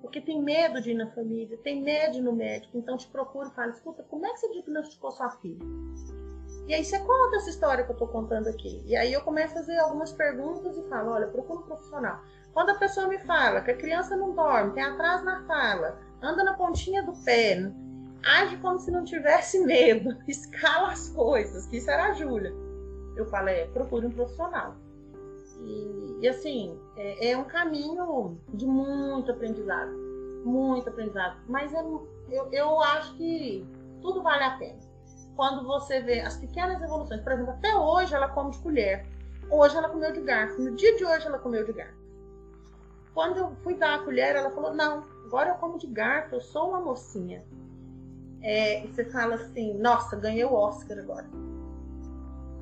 Porque 0.00 0.20
tem 0.20 0.42
medo 0.42 0.80
de 0.80 0.90
ir 0.90 0.94
na 0.94 1.10
família, 1.12 1.56
tem 1.58 1.82
medo 1.82 2.12
de 2.12 2.18
ir 2.18 2.22
no 2.22 2.32
médico. 2.32 2.76
Então 2.76 2.96
te 2.96 3.08
procuro 3.08 3.48
e 3.48 3.54
falo, 3.54 3.70
escuta, 3.70 4.02
como 4.04 4.26
é 4.26 4.30
que 4.32 4.38
você 4.38 4.52
diagnosticou 4.52 5.10
sua 5.10 5.30
filha? 5.30 5.64
E 6.66 6.72
aí 6.72 6.84
você 6.84 6.98
conta 6.98 7.36
essa 7.36 7.50
história 7.50 7.84
que 7.84 7.90
eu 7.90 7.94
estou 7.94 8.08
contando 8.08 8.48
aqui. 8.48 8.82
E 8.86 8.96
aí 8.96 9.12
eu 9.12 9.20
começo 9.22 9.52
a 9.54 9.56
fazer 9.58 9.76
algumas 9.78 10.12
perguntas 10.12 10.76
e 10.76 10.88
falo, 10.88 11.12
olha, 11.12 11.26
procura 11.26 11.60
um 11.60 11.62
profissional. 11.62 12.20
Quando 12.54 12.70
a 12.70 12.78
pessoa 12.78 13.08
me 13.08 13.18
fala 13.18 13.60
que 13.60 13.70
a 13.70 13.76
criança 13.76 14.16
não 14.16 14.32
dorme, 14.32 14.72
tem 14.72 14.82
atraso 14.82 15.24
na 15.24 15.44
fala, 15.46 15.98
anda 16.24 16.42
na 16.42 16.54
pontinha 16.54 17.02
do 17.02 17.12
pé, 17.24 17.70
age 18.24 18.56
como 18.56 18.78
se 18.78 18.90
não 18.90 19.04
tivesse 19.04 19.64
medo, 19.64 20.16
escala 20.26 20.88
as 20.88 21.10
coisas, 21.10 21.66
que 21.66 21.76
isso 21.76 21.90
era 21.90 22.06
a 22.06 22.12
Júlia. 22.12 22.52
Eu 23.16 23.26
falei, 23.26 23.60
é, 23.60 23.66
procure 23.66 24.06
um 24.06 24.10
profissional. 24.10 24.74
E, 25.60 26.18
e 26.22 26.28
assim, 26.28 26.78
é, 26.96 27.30
é, 27.30 27.36
um 27.36 27.44
caminho 27.44 28.38
de 28.48 28.66
muito 28.66 29.30
aprendizado, 29.30 29.92
muito 30.44 30.88
aprendizado. 30.88 31.36
Mas 31.48 31.72
é, 31.72 31.80
eu, 32.30 32.48
eu 32.50 32.80
acho 32.80 33.14
que 33.16 33.64
tudo 34.00 34.22
vale 34.22 34.42
a 34.42 34.56
pena. 34.56 34.78
Quando 35.36 35.66
você 35.66 36.00
vê 36.00 36.20
as 36.20 36.36
pequenas 36.36 36.80
evoluções, 36.82 37.20
por 37.20 37.32
exemplo, 37.32 37.52
até 37.52 37.74
hoje 37.74 38.14
ela 38.14 38.28
come 38.28 38.52
de 38.52 38.58
colher, 38.58 39.06
hoje 39.50 39.76
ela 39.76 39.88
comeu 39.88 40.12
de 40.12 40.20
garfo, 40.20 40.60
no 40.60 40.74
dia 40.76 40.96
de 40.96 41.04
hoje 41.04 41.26
ela 41.26 41.38
comeu 41.38 41.64
de 41.64 41.72
garfo. 41.72 42.04
Quando 43.12 43.38
eu 43.38 43.52
fui 43.62 43.74
dar 43.74 43.94
a 43.94 43.98
colher, 44.00 44.34
ela 44.34 44.50
falou: 44.50 44.74
Não, 44.74 45.04
agora 45.24 45.50
eu 45.50 45.54
como 45.56 45.78
de 45.78 45.86
garfo, 45.86 46.34
eu 46.34 46.40
sou 46.40 46.70
uma 46.70 46.80
mocinha. 46.80 47.44
É, 48.42 48.84
e 48.84 48.88
você 48.88 49.04
fala 49.06 49.36
assim: 49.36 49.74
Nossa, 49.78 50.16
ganhei 50.16 50.44
o 50.44 50.52
Oscar 50.52 50.98
agora. 50.98 51.26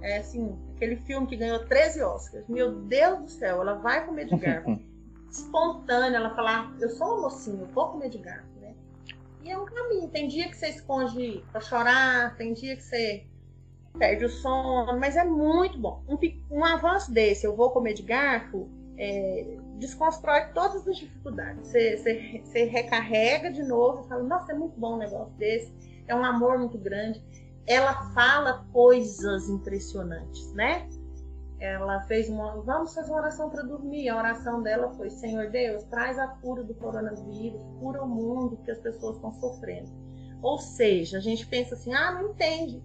É 0.01 0.19
assim, 0.19 0.59
aquele 0.75 0.97
filme 0.97 1.27
que 1.27 1.37
ganhou 1.37 1.65
13 1.67 2.03
Oscars. 2.03 2.49
Meu 2.49 2.73
Deus 2.73 3.19
do 3.21 3.29
céu, 3.29 3.61
ela 3.61 3.75
vai 3.75 4.05
comer 4.07 4.27
de 4.27 4.37
garfo. 4.37 4.81
Espontânea, 5.31 6.17
ela 6.17 6.35
fala: 6.35 6.61
ah, 6.61 6.77
Eu 6.81 6.91
sou 6.91 7.09
uma 7.09 7.23
mocinha, 7.23 7.63
eu 7.63 7.69
vou 7.69 7.89
comer 7.89 8.11
de 8.11 8.19
garfo. 8.19 8.61
Né? 8.61 8.75
E 9.43 9.51
é 9.51 9.59
um 9.59 9.65
caminho. 9.65 10.09
Tem 10.09 10.29
dia 10.29 10.49
que 10.49 10.57
você 10.57 10.69
esconde 10.69 11.45
pra 11.51 11.61
chorar, 11.61 12.37
tem 12.37 12.53
dia 12.53 12.77
que 12.77 12.83
você 12.83 13.27
perde 13.99 14.25
o 14.25 14.29
sono, 14.29 14.99
mas 14.99 15.17
é 15.17 15.25
muito 15.25 15.79
bom. 15.79 16.03
Um, 16.09 16.19
um 16.59 16.65
avanço 16.65 17.13
desse, 17.13 17.47
eu 17.47 17.55
vou 17.55 17.71
comer 17.71 17.95
de 17.95 18.03
garfo, 18.03 18.69
é, 18.97 19.59
desconstrói 19.79 20.47
todas 20.55 20.87
as 20.87 20.97
dificuldades. 20.97 21.69
Você, 21.69 21.97
você, 21.97 22.43
você 22.45 22.65
recarrega 22.65 23.51
de 23.51 23.63
novo 23.63 24.05
fala, 24.05 24.23
nossa, 24.23 24.53
é 24.53 24.55
muito 24.55 24.79
bom 24.79 24.95
um 24.95 24.99
negócio 24.99 25.33
desse, 25.35 25.73
é 26.07 26.15
um 26.15 26.25
amor 26.25 26.59
muito 26.59 26.79
grande. 26.79 27.23
Ela 27.67 27.95
fala 28.13 28.67
coisas 28.73 29.49
impressionantes, 29.49 30.53
né? 30.55 30.89
Ela 31.61 32.01
fez 32.03 32.29
uma. 32.29 32.61
Vamos 32.63 32.93
fazer 32.93 33.13
uma 33.13 33.21
oração 33.21 33.49
para 33.49 33.63
dormir. 33.63 34.09
A 34.09 34.17
oração 34.17 34.63
dela 34.63 34.91
foi: 34.95 35.11
Senhor 35.11 35.49
Deus, 35.49 35.85
traz 35.85 36.19
a 36.19 36.27
cura 36.27 36.65
do 36.65 36.75
coronavírus, 36.75 37.61
cura 37.79 38.03
o 38.03 38.09
mundo 38.09 38.59
que 38.65 38.71
as 38.73 38.81
pessoas 38.81 39.15
estão 39.15 39.33
sofrendo. 39.35 39.89
Ou 40.43 40.59
seja, 40.59 41.19
a 41.19 41.21
gente 41.21 41.47
pensa 41.47 41.77
assim: 41.77 41.95
ah, 41.95 42.11
não 42.11 42.31
entende. 42.31 42.83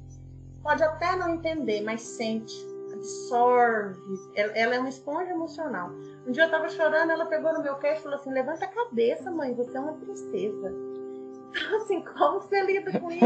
Pode 0.61 0.83
até 0.83 1.15
não 1.15 1.33
entender, 1.33 1.81
mas 1.81 2.01
sente 2.01 2.53
absorve. 2.97 4.19
Ela, 4.35 4.51
ela, 4.53 4.75
é 4.75 4.79
uma 4.79 4.89
esponja 4.89 5.31
emocional. 5.31 5.91
Um 6.27 6.31
dia 6.31 6.43
eu 6.43 6.51
tava 6.51 6.69
chorando, 6.69 7.11
ela 7.11 7.25
pegou 7.25 7.53
no 7.53 7.63
meu 7.63 7.75
queixo 7.75 8.01
e 8.01 8.03
falou 8.03 8.19
assim: 8.19 8.31
levanta 8.31 8.65
a 8.65 8.67
cabeça, 8.67 9.31
mãe, 9.31 9.53
você 9.53 9.77
é 9.77 9.79
uma 9.79 9.93
princesa. 9.93 10.73
Então, 11.49 11.77
assim, 11.77 12.03
como 12.03 12.41
você 12.41 12.61
lida 12.63 12.99
com 12.99 13.11
isso? 13.11 13.23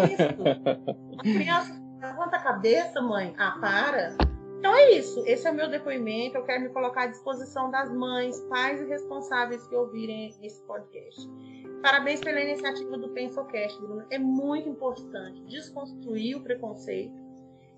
A 1.18 1.24
criança 1.24 1.82
levanta 2.00 2.38
a 2.38 2.40
cabeça, 2.40 3.02
mãe. 3.02 3.34
Ah, 3.38 3.58
para. 3.60 4.16
Então 4.60 4.76
é 4.76 4.92
isso. 4.92 5.24
Esse 5.26 5.48
é 5.48 5.52
o 5.52 5.56
meu 5.56 5.68
depoimento. 5.68 6.38
Eu 6.38 6.44
quero 6.44 6.62
me 6.62 6.70
colocar 6.70 7.04
à 7.04 7.08
disposição 7.08 7.72
das 7.72 7.92
mães, 7.92 8.40
pais 8.42 8.80
e 8.80 8.86
responsáveis 8.86 9.66
que 9.68 9.76
ouvirem 9.76 10.30
esse 10.44 10.62
podcast. 10.64 11.28
Parabéns 11.82 12.22
pela 12.22 12.40
iniciativa 12.40 12.96
do 12.96 13.10
PensoCast, 13.10 13.82
Bruno. 13.82 14.06
É 14.12 14.20
muito 14.20 14.70
importante 14.70 15.42
desconstruir 15.46 16.36
o 16.38 16.44
preconceito 16.44 17.20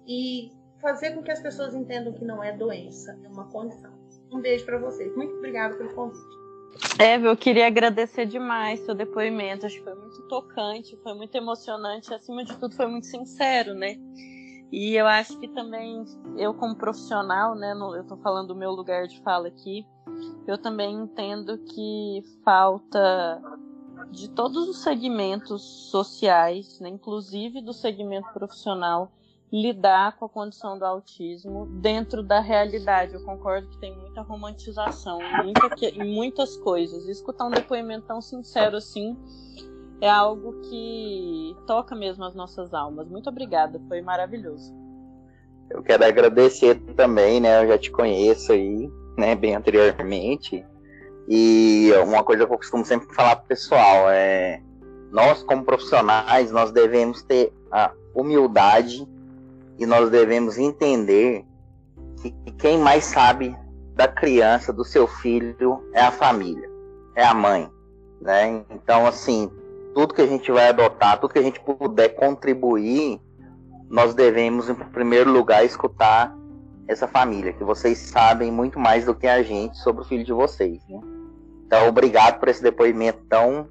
e 0.06 0.52
fazer 0.84 1.16
com 1.16 1.24
que 1.24 1.32
as 1.32 1.40
pessoas 1.40 1.74
entendam 1.74 2.14
que 2.14 2.26
não 2.26 2.44
é 2.44 2.56
doença, 2.56 3.18
é 3.24 3.28
uma 3.30 3.46
condição. 3.46 3.92
Um 4.32 4.42
beijo 4.42 4.66
para 4.66 4.78
vocês. 4.78 5.16
Muito 5.16 5.34
obrigada 5.38 5.76
pelo 5.76 5.94
convite. 5.96 6.44
É, 7.00 7.18
eu 7.18 7.38
queria 7.38 7.68
agradecer 7.68 8.26
demais 8.26 8.80
seu 8.82 8.94
depoimento. 8.94 9.66
Acho 9.66 9.78
que 9.78 9.84
foi 9.84 9.96
muito 9.96 10.22
tocante, 10.28 10.98
foi 11.02 11.14
muito 11.14 11.34
emocionante, 11.36 12.14
acima 12.14 12.44
de 12.44 12.56
tudo 12.58 12.76
foi 12.76 12.88
muito 12.88 13.08
sincero, 13.08 13.74
né? 13.74 13.96
E 14.72 14.96
eu 14.96 15.06
acho 15.06 15.38
que 15.40 15.48
também 15.48 16.04
eu 16.36 16.54
como 16.56 16.76
profissional, 16.76 17.54
né, 17.54 17.74
eu 17.74 18.02
estou 18.02 18.18
falando 18.18 18.48
do 18.48 18.56
meu 18.56 18.72
lugar 18.72 19.06
de 19.06 19.22
fala 19.22 19.48
aqui, 19.48 19.86
eu 20.48 20.58
também 20.58 20.96
entendo 20.96 21.60
que 21.60 22.24
falta 22.44 23.40
de 24.10 24.32
todos 24.32 24.68
os 24.68 24.82
segmentos 24.82 25.62
sociais, 25.62 26.80
né, 26.80 26.90
inclusive 26.90 27.62
do 27.62 27.72
segmento 27.72 28.28
profissional, 28.34 29.12
lidar 29.54 30.18
com 30.18 30.26
a 30.26 30.30
condição 30.30 30.80
do 30.80 30.84
autismo 30.84 31.68
dentro 31.80 32.24
da 32.24 32.40
realidade. 32.40 33.14
Eu 33.14 33.24
concordo 33.24 33.68
que 33.68 33.78
tem 33.78 33.96
muita 33.96 34.22
romantização 34.22 35.20
muita 35.44 35.70
em 35.86 36.12
muitas 36.12 36.58
coisas. 36.58 37.08
Escutar 37.08 37.46
um 37.46 37.52
depoimento 37.52 38.08
tão 38.08 38.20
sincero 38.20 38.78
assim 38.78 39.16
é 40.02 40.10
algo 40.10 40.60
que 40.62 41.56
toca 41.68 41.96
mesmo 41.96 42.24
as 42.24 42.34
nossas 42.34 42.74
almas. 42.74 43.08
Muito 43.08 43.30
obrigada, 43.30 43.80
foi 43.88 44.02
maravilhoso. 44.02 44.74
Eu 45.70 45.84
quero 45.84 46.04
agradecer 46.04 46.76
também, 46.96 47.40
né? 47.40 47.64
Eu 47.64 47.68
já 47.68 47.78
te 47.78 47.92
conheço 47.92 48.54
aí, 48.54 48.92
né, 49.16 49.36
bem 49.36 49.56
anteriormente. 49.56 50.66
E 51.30 51.92
uma 52.04 52.24
coisa 52.24 52.48
que 52.48 52.52
eu 52.52 52.58
costumo 52.58 52.84
sempre 52.84 53.14
falar 53.14 53.36
pro 53.36 53.50
pessoal 53.50 54.10
é 54.10 54.64
nós 55.12 55.44
como 55.44 55.64
profissionais, 55.64 56.52
nós 56.52 56.72
devemos 56.72 57.22
ter 57.22 57.54
a 57.72 57.94
humildade 58.16 59.08
e 59.78 59.86
nós 59.86 60.10
devemos 60.10 60.58
entender 60.58 61.46
que 62.22 62.32
quem 62.58 62.78
mais 62.78 63.06
sabe 63.06 63.56
da 63.96 64.08
criança, 64.08 64.72
do 64.72 64.84
seu 64.84 65.08
filho, 65.08 65.84
é 65.94 66.02
a 66.02 66.12
família, 66.12 66.70
é 67.16 67.24
a 67.24 67.34
mãe. 67.34 67.70
Né? 68.22 68.64
Então, 68.70 69.06
assim, 69.06 69.52
tudo 69.94 70.14
que 70.14 70.22
a 70.22 70.28
gente 70.28 70.52
vai 70.52 70.70
adotar, 70.70 71.20
tudo 71.20 71.34
que 71.34 71.40
a 71.40 71.44
gente 71.44 71.60
puder 71.60 72.10
contribuir, 72.10 73.20
nós 73.90 74.14
devemos, 74.14 74.70
em 74.70 74.76
primeiro 74.76 75.32
lugar, 75.32 75.64
escutar 75.64 76.36
essa 76.88 77.08
família, 77.08 77.54
que 77.54 77.64
vocês 77.64 77.98
sabem 77.98 78.52
muito 78.52 78.80
mais 78.80 79.06
do 79.06 79.16
que 79.16 79.28
a 79.28 79.42
gente 79.44 79.78
sobre 79.78 80.02
o 80.02 80.06
filho 80.06 80.24
de 80.24 80.34
vocês. 80.34 80.82
Né? 80.90 81.00
Então, 81.66 81.88
obrigado 81.88 82.40
por 82.40 82.50
esse 82.50 82.62
depoimento 82.62 83.20
tão, 83.30 83.68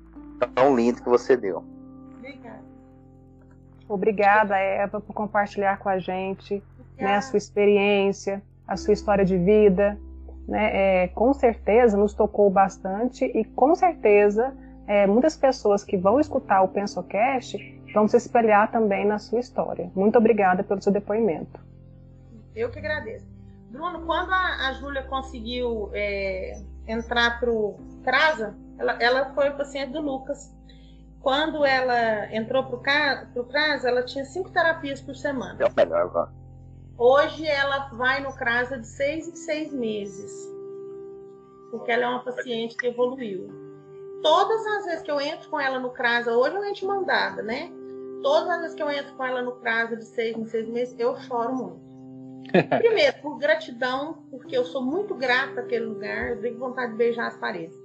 tão 0.54 0.76
lindo 0.76 1.02
que 1.02 1.08
você 1.08 1.36
deu. 1.36 1.64
Obrigada. 3.94 4.56
Eva, 4.56 5.00
por 5.00 5.12
compartilhar 5.12 5.78
com 5.78 5.88
a 5.88 5.98
gente 5.98 6.62
né, 6.98 7.16
a 7.16 7.20
sua 7.20 7.36
experiência, 7.36 8.42
a 8.66 8.76
sua 8.76 8.92
história 8.92 9.24
de 9.24 9.36
vida. 9.36 9.98
Né, 10.46 11.04
é, 11.04 11.08
com 11.08 11.32
certeza 11.32 11.96
nos 11.96 12.14
tocou 12.14 12.50
bastante 12.50 13.24
e 13.24 13.44
com 13.44 13.76
certeza 13.76 14.52
é, 14.88 15.06
muitas 15.06 15.36
pessoas 15.36 15.84
que 15.84 15.96
vão 15.96 16.18
escutar 16.18 16.62
o 16.62 16.68
PensoCast 16.68 17.56
vão 17.94 18.08
se 18.08 18.16
espelhar 18.16 18.70
também 18.70 19.06
na 19.06 19.18
sua 19.18 19.38
história. 19.38 19.90
Muito 19.94 20.18
obrigada 20.18 20.64
pelo 20.64 20.82
seu 20.82 20.92
depoimento. 20.92 21.60
Eu 22.54 22.70
que 22.70 22.78
agradeço. 22.78 23.26
Bruno, 23.70 24.04
quando 24.04 24.32
a, 24.32 24.68
a 24.68 24.72
Júlia 24.74 25.02
conseguiu 25.04 25.90
é, 25.92 26.60
entrar 26.86 27.38
para 27.38 27.50
o 27.50 27.78
CRASA, 28.04 28.54
ela, 28.78 28.96
ela 29.00 29.34
foi 29.34 29.50
paciente 29.52 29.92
do 29.92 30.00
Lucas. 30.00 30.54
Quando 31.22 31.64
ela 31.64 32.34
entrou 32.34 32.64
para 32.64 32.76
o 33.40 33.44
CRASA, 33.44 33.88
ela 33.88 34.02
tinha 34.02 34.24
cinco 34.24 34.50
terapias 34.50 35.00
por 35.00 35.14
semana. 35.14 35.56
É 35.60 35.66
o 35.66 35.72
melhor. 35.74 36.32
Hoje 36.98 37.46
ela 37.46 37.88
vai 37.92 38.20
no 38.20 38.32
CRASA 38.32 38.78
de 38.78 38.86
seis 38.86 39.28
em 39.28 39.36
seis 39.36 39.72
meses, 39.72 40.32
porque 41.70 41.92
ela 41.92 42.04
é 42.04 42.08
uma 42.08 42.24
paciente 42.24 42.76
que 42.76 42.88
evoluiu. 42.88 43.48
Todas 44.22 44.66
as 44.66 44.84
vezes 44.84 45.02
que 45.02 45.10
eu 45.10 45.20
entro 45.20 45.48
com 45.48 45.60
ela 45.60 45.78
no 45.78 45.90
CRASA, 45.90 46.32
hoje 46.32 46.56
eu 46.56 46.64
entro 46.64 46.86
mandada, 46.88 47.42
né? 47.42 47.70
Todas 48.22 48.48
as 48.50 48.60
vezes 48.60 48.76
que 48.76 48.82
eu 48.82 48.90
entro 48.90 49.14
com 49.14 49.24
ela 49.24 49.42
no 49.42 49.52
CRASA 49.52 49.96
de 49.96 50.04
seis 50.04 50.36
em 50.36 50.44
seis 50.46 50.68
meses, 50.68 50.94
eu 50.98 51.16
choro 51.20 51.54
muito. 51.54 51.92
Primeiro, 52.78 53.16
por 53.22 53.38
gratidão, 53.38 54.24
porque 54.30 54.56
eu 54.56 54.64
sou 54.64 54.82
muito 54.82 55.14
grata 55.14 55.60
àquele 55.60 55.86
lugar, 55.86 56.30
eu 56.30 56.40
tenho 56.40 56.58
vontade 56.58 56.92
de 56.92 56.98
beijar 56.98 57.28
as 57.28 57.36
paredes. 57.36 57.81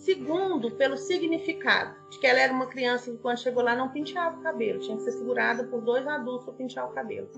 Segundo, 0.00 0.70
pelo 0.70 0.96
significado, 0.96 1.94
de 2.08 2.18
que 2.18 2.26
ela 2.26 2.40
era 2.40 2.52
uma 2.52 2.66
criança 2.66 3.10
que 3.10 3.18
quando 3.18 3.38
chegou 3.38 3.62
lá 3.62 3.76
não 3.76 3.90
penteava 3.90 4.38
o 4.38 4.42
cabelo, 4.42 4.80
tinha 4.80 4.96
que 4.96 5.02
ser 5.02 5.12
segurada 5.12 5.64
por 5.64 5.82
dois 5.82 6.06
adultos 6.06 6.46
para 6.46 6.54
pentear 6.54 6.88
o 6.88 6.94
cabelo. 6.94 7.28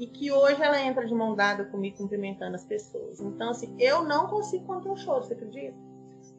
E 0.00 0.08
que 0.08 0.32
hoje 0.32 0.60
ela 0.60 0.80
entra 0.80 1.06
de 1.06 1.14
mão 1.14 1.36
dada 1.36 1.64
comigo, 1.66 1.98
cumprimentando 1.98 2.56
as 2.56 2.64
pessoas. 2.64 3.20
Então, 3.20 3.50
assim, 3.50 3.76
eu 3.78 4.02
não 4.02 4.26
consigo 4.26 4.66
conter 4.66 4.90
o 4.90 4.96
choro, 4.96 5.22
você 5.22 5.34
acredita? 5.34 5.76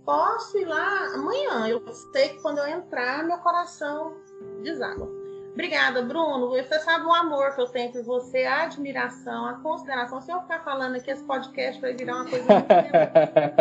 Posso 0.04 0.58
ir 0.58 0.66
lá 0.66 1.14
amanhã, 1.14 1.66
eu 1.70 1.82
sei 2.12 2.30
que 2.30 2.42
quando 2.42 2.58
eu 2.58 2.68
entrar, 2.68 3.24
meu 3.24 3.38
coração 3.38 4.18
deságua. 4.64 5.10
Obrigada, 5.54 6.02
Bruno. 6.02 6.50
Você 6.50 6.80
sabe 6.80 7.06
o 7.06 7.14
amor 7.14 7.54
que 7.54 7.62
eu 7.62 7.68
tenho 7.68 7.92
por 7.92 8.04
você, 8.04 8.44
a 8.44 8.64
admiração, 8.64 9.46
a 9.46 9.54
consideração. 9.60 10.20
Se 10.20 10.32
eu 10.32 10.42
ficar 10.42 10.64
falando 10.64 10.96
aqui, 10.96 11.12
esse 11.12 11.24
podcast 11.24 11.80
vai 11.80 11.94
virar 11.94 12.16
uma 12.16 12.26
coisa 12.26 12.46
muito 12.54 12.68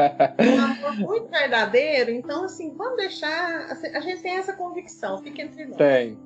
verdadeiro. 1.53 2.11
Então, 2.11 2.45
assim, 2.45 2.75
vamos 2.75 2.97
deixar. 2.97 3.71
Assim, 3.71 3.89
a 3.89 4.01
gente 4.01 4.23
tem 4.23 4.37
essa 4.37 4.55
convicção, 4.55 5.19
fica 5.19 5.43
entre 5.43 5.67
nós. 5.67 5.77
Tem. 5.77 6.19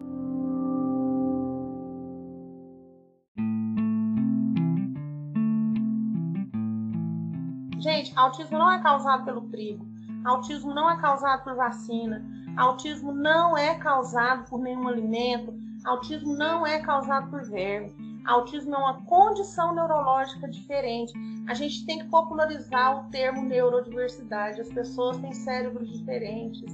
Gente, 7.80 8.12
autismo 8.16 8.58
não 8.58 8.70
é 8.72 8.80
causado 8.80 9.24
pelo 9.24 9.42
trigo. 9.48 9.84
Autismo 10.24 10.74
não 10.74 10.90
é 10.90 11.00
causado 11.00 11.44
por 11.44 11.54
vacina. 11.54 12.24
Autismo 12.56 13.12
não 13.12 13.56
é 13.56 13.76
causado 13.76 14.48
por 14.48 14.60
nenhum 14.60 14.88
alimento. 14.88 15.54
Autismo 15.84 16.34
não 16.36 16.66
é 16.66 16.80
causado 16.80 17.30
por 17.30 17.44
verme. 17.44 17.94
Autismo 18.26 18.74
é 18.74 18.78
uma 18.78 19.02
condição 19.04 19.74
neurológica 19.74 20.48
diferente. 20.48 21.12
A 21.48 21.54
gente 21.54 21.86
tem 21.86 22.00
que 22.00 22.06
popularizar 22.06 22.98
o 22.98 23.10
termo 23.10 23.42
neurodiversidade. 23.42 24.60
As 24.60 24.68
pessoas 24.68 25.18
têm 25.18 25.32
cérebros 25.32 25.88
diferentes. 25.90 26.72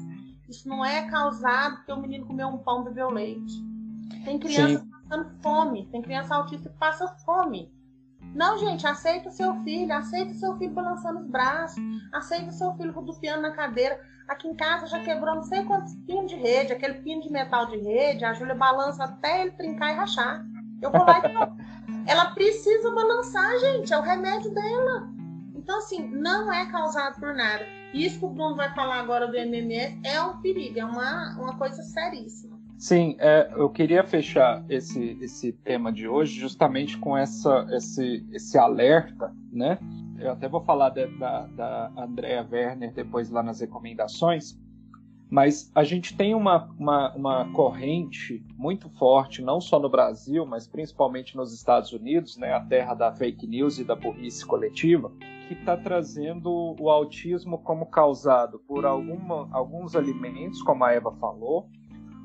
Isso 0.48 0.68
não 0.68 0.84
é 0.84 1.08
causado 1.10 1.76
porque 1.76 1.92
o 1.92 2.00
menino 2.00 2.26
comeu 2.26 2.48
um 2.48 2.58
pão 2.58 2.80
e 2.80 2.84
bebeu 2.84 3.10
leite. 3.10 3.54
Tem 4.24 4.38
criança 4.38 4.82
Sim. 4.82 4.90
passando 4.90 5.30
fome. 5.42 5.88
Tem 5.92 6.00
criança 6.00 6.34
autista 6.34 6.68
que 6.70 6.78
passa 6.78 7.06
fome. 7.24 7.70
Não, 8.34 8.56
gente, 8.56 8.86
aceita 8.86 9.28
o 9.28 9.32
seu 9.32 9.54
filho, 9.62 9.92
aceita 9.92 10.30
o 10.30 10.34
seu 10.34 10.56
filho 10.56 10.72
balançando 10.72 11.20
os 11.20 11.26
braços, 11.26 11.82
aceita 12.12 12.48
o 12.48 12.52
seu 12.52 12.72
filho 12.76 12.92
rodopiando 12.92 13.42
na 13.42 13.50
cadeira. 13.50 14.00
Aqui 14.26 14.48
em 14.48 14.54
casa 14.54 14.86
já 14.86 15.00
quebrou 15.00 15.34
não 15.34 15.42
sei 15.42 15.64
quantos 15.64 15.94
pinos 16.06 16.30
de 16.30 16.36
rede, 16.36 16.72
aquele 16.72 17.02
pino 17.02 17.20
de 17.20 17.30
metal 17.30 17.66
de 17.66 17.76
rede, 17.76 18.24
a 18.24 18.32
Júlia 18.32 18.54
balança 18.54 19.04
até 19.04 19.42
ele 19.42 19.50
trincar 19.52 19.92
e 19.92 19.96
rachar. 19.96 20.46
Eu 20.82 20.90
vou 20.90 21.04
lá 21.04 21.20
e. 21.20 22.10
Ela 22.10 22.32
precisa 22.32 22.90
balançar, 22.90 23.58
gente, 23.60 23.92
é 23.92 23.98
o 23.98 24.02
remédio 24.02 24.52
dela. 24.52 25.08
Então, 25.54 25.78
assim, 25.78 26.04
não 26.08 26.52
é 26.52 26.66
causado 26.70 27.20
por 27.20 27.34
nada. 27.34 27.64
Isso 27.94 28.18
que 28.18 28.24
o 28.24 28.28
Bruno 28.28 28.56
vai 28.56 28.74
falar 28.74 28.96
agora 28.96 29.28
do 29.28 29.36
MMS 29.36 30.00
é 30.02 30.20
um 30.20 30.40
perigo, 30.40 30.78
é 30.78 30.84
uma, 30.84 31.36
uma 31.38 31.56
coisa 31.56 31.82
seríssima. 31.82 32.60
Sim, 32.76 33.14
é, 33.20 33.48
eu 33.54 33.70
queria 33.70 34.02
fechar 34.02 34.64
esse, 34.68 35.16
esse 35.20 35.52
tema 35.52 35.92
de 35.92 36.08
hoje 36.08 36.40
justamente 36.40 36.98
com 36.98 37.16
essa, 37.16 37.64
esse, 37.70 38.26
esse 38.32 38.58
alerta, 38.58 39.32
né? 39.52 39.78
Eu 40.18 40.32
até 40.32 40.48
vou 40.48 40.60
falar 40.60 40.88
da, 40.88 41.06
da, 41.06 41.46
da 41.46 41.92
Andrea 41.96 42.46
Werner 42.50 42.92
depois 42.92 43.30
lá 43.30 43.40
nas 43.40 43.60
recomendações, 43.60 44.58
mas 45.32 45.72
a 45.74 45.82
gente 45.82 46.14
tem 46.14 46.34
uma, 46.34 46.68
uma, 46.78 47.14
uma, 47.14 47.52
corrente 47.54 48.44
muito 48.54 48.90
forte, 48.90 49.40
não 49.40 49.62
só 49.62 49.80
no 49.80 49.88
Brasil, 49.88 50.44
mas 50.44 50.68
principalmente 50.68 51.34
nos 51.38 51.54
Estados 51.54 51.90
Unidos, 51.90 52.36
né, 52.36 52.52
a 52.52 52.60
terra 52.60 52.92
da 52.92 53.10
fake 53.10 53.46
news 53.46 53.78
e 53.78 53.84
da 53.84 53.96
burrice 53.96 54.44
coletiva, 54.44 55.10
que 55.48 55.54
está 55.54 55.74
trazendo 55.74 56.76
o 56.78 56.90
autismo 56.90 57.56
como 57.56 57.86
causado 57.86 58.58
por 58.68 58.84
alguma, 58.84 59.48
alguns 59.52 59.96
alimentos, 59.96 60.60
como 60.60 60.84
a 60.84 60.92
Eva 60.92 61.10
falou, 61.12 61.66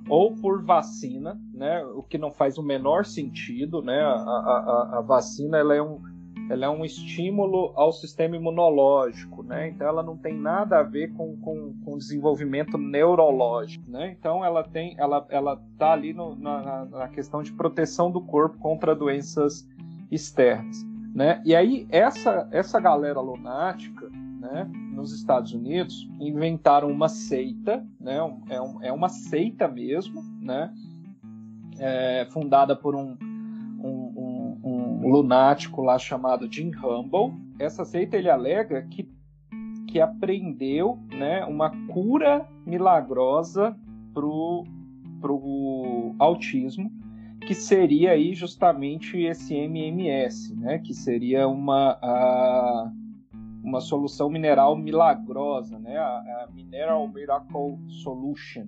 ou 0.10 0.36
por 0.36 0.66
vacina, 0.66 1.40
né? 1.54 1.84
O 1.86 2.04
que 2.04 2.18
não 2.18 2.32
faz 2.32 2.58
o 2.58 2.64
menor 2.64 3.06
sentido, 3.06 3.82
né? 3.82 4.02
A, 4.02 4.16
a, 4.16 4.98
a 5.00 5.02
vacina 5.02 5.58
ela 5.58 5.76
é, 5.76 5.82
um, 5.82 6.02
ela 6.50 6.66
é 6.66 6.70
um 6.70 6.86
estímulo 6.86 7.74
ao 7.76 7.92
sistema 7.92 8.36
imunológico, 8.36 9.44
né? 9.44 9.70
Então 9.70 9.88
ela 9.88 10.02
não 10.02 10.18
tem 10.18 10.34
nada 10.34 10.80
a 10.80 10.84
ver 10.84 11.14
com, 11.14 11.38
com, 11.38 11.74
com 11.84 11.98
desenvolvimento 11.98 12.78
neurológico, 12.78 13.90
né? 13.90 14.16
Então 14.18 14.44
ela 14.44 14.64
tem, 14.64 14.96
ela, 14.98 15.26
ela 15.30 15.62
tá 15.78 15.92
ali 15.92 16.14
no, 16.14 16.36
na, 16.36 16.86
na 16.86 17.08
questão 17.10 17.44
de 17.44 17.52
proteção 17.52 18.10
do 18.10 18.22
corpo 18.22 18.58
contra 18.60 18.96
doenças 18.96 19.68
externas, 20.12 20.86
né? 21.14 21.42
E 21.46 21.56
aí 21.56 21.88
essa 21.90 22.48
essa 22.52 22.80
galera 22.80 23.20
lunática 23.20 24.10
né, 24.40 24.70
nos 24.94 25.14
Estados 25.14 25.54
Unidos, 25.54 26.08
inventaram 26.20 26.90
uma 26.90 27.10
seita, 27.10 27.86
né, 28.00 28.18
é, 28.50 28.62
um, 28.62 28.84
é 28.84 28.92
uma 28.92 29.10
seita 29.10 29.68
mesmo, 29.68 30.24
né, 30.40 30.74
é, 31.80 32.28
fundada 32.32 32.76
por 32.76 32.96
um, 32.96 33.18
um, 34.98 35.10
lunático 35.10 35.82
lá 35.82 35.98
chamado 35.98 36.52
Jim 36.52 36.72
Humble. 36.76 37.34
Essa 37.60 37.86
seita 37.86 38.18
ele 38.18 38.30
alega 38.30 38.84
que, 38.84 39.10
que 39.88 40.00
aprendeu 40.00 41.00
né, 41.12 41.46
uma 41.46 41.72
cura 41.88 42.48
milagrosa 42.66 43.78
pro, 44.14 44.64
pro 45.22 46.16
autismo, 46.20 46.92
que 47.46 47.54
seria 47.54 48.12
aí 48.12 48.34
justamente 48.34 49.18
esse 49.18 49.56
MMS, 49.56 50.56
né, 50.56 50.80
que 50.80 50.94
seria 50.94 51.48
uma 51.48 51.98
a, 52.02 52.92
uma 53.68 53.82
solução 53.82 54.30
mineral 54.30 54.78
milagrosa, 54.78 55.78
né? 55.78 55.98
a, 55.98 56.46
a 56.46 56.48
Mineral 56.54 57.06
Miracle 57.10 57.78
Solution, 58.02 58.68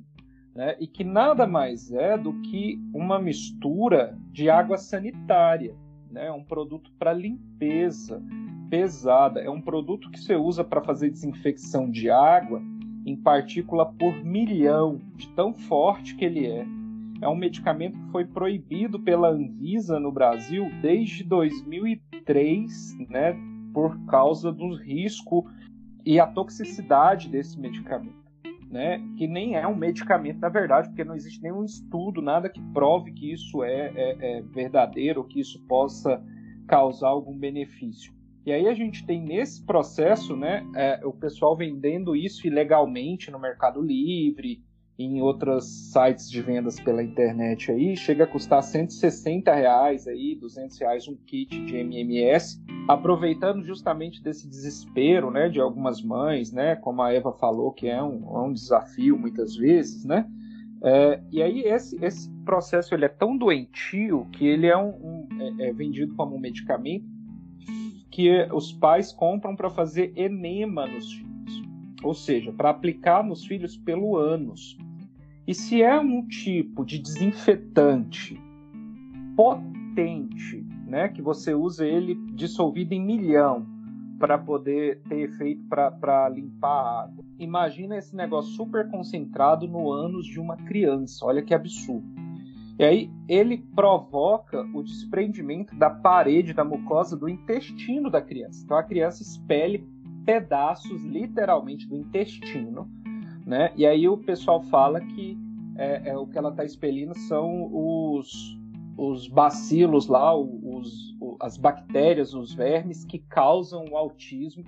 né? 0.53 0.75
e 0.77 0.85
que 0.85 1.05
nada 1.05 1.47
mais 1.47 1.89
é 1.91 2.17
do 2.17 2.33
que 2.41 2.77
uma 2.93 3.17
mistura 3.17 4.17
de 4.31 4.49
água 4.49 4.77
sanitária, 4.77 5.73
né? 6.11 6.31
um 6.31 6.43
produto 6.43 6.91
para 6.97 7.13
limpeza 7.13 8.21
pesada, 8.69 9.39
é 9.39 9.49
um 9.49 9.61
produto 9.61 10.11
que 10.11 10.19
você 10.19 10.35
usa 10.35 10.63
para 10.63 10.81
fazer 10.81 11.09
desinfecção 11.09 11.89
de 11.89 12.09
água 12.09 12.61
em 13.05 13.15
partícula 13.15 13.85
por 13.85 14.23
milhão, 14.23 15.01
de 15.15 15.27
tão 15.29 15.53
forte 15.53 16.15
que 16.15 16.25
ele 16.25 16.45
é. 16.45 16.65
É 17.21 17.27
um 17.27 17.35
medicamento 17.35 17.97
que 17.97 18.11
foi 18.11 18.25
proibido 18.25 18.99
pela 18.99 19.29
Anvisa 19.29 19.99
no 19.99 20.11
Brasil 20.11 20.69
desde 20.81 21.23
2003, 21.23 22.97
né? 23.09 23.35
por 23.73 23.99
causa 24.05 24.51
do 24.51 24.75
risco 24.75 25.49
e 26.05 26.19
a 26.19 26.27
toxicidade 26.27 27.29
desse 27.29 27.59
medicamento, 27.59 28.18
né? 28.69 29.01
Que 29.17 29.27
nem 29.27 29.55
é 29.55 29.67
um 29.67 29.75
medicamento 29.75 30.39
na 30.39 30.49
verdade, 30.49 30.89
porque 30.89 31.03
não 31.03 31.15
existe 31.15 31.41
nenhum 31.41 31.63
estudo, 31.63 32.21
nada 32.21 32.49
que 32.49 32.61
prove 32.73 33.11
que 33.11 33.33
isso 33.33 33.63
é, 33.63 33.91
é, 33.95 34.37
é 34.37 34.41
verdadeiro, 34.41 35.23
que 35.23 35.39
isso 35.39 35.59
possa 35.67 36.23
causar 36.67 37.09
algum 37.09 37.37
benefício. 37.37 38.13
E 38.45 38.51
aí 38.51 38.67
a 38.67 38.73
gente 38.73 39.05
tem 39.05 39.21
nesse 39.21 39.65
processo, 39.65 40.35
né, 40.35 40.65
é, 40.75 41.01
o 41.05 41.11
pessoal 41.11 41.55
vendendo 41.55 42.15
isso 42.15 42.47
ilegalmente 42.47 43.29
no 43.29 43.39
Mercado 43.39 43.81
Livre, 43.81 44.63
em 44.99 45.21
outros 45.21 45.91
sites 45.93 46.29
de 46.29 46.41
vendas 46.41 46.77
pela 46.77 47.01
internet 47.01 47.71
aí, 47.71 47.95
chega 47.95 48.25
a 48.25 48.27
custar 48.27 48.61
160 48.61 49.55
reais 49.55 50.05
aí, 50.05 50.35
200 50.35 50.77
reais 50.77 51.07
um 51.07 51.15
kit 51.15 51.57
de 51.65 51.77
MMS, 51.77 52.61
aproveitando 52.85 53.63
justamente 53.63 54.21
desse 54.21 54.45
desespero, 54.45 55.31
né, 55.31 55.47
de 55.47 55.61
algumas 55.61 56.03
mães, 56.03 56.51
né, 56.51 56.75
como 56.75 57.01
a 57.01 57.13
Eva 57.13 57.31
falou, 57.31 57.71
que 57.71 57.87
é 57.87 58.03
um, 58.03 58.23
é 58.35 58.41
um 58.41 58.51
desafio 58.51 59.17
muitas 59.17 59.55
vezes, 59.55 60.03
né, 60.03 60.27
é, 60.83 61.23
e 61.31 61.41
aí 61.41 61.61
esse, 61.61 61.97
esse 62.03 62.29
processo 62.43 62.93
ele 62.93 63.05
é 63.05 63.09
tão 63.09 63.37
doentio 63.37 64.27
que 64.33 64.45
ele 64.45 64.67
é, 64.67 64.77
um, 64.77 64.89
um 64.89 65.27
é, 65.59 65.69
é 65.69 65.73
vendido 65.73 66.13
como 66.15 66.35
um 66.35 66.39
medicamento 66.39 67.05
que 68.11 68.29
os 68.51 68.73
pais 68.73 69.13
compram 69.13 69.55
para 69.55 69.69
fazer 69.69 70.11
enema 70.17 70.85
nos 70.85 71.13
filhos, 71.13 71.63
ou 72.03 72.13
seja, 72.13 72.51
para 72.51 72.69
aplicar 72.69 73.23
nos 73.23 73.45
filhos 73.45 73.77
pelo 73.77 74.17
ânus. 74.17 74.77
E 75.49 75.53
se 75.55 75.81
é 75.81 75.99
um 75.99 76.27
tipo 76.27 76.85
de 76.85 76.99
desinfetante 76.99 78.39
potente, 79.35 80.63
né, 80.85 81.09
que 81.09 81.23
você 81.23 81.55
usa 81.55 81.87
ele 81.87 82.13
dissolvido 82.35 82.93
em 82.93 83.03
milhão 83.03 83.65
para 84.19 84.37
poder 84.37 85.01
ter 85.09 85.21
efeito 85.21 85.63
para 85.67 86.29
limpar 86.29 86.69
a 86.69 87.03
água. 87.05 87.25
Imagina 87.39 87.97
esse 87.97 88.15
negócio 88.15 88.51
super 88.51 88.91
concentrado 88.91 89.67
no 89.67 89.91
ânus 89.91 90.27
de 90.27 90.39
uma 90.39 90.55
criança. 90.55 91.25
Olha 91.25 91.41
que 91.41 91.55
absurdo. 91.55 92.05
E 92.77 92.83
aí 92.83 93.11
ele 93.27 93.57
provoca 93.75 94.61
o 94.71 94.83
desprendimento 94.83 95.75
da 95.75 95.89
parede 95.89 96.53
da 96.53 96.63
mucosa 96.63 97.17
do 97.17 97.27
intestino 97.27 98.11
da 98.11 98.21
criança. 98.21 98.61
Então 98.63 98.77
a 98.77 98.83
criança 98.83 99.23
expele 99.23 99.83
pedaços 100.27 101.01
literalmente 101.01 101.89
do 101.89 101.95
intestino 101.95 102.87
né? 103.49 103.71
E 103.75 103.83
aí 103.83 104.07
o 104.07 104.15
pessoal 104.15 104.61
fala 104.61 105.01
que 105.01 105.35
é, 105.75 106.11
é 106.11 106.17
o 106.17 106.27
que 106.27 106.37
ela 106.37 106.49
está 106.51 106.63
expelindo 106.63 107.17
são 107.17 107.67
os, 107.73 108.55
os 108.95 109.27
bacilos 109.27 110.07
lá, 110.07 110.37
os, 110.37 111.17
as 111.41 111.57
bactérias, 111.57 112.35
os 112.35 112.53
vermes 112.53 113.03
que 113.03 113.17
causam 113.17 113.85
o 113.89 113.97
autismo 113.97 114.63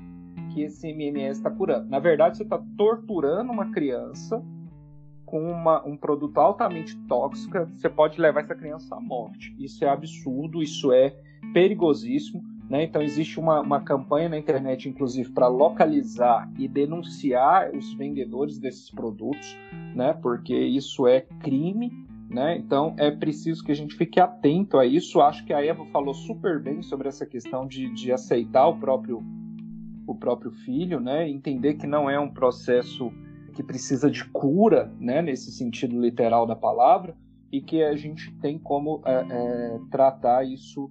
que 0.51 0.63
esse 0.63 0.87
MMS 0.87 1.37
está 1.39 1.51
curando. 1.51 1.89
Na 1.89 1.99
verdade, 1.99 2.37
você 2.37 2.43
está 2.43 2.59
torturando 2.75 3.51
uma 3.51 3.71
criança 3.71 4.43
com 5.25 5.49
uma, 5.49 5.85
um 5.87 5.95
produto 5.95 6.39
altamente 6.39 6.97
tóxico, 7.07 7.57
você 7.77 7.87
pode 7.87 8.19
levar 8.19 8.41
essa 8.41 8.55
criança 8.55 8.95
à 8.95 8.99
morte. 8.99 9.55
Isso 9.59 9.85
é 9.85 9.89
absurdo, 9.89 10.61
isso 10.61 10.91
é 10.91 11.15
perigosíssimo. 11.53 12.41
Né? 12.71 12.85
Então, 12.85 13.01
existe 13.01 13.37
uma, 13.37 13.59
uma 13.59 13.81
campanha 13.81 14.29
na 14.29 14.37
internet, 14.37 14.87
inclusive, 14.87 15.29
para 15.31 15.49
localizar 15.49 16.49
e 16.57 16.69
denunciar 16.69 17.69
os 17.75 17.93
vendedores 17.95 18.57
desses 18.57 18.89
produtos, 18.89 19.57
né? 19.93 20.13
porque 20.13 20.55
isso 20.57 21.05
é 21.05 21.19
crime. 21.41 21.91
Né? 22.29 22.57
Então, 22.57 22.95
é 22.97 23.11
preciso 23.11 23.61
que 23.61 23.73
a 23.73 23.75
gente 23.75 23.93
fique 23.93 24.21
atento 24.21 24.77
a 24.77 24.85
isso. 24.85 25.19
Acho 25.19 25.43
que 25.43 25.51
a 25.51 25.61
Eva 25.61 25.85
falou 25.87 26.13
super 26.13 26.61
bem 26.61 26.81
sobre 26.81 27.09
essa 27.09 27.25
questão 27.25 27.67
de, 27.67 27.93
de 27.93 28.09
aceitar 28.09 28.69
o 28.69 28.79
próprio, 28.79 29.21
o 30.07 30.15
próprio 30.15 30.51
filho, 30.51 31.01
né? 31.01 31.27
entender 31.27 31.73
que 31.73 31.85
não 31.85 32.09
é 32.09 32.17
um 32.17 32.29
processo 32.29 33.11
que 33.53 33.61
precisa 33.61 34.09
de 34.09 34.23
cura, 34.29 34.89
né? 34.97 35.21
nesse 35.21 35.51
sentido 35.51 35.99
literal 35.99 36.47
da 36.47 36.55
palavra, 36.55 37.17
e 37.51 37.59
que 37.59 37.83
a 37.83 37.97
gente 37.97 38.31
tem 38.35 38.57
como 38.57 39.01
é, 39.05 39.13
é, 39.13 39.79
tratar 39.91 40.47
isso 40.47 40.89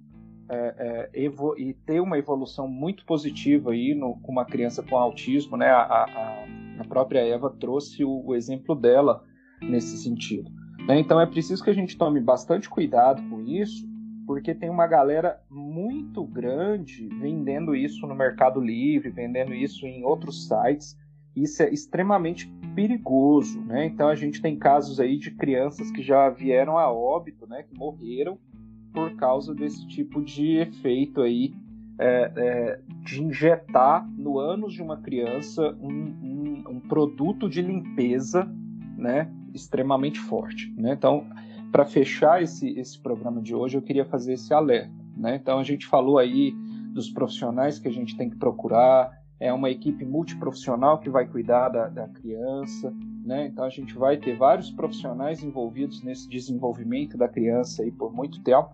é, 0.49 1.09
é, 1.13 1.21
e 1.57 1.73
ter 1.73 2.01
uma 2.01 2.17
evolução 2.17 2.67
muito 2.67 3.05
positiva 3.05 3.71
aí 3.71 3.95
no, 3.95 4.15
com 4.19 4.31
uma 4.31 4.45
criança 4.45 4.83
com 4.83 4.97
autismo, 4.97 5.55
né? 5.55 5.67
A, 5.67 5.81
a, 5.81 6.45
a 6.79 6.83
própria 6.87 7.19
Eva 7.19 7.49
trouxe 7.49 8.03
o, 8.03 8.25
o, 8.25 8.35
exemplo 8.35 8.75
dela 8.75 9.23
nesse 9.61 9.97
sentido. 9.97 10.51
Né? 10.87 10.99
Então 10.99 11.19
é 11.21 11.25
preciso 11.25 11.63
que 11.63 11.69
a 11.69 11.73
gente 11.73 11.97
tome 11.97 12.19
bastante 12.19 12.69
cuidado 12.69 13.21
com 13.29 13.41
isso, 13.41 13.87
porque 14.25 14.53
tem 14.53 14.69
uma 14.69 14.87
galera 14.87 15.39
muito 15.49 16.25
grande 16.25 17.07
vendendo 17.19 17.75
isso 17.75 18.05
no 18.07 18.15
Mercado 18.15 18.59
Livre, 18.59 19.09
vendendo 19.09 19.53
isso 19.53 19.85
em 19.85 20.03
outros 20.03 20.47
sites. 20.47 20.97
Isso 21.35 21.63
é 21.63 21.69
extremamente 21.69 22.51
perigoso, 22.75 23.61
né? 23.61 23.85
Então 23.85 24.09
a 24.09 24.15
gente 24.15 24.41
tem 24.41 24.57
casos 24.57 24.99
aí 24.99 25.17
de 25.17 25.31
crianças 25.31 25.89
que 25.91 26.01
já 26.01 26.29
vieram 26.29 26.77
a 26.77 26.91
óbito, 26.91 27.47
né? 27.47 27.63
Que 27.63 27.77
morreram 27.77 28.37
por 28.93 29.15
causa 29.15 29.53
desse 29.53 29.87
tipo 29.87 30.21
de 30.21 30.57
efeito 30.57 31.21
aí 31.21 31.53
é, 31.99 32.31
é, 32.35 32.79
de 33.03 33.23
injetar 33.23 34.09
no 34.17 34.39
ânus 34.39 34.73
de 34.73 34.81
uma 34.81 34.97
criança 34.97 35.77
um, 35.79 35.91
um, 35.91 36.63
um 36.69 36.79
produto 36.79 37.47
de 37.47 37.61
limpeza 37.61 38.49
né, 38.97 39.31
extremamente 39.53 40.19
forte. 40.19 40.73
Né? 40.77 40.93
Então, 40.93 41.25
para 41.71 41.85
fechar 41.85 42.41
esse, 42.41 42.69
esse 42.77 42.99
programa 42.99 43.41
de 43.41 43.53
hoje, 43.53 43.77
eu 43.77 43.81
queria 43.81 44.05
fazer 44.05 44.33
esse 44.33 44.53
alerta. 44.53 44.91
Né? 45.15 45.35
Então, 45.35 45.59
a 45.59 45.63
gente 45.63 45.85
falou 45.85 46.17
aí 46.17 46.53
dos 46.93 47.09
profissionais 47.09 47.79
que 47.79 47.87
a 47.87 47.91
gente 47.91 48.17
tem 48.17 48.29
que 48.29 48.35
procurar, 48.35 49.11
é 49.41 49.51
uma 49.51 49.71
equipe 49.71 50.05
multiprofissional 50.05 50.99
que 50.99 51.09
vai 51.09 51.25
cuidar 51.25 51.69
da, 51.69 51.89
da 51.89 52.07
criança, 52.07 52.93
né? 53.25 53.47
Então 53.47 53.65
a 53.65 53.69
gente 53.69 53.95
vai 53.95 54.15
ter 54.15 54.37
vários 54.37 54.69
profissionais 54.69 55.43
envolvidos 55.43 56.03
nesse 56.03 56.29
desenvolvimento 56.29 57.17
da 57.17 57.27
criança 57.27 57.81
aí 57.81 57.91
por 57.91 58.13
muito 58.13 58.39
tempo. 58.43 58.69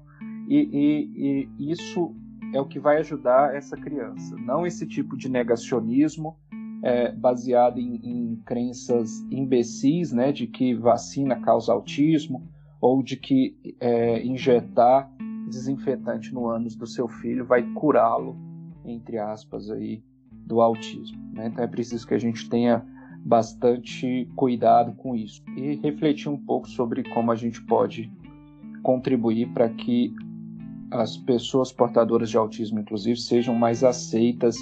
E, 0.49 0.69
e, 0.73 1.49
e 1.57 1.71
isso 1.71 2.13
é 2.53 2.59
o 2.59 2.65
que 2.65 2.79
vai 2.79 2.97
ajudar 2.97 3.55
essa 3.55 3.77
criança, 3.77 4.35
não 4.35 4.67
esse 4.67 4.85
tipo 4.85 5.17
de 5.17 5.29
negacionismo 5.29 6.37
é, 6.83 7.11
baseado 7.13 7.79
em, 7.79 7.95
em, 8.03 8.35
crenças 8.45 9.21
imbecis, 9.31 10.11
né, 10.11 10.31
de 10.31 10.47
que 10.47 10.73
vacina 10.73 11.39
causa 11.41 11.71
autismo 11.71 12.43
ou 12.79 13.01
de 13.01 13.17
que 13.17 13.75
é, 13.79 14.23
injetar 14.23 15.09
desinfetante 15.49 16.33
no 16.33 16.47
ânus 16.47 16.75
do 16.75 16.85
seu 16.85 17.07
filho 17.07 17.45
vai 17.45 17.63
curá-lo, 17.73 18.35
entre 18.85 19.17
aspas, 19.17 19.69
aí, 19.69 20.03
do 20.47 20.61
autismo. 20.61 21.17
Né? 21.33 21.47
Então 21.47 21.63
é 21.63 21.67
preciso 21.67 22.07
que 22.07 22.13
a 22.13 22.19
gente 22.19 22.49
tenha 22.49 22.83
bastante 23.23 24.27
cuidado 24.35 24.93
com 24.93 25.15
isso 25.15 25.43
e 25.55 25.75
refletir 25.75 26.29
um 26.29 26.37
pouco 26.37 26.67
sobre 26.69 27.03
como 27.09 27.31
a 27.31 27.35
gente 27.35 27.61
pode 27.61 28.11
contribuir 28.81 29.49
para 29.49 29.67
que 29.69 30.13
as 30.89 31.17
pessoas 31.17 31.71
portadoras 31.71 32.29
de 32.29 32.37
autismo, 32.37 32.79
inclusive, 32.79 33.19
sejam 33.19 33.53
mais 33.53 33.83
aceitas 33.83 34.55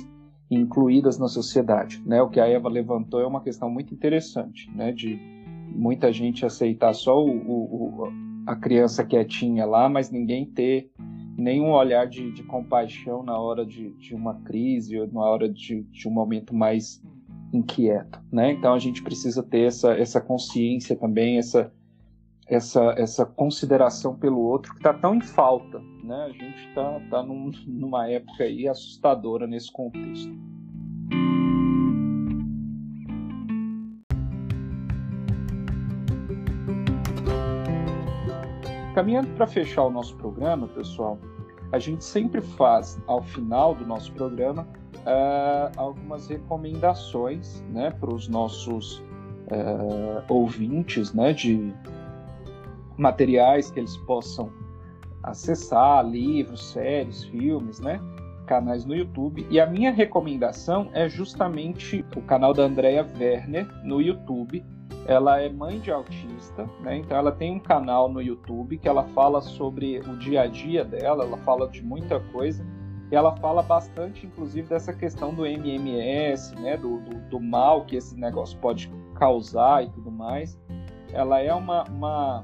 e 0.50 0.56
incluídas 0.56 1.20
na 1.20 1.28
sociedade. 1.28 2.02
Né? 2.04 2.22
O 2.22 2.30
que 2.30 2.40
a 2.40 2.48
Eva 2.48 2.68
levantou 2.68 3.22
é 3.22 3.28
uma 3.28 3.42
questão 3.42 3.70
muito 3.70 3.94
interessante, 3.94 4.70
né? 4.76 4.92
de 4.92 5.20
muita 5.68 6.12
gente 6.12 6.44
aceitar 6.46 6.94
só 6.94 7.24
o, 7.24 7.30
o, 7.30 8.12
a 8.48 8.56
criança 8.56 9.04
quietinha 9.04 9.66
lá, 9.66 9.88
mas 9.88 10.10
ninguém 10.10 10.46
ter 10.46 10.90
nenhum 11.38 11.72
olhar 11.72 12.08
de, 12.08 12.32
de 12.32 12.44
compaixão 12.44 13.24
na 13.24 13.38
hora 13.38 13.66
de, 13.66 13.92
de, 13.94 14.16
uma 14.16 14.36
crise 14.42 15.00
ou 15.00 15.08
na 15.08 15.22
hora 15.22 15.50
de, 15.50 15.84
de 15.84 16.08
um 16.08 16.12
momento 16.12 16.56
mais 16.56 17.04
inquieto. 17.54 18.20
Né? 18.32 18.52
Então 18.52 18.74
a 18.74 18.80
gente 18.80 19.04
precisa 19.04 19.44
ter 19.44 19.62
essa, 19.62 19.94
essa 19.94 20.22
consciência 20.22 20.96
também, 20.96 21.38
essa 21.38 21.72
essa, 22.48 22.94
essa 22.98 23.26
consideração 23.26 24.16
pelo 24.16 24.40
outro 24.40 24.72
que 24.74 24.78
está 24.78 24.94
tão 24.94 25.16
em 25.16 25.22
falta. 25.22 25.80
Né? 26.04 26.16
A 26.26 26.30
gente 26.30 26.68
está 26.68 27.00
tá 27.10 27.24
num, 27.24 27.52
numa 27.66 28.08
época 28.08 28.44
aí 28.44 28.68
assustadora 28.68 29.48
nesse 29.48 29.72
contexto. 29.72 30.32
Caminhando 38.96 39.28
para 39.36 39.46
fechar 39.46 39.84
o 39.84 39.90
nosso 39.90 40.16
programa, 40.16 40.70
pessoal, 40.70 41.20
a 41.74 41.78
gente 41.78 42.02
sempre 42.02 42.40
faz 42.40 42.98
ao 43.08 43.22
final 43.22 43.76
do 43.76 43.86
nosso 43.86 44.10
programa 44.14 44.66
uh, 45.00 45.70
algumas 45.76 46.30
recomendações 46.30 47.62
né, 47.74 47.92
para 47.92 48.14
os 48.14 48.30
nossos 48.30 49.00
uh, 49.52 50.24
ouvintes 50.30 51.14
né, 51.14 51.34
de, 51.34 51.74
materiais 52.98 53.70
que 53.70 53.82
eles 53.82 53.98
possam 53.98 54.50
acessar, 55.24 56.08
livros, 56.08 56.72
séries, 56.72 57.26
filmes, 57.26 57.82
né? 57.82 58.00
Canais 58.46 58.86
no 58.86 58.96
YouTube. 58.96 59.46
E 59.50 59.60
a 59.60 59.66
minha 59.66 59.92
recomendação 59.92 60.90
é 60.94 61.10
justamente 61.10 62.06
o 62.16 62.22
canal 62.22 62.54
da 62.54 62.64
Andrea 62.64 63.06
Werner 63.20 63.68
no 63.84 64.02
YouTube. 64.02 64.64
Ela 65.06 65.40
é 65.40 65.50
mãe 65.50 65.80
de 65.80 65.92
autista, 65.92 66.68
né? 66.82 66.98
Então 66.98 67.18
ela 67.18 67.32
tem 67.32 67.52
um 67.52 67.60
canal 67.60 68.10
no 68.10 68.22
YouTube 68.22 68.78
que 68.78 68.88
ela 68.88 69.04
fala 69.10 69.42
sobre 69.42 70.00
o 70.00 70.18
dia 70.18 70.42
a 70.42 70.48
dia 70.48 70.84
dela, 70.84 71.24
ela 71.24 71.38
fala 71.38 71.70
de 71.70 71.84
muita 71.84 72.20
coisa. 72.20 72.66
E 73.12 73.16
ela 73.16 73.36
fala 73.36 73.62
bastante, 73.62 74.26
inclusive, 74.26 74.68
dessa 74.68 74.92
questão 74.92 75.32
do 75.32 75.46
MMS, 75.46 76.56
né? 76.56 76.76
Do, 76.76 77.00
do, 77.02 77.30
do 77.30 77.40
mal 77.40 77.86
que 77.86 77.96
esse 77.96 78.18
negócio 78.18 78.58
pode 78.60 78.92
causar 79.14 79.84
e 79.84 79.90
tudo 79.90 80.12
mais. 80.12 80.60
Ela 81.14 81.40
é 81.40 81.54
uma, 81.54 81.84
uma 81.84 82.44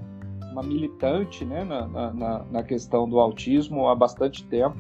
uma 0.52 0.62
militante 0.62 1.46
né, 1.46 1.64
na, 1.64 1.88
na, 1.88 2.44
na, 2.44 2.64
questão 2.64 3.08
do 3.08 3.20
autismo 3.20 3.88
há 3.88 3.96
bastante 3.96 4.44
tempo 4.46 4.76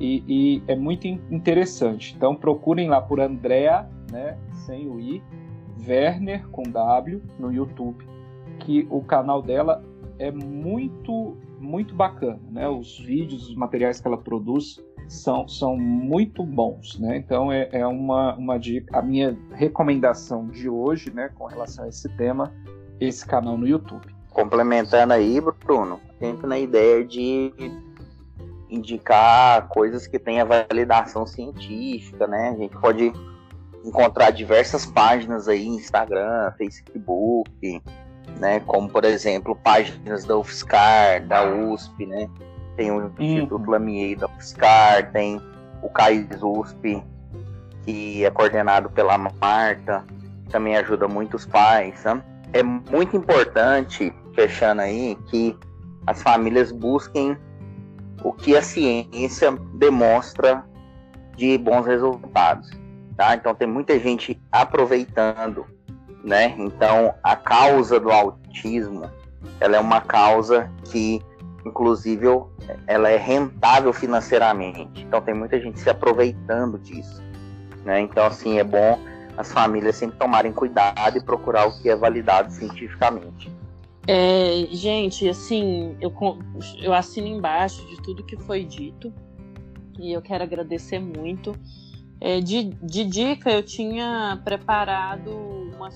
e, 0.00 0.24
e, 0.26 0.62
é 0.66 0.74
muito 0.74 1.06
interessante. 1.06 2.14
Então 2.16 2.34
procurem 2.34 2.88
lá 2.88 3.00
por 3.00 3.20
Andrea, 3.20 3.88
né, 4.10 4.38
sem 4.66 4.88
o 4.88 4.98
I, 4.98 5.22
Werner 5.86 6.46
com 6.48 6.62
W 6.62 7.22
no 7.38 7.52
YouTube. 7.52 8.06
que 8.60 8.86
o 8.90 9.02
canal 9.02 9.42
dela 9.42 9.82
é 10.18 10.30
muito, 10.30 11.36
muito 11.58 11.94
bacana, 11.94 12.40
né? 12.50 12.68
Os 12.68 12.98
vídeos, 12.98 13.48
os 13.48 13.56
materiais 13.56 14.00
que 14.00 14.06
ela 14.06 14.18
produz 14.18 14.80
são, 15.08 15.48
são 15.48 15.76
muito 15.76 16.44
bons, 16.44 16.98
né? 16.98 17.16
Então 17.16 17.50
é, 17.50 17.68
é 17.72 17.86
uma, 17.86 18.34
uma 18.36 18.58
dica, 18.58 18.98
a 18.98 19.02
minha 19.02 19.36
recomendação 19.52 20.46
de 20.46 20.68
hoje, 20.68 21.10
né, 21.12 21.30
com 21.34 21.46
relação 21.46 21.84
a 21.84 21.88
esse 21.88 22.08
tema, 22.10 22.52
esse 23.00 23.26
canal 23.26 23.56
no 23.56 23.66
YouTube. 23.66 24.06
Complementando 24.30 25.12
aí, 25.12 25.40
Bruno, 25.40 26.00
sempre 26.18 26.46
na 26.46 26.58
ideia 26.58 27.04
de 27.04 27.52
indicar 28.70 29.68
coisas 29.68 30.06
que 30.06 30.18
tenha 30.18 30.44
validação 30.44 31.26
científica, 31.26 32.26
né? 32.26 32.50
A 32.50 32.56
gente 32.56 32.78
pode 32.78 33.12
encontrar 33.84 34.30
diversas 34.30 34.86
páginas 34.86 35.48
aí, 35.48 35.66
Instagram, 35.66 36.52
Facebook, 36.56 37.82
né? 38.38 38.60
Como 38.60 38.88
por 38.88 39.04
exemplo 39.04 39.56
páginas 39.56 40.24
da 40.24 40.36
UFSCar, 40.36 41.26
da 41.26 41.44
USP, 41.44 42.06
né? 42.06 42.28
Tem 42.76 42.90
o 42.90 42.96
uhum. 42.96 43.12
Instituto 43.18 43.70
Lamier 43.70 44.18
da 44.18 44.26
UFSCar, 44.26 45.10
tem 45.12 45.40
o 45.82 45.88
CAIS 45.90 46.42
USP, 46.42 47.02
que 47.84 48.24
é 48.24 48.30
coordenado 48.30 48.88
pela 48.90 49.18
Marta, 49.18 50.04
também 50.48 50.76
ajuda 50.76 51.08
muitos 51.08 51.44
pais. 51.44 52.02
Né? 52.04 52.22
É 52.52 52.62
muito 52.62 53.16
importante, 53.16 54.14
fechando 54.34 54.82
aí, 54.82 55.16
que 55.26 55.56
as 56.06 56.22
famílias 56.22 56.72
busquem 56.72 57.36
o 58.22 58.32
que 58.32 58.56
a 58.56 58.62
ciência 58.62 59.52
demonstra 59.74 60.64
de 61.36 61.58
bons 61.58 61.86
resultados. 61.86 62.70
Tá? 63.22 63.36
Então 63.36 63.54
tem 63.54 63.68
muita 63.68 63.96
gente 64.00 64.36
aproveitando, 64.50 65.64
né? 66.24 66.56
Então 66.58 67.14
a 67.22 67.36
causa 67.36 68.00
do 68.00 68.10
autismo, 68.10 69.08
ela 69.60 69.76
é 69.76 69.80
uma 69.80 70.00
causa 70.00 70.68
que, 70.86 71.22
inclusive, 71.64 72.26
ela 72.84 73.08
é 73.08 73.16
rentável 73.16 73.92
financeiramente. 73.92 75.04
Então 75.04 75.20
tem 75.20 75.34
muita 75.34 75.60
gente 75.60 75.78
se 75.78 75.88
aproveitando 75.88 76.80
disso, 76.80 77.22
né? 77.84 78.00
Então 78.00 78.26
assim 78.26 78.58
é 78.58 78.64
bom 78.64 78.98
as 79.36 79.52
famílias 79.52 79.94
sempre 79.94 80.18
tomarem 80.18 80.52
cuidado 80.52 81.16
e 81.16 81.22
procurar 81.22 81.68
o 81.68 81.80
que 81.80 81.88
é 81.88 81.94
validado 81.94 82.52
cientificamente. 82.52 83.48
É, 84.08 84.66
gente, 84.72 85.28
assim, 85.28 85.96
eu, 86.00 86.12
eu 86.82 86.92
assino 86.92 87.28
embaixo 87.28 87.86
de 87.86 88.02
tudo 88.02 88.24
que 88.24 88.36
foi 88.36 88.64
dito 88.64 89.14
e 89.96 90.12
eu 90.12 90.20
quero 90.20 90.42
agradecer 90.42 90.98
muito. 90.98 91.54
É, 92.24 92.40
de, 92.40 92.64
de 92.80 93.04
dica, 93.04 93.50
eu 93.50 93.64
tinha 93.64 94.40
preparado 94.44 95.28
uma, 95.74 95.88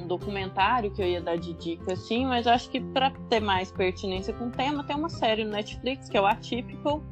um 0.00 0.06
documentário 0.06 0.90
que 0.90 1.02
eu 1.02 1.06
ia 1.06 1.20
dar 1.20 1.36
de 1.36 1.52
dica, 1.52 1.92
assim, 1.92 2.24
mas 2.24 2.46
acho 2.46 2.70
que 2.70 2.80
para 2.80 3.10
ter 3.28 3.40
mais 3.40 3.70
pertinência 3.70 4.32
com 4.32 4.46
o 4.46 4.50
tema, 4.50 4.82
tem 4.82 4.96
uma 4.96 5.10
série 5.10 5.44
no 5.44 5.50
Netflix 5.50 6.08
que 6.08 6.16
é 6.16 6.20
o 6.22 6.24
Atypical, 6.24 7.02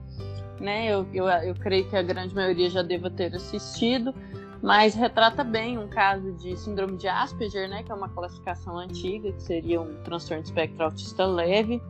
né? 0.59 0.87
Eu, 0.87 1.07
eu, 1.13 1.29
eu 1.29 1.55
creio 1.55 1.87
que 1.91 1.95
a 1.95 2.03
grande 2.03 2.35
maioria 2.35 2.71
já 2.71 2.81
deva 2.81 3.11
ter 3.11 3.35
assistido 3.35 4.15
mas 4.63 4.95
retrata 4.95 5.45
bem 5.45 5.77
um 5.77 5.87
caso 5.87 6.33
de 6.33 6.57
síndrome 6.57 6.97
de 6.97 7.07
Asperger, 7.07 7.69
né, 7.69 7.83
que 7.83 7.93
é 7.93 7.95
uma 7.95 8.09
classificação 8.09 8.79
antiga, 8.79 9.31
que 9.31 9.43
seria 9.43 9.79
um 9.79 9.95
transtorno 10.05 10.43
de 10.43 10.49
espectro 10.49 10.85
autista 10.85 11.27
leve. 11.27 11.83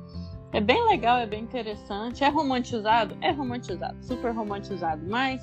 É 0.53 0.61
bem 0.61 0.85
legal, 0.85 1.19
é 1.19 1.27
bem 1.27 1.45
interessante. 1.45 2.25
É 2.25 2.29
romantizado? 2.29 3.17
É 3.21 3.31
romantizado, 3.31 3.97
super 4.03 4.35
romantizado, 4.35 5.07
mas 5.09 5.41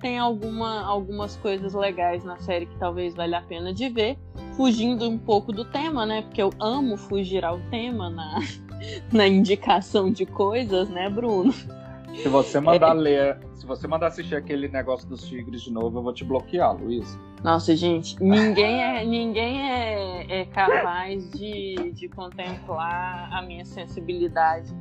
tem 0.00 0.18
alguma, 0.18 0.82
algumas 0.84 1.36
coisas 1.36 1.74
legais 1.74 2.24
na 2.24 2.38
série 2.38 2.66
que 2.66 2.76
talvez 2.78 3.14
valha 3.14 3.38
a 3.38 3.42
pena 3.42 3.72
de 3.72 3.88
ver, 3.88 4.18
fugindo 4.56 5.08
um 5.08 5.18
pouco 5.18 5.52
do 5.52 5.64
tema, 5.64 6.04
né? 6.06 6.22
Porque 6.22 6.42
eu 6.42 6.50
amo 6.58 6.96
fugir 6.96 7.44
ao 7.44 7.58
tema 7.70 8.10
na, 8.10 8.40
na 9.12 9.28
indicação 9.28 10.10
de 10.10 10.26
coisas, 10.26 10.88
né, 10.88 11.08
Bruno? 11.08 11.52
Se 11.52 12.28
você 12.28 12.58
mandar 12.58 12.96
é... 12.96 12.98
ler 12.98 13.50
você 13.70 13.86
mandar 13.86 14.08
assistir 14.08 14.34
aquele 14.34 14.68
negócio 14.68 15.08
dos 15.08 15.22
tigres 15.28 15.62
de 15.62 15.72
novo, 15.72 15.98
eu 15.98 16.02
vou 16.02 16.12
te 16.12 16.24
bloquear, 16.24 16.76
Luiz. 16.76 17.16
Nossa, 17.42 17.76
gente, 17.76 18.20
ninguém 18.20 18.82
é, 18.82 19.04
ninguém 19.04 19.62
é, 19.62 20.40
é 20.40 20.44
capaz 20.46 21.30
de, 21.30 21.92
de 21.92 22.08
contemplar 22.08 23.32
a 23.32 23.40
minha 23.42 23.64
sensibilidade. 23.64 24.74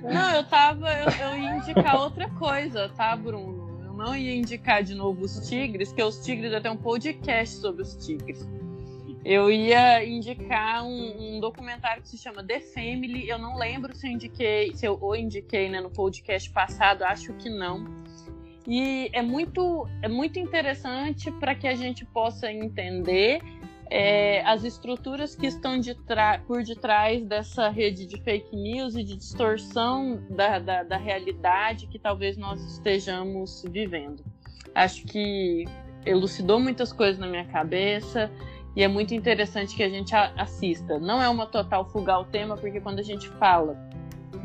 Não, 0.00 0.30
eu 0.30 0.44
tava. 0.44 0.88
Eu, 0.92 1.10
eu 1.10 1.38
ia 1.38 1.56
indicar 1.56 2.00
outra 2.00 2.30
coisa, 2.30 2.88
tá, 2.90 3.16
Bruno? 3.16 3.63
Não 3.96 4.16
ia 4.16 4.34
indicar 4.34 4.82
de 4.82 4.94
novo 4.94 5.22
os 5.22 5.48
tigres, 5.48 5.92
que 5.92 6.02
os 6.02 6.24
tigres 6.24 6.52
até 6.52 6.70
um 6.70 6.76
podcast 6.76 7.56
sobre 7.56 7.82
os 7.82 7.94
tigres. 8.04 8.46
Eu 9.24 9.50
ia 9.50 10.04
indicar 10.04 10.84
um, 10.84 11.36
um, 11.36 11.40
documentário 11.40 12.02
que 12.02 12.08
se 12.08 12.18
chama 12.18 12.44
The 12.44 12.60
Family. 12.60 13.28
Eu 13.28 13.38
não 13.38 13.56
lembro 13.56 13.94
se 13.94 14.06
eu 14.06 14.10
indiquei, 14.10 14.74
se 14.74 14.84
eu 14.84 14.98
ou 15.00 15.16
indiquei 15.16 15.70
né, 15.70 15.80
no 15.80 15.90
podcast 15.90 16.50
passado, 16.50 17.02
acho 17.02 17.32
que 17.34 17.48
não 17.48 18.04
e 18.66 19.10
é 19.12 19.20
muito, 19.20 19.86
é 20.00 20.08
muito 20.08 20.38
interessante 20.38 21.30
para 21.32 21.54
que 21.54 21.68
a 21.68 21.74
gente 21.74 22.04
possa 22.06 22.50
entender 22.50 23.42
é, 23.90 24.42
as 24.44 24.64
estruturas 24.64 25.34
que 25.34 25.46
estão 25.46 25.78
de 25.78 25.96
por 26.46 26.62
detrás 26.62 27.24
dessa 27.24 27.68
rede 27.68 28.06
de 28.06 28.20
fake 28.22 28.54
news 28.54 28.94
e 28.94 29.04
de 29.04 29.16
distorção 29.16 30.22
da, 30.30 30.58
da, 30.58 30.82
da 30.82 30.96
realidade 30.96 31.86
que 31.86 31.98
talvez 31.98 32.36
nós 32.36 32.62
estejamos 32.62 33.64
vivendo. 33.70 34.24
Acho 34.74 35.04
que 35.04 35.64
elucidou 36.04 36.58
muitas 36.58 36.92
coisas 36.92 37.18
na 37.18 37.26
minha 37.26 37.44
cabeça 37.46 38.30
e 38.76 38.82
é 38.82 38.88
muito 38.88 39.14
interessante 39.14 39.76
que 39.76 39.82
a 39.82 39.88
gente 39.88 40.14
assista. 40.14 40.98
Não 40.98 41.22
é 41.22 41.28
uma 41.28 41.46
total 41.46 41.84
fuga 41.84 42.14
ao 42.14 42.24
tema, 42.24 42.56
porque 42.56 42.80
quando 42.80 42.98
a 42.98 43.02
gente 43.02 43.28
fala 43.30 43.78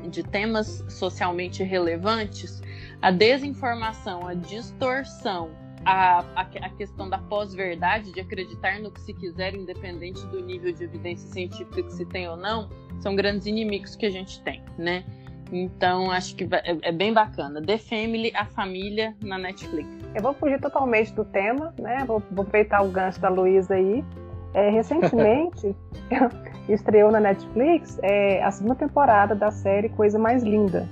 de 0.10 0.24
temas 0.24 0.86
socialmente 0.88 1.64
relevantes, 1.64 2.62
a 3.02 3.12
desinformação, 3.12 4.28
a 4.28 4.34
distorção, 4.34 5.50
a, 5.86 6.20
a, 6.36 6.42
a 6.42 6.70
questão 6.70 7.10
da 7.10 7.18
pós-verdade, 7.18 8.12
de 8.12 8.20
acreditar 8.20 8.80
no 8.80 8.92
que 8.92 9.02
se 9.02 9.14
quiser, 9.14 9.56
independente 9.56 10.26
do 10.28 10.42
nível 10.42 10.72
de 10.74 10.84
evidência 10.84 11.28
científica 11.30 11.84
que 11.84 11.94
se 11.94 12.06
tem 12.06 12.28
ou 12.28 12.38
não, 12.38 12.70
são 13.00 13.16
grandes 13.16 13.48
inimigos 13.48 13.96
que 13.96 14.06
a 14.06 14.10
gente 14.10 14.42
tem, 14.44 14.64
né? 14.78 15.04
Então, 15.52 16.12
acho 16.12 16.36
que 16.36 16.44
é, 16.44 16.78
é 16.90 16.92
bem 16.92 17.12
bacana. 17.12 17.62
The 17.62 17.78
Family, 17.78 18.32
a 18.36 18.46
família 18.46 19.16
na 19.24 19.38
Netflix. 19.38 19.90
Eu 20.14 20.22
vou 20.22 20.34
fugir 20.34 20.60
totalmente 20.60 21.14
do 21.14 21.26
tema, 21.26 21.74
né? 21.80 22.04
Vou, 22.06 22.22
vou 22.32 22.44
aproveitar 22.44 22.82
o 22.84 22.90
gancho 22.90 23.20
da 23.20 23.30
Luísa 23.30 23.74
aí. 23.74 24.04
É, 24.54 24.70
recentemente, 24.70 25.76
estreou 26.68 27.12
na 27.12 27.20
Netflix 27.20 28.00
é, 28.02 28.44
a 28.44 28.52
segunda 28.52 28.76
temporada 28.76 29.36
da 29.36 29.52
série 29.52 29.90
Coisa 29.90 30.18
Mais 30.18 30.44
Linda. 30.44 30.88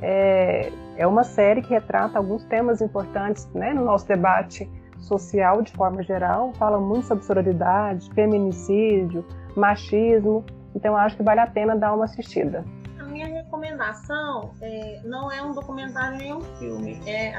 É, 0.00 0.70
é 0.96 1.06
uma 1.06 1.24
série 1.24 1.62
que 1.62 1.70
retrata 1.70 2.18
alguns 2.18 2.44
temas 2.44 2.80
importantes 2.80 3.48
né, 3.54 3.72
no 3.72 3.84
nosso 3.84 4.06
debate 4.06 4.68
social 4.98 5.62
de 5.62 5.72
forma 5.72 6.02
geral. 6.02 6.52
Fala 6.54 6.80
muito 6.80 7.06
sobre 7.06 7.24
sororidade, 7.24 8.10
feminicídio, 8.14 9.24
machismo. 9.54 10.44
Então 10.74 10.96
acho 10.96 11.16
que 11.16 11.22
vale 11.22 11.40
a 11.40 11.46
pena 11.46 11.76
dar 11.76 11.94
uma 11.94 12.04
assistida. 12.04 12.64
A 12.98 13.04
minha 13.04 13.26
recomendação 13.26 14.50
é, 14.60 15.00
não 15.04 15.30
é 15.30 15.42
um 15.42 15.52
documentário 15.52 16.18
nem 16.18 16.34
um 16.34 16.42
filme, 16.58 17.00
é, 17.06 17.34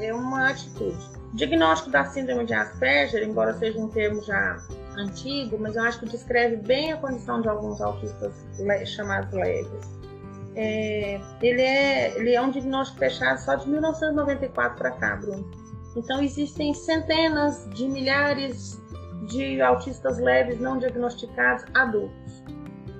é 0.00 0.14
uma 0.14 0.50
atitude. 0.50 0.98
O 1.32 1.36
diagnóstico 1.36 1.90
da 1.90 2.04
síndrome 2.04 2.44
de 2.44 2.54
Asperger, 2.54 3.22
embora 3.28 3.54
seja 3.54 3.78
um 3.78 3.88
termo 3.88 4.22
já 4.22 4.56
antigo, 4.96 5.56
mas 5.58 5.76
eu 5.76 5.82
acho 5.82 6.00
que 6.00 6.06
descreve 6.06 6.56
bem 6.56 6.92
a 6.92 6.96
condição 6.96 7.40
de 7.40 7.48
alguns 7.48 7.80
autistas 7.80 8.46
chamados 8.86 9.32
leves 9.32 10.03
é, 10.56 11.20
ele, 11.42 11.62
é, 11.62 12.16
ele 12.16 12.34
é 12.34 12.40
um 12.40 12.50
diagnóstico 12.50 12.98
fechado 12.98 13.38
só 13.38 13.54
de 13.56 13.68
1994 13.68 14.78
para 14.78 14.90
cá, 14.92 15.16
Bruno. 15.16 15.50
Então 15.96 16.22
existem 16.22 16.74
centenas 16.74 17.68
de 17.70 17.88
milhares 17.88 18.80
de 19.26 19.60
autistas 19.60 20.18
leves 20.18 20.60
não 20.60 20.78
diagnosticados 20.78 21.64
adultos. 21.74 22.44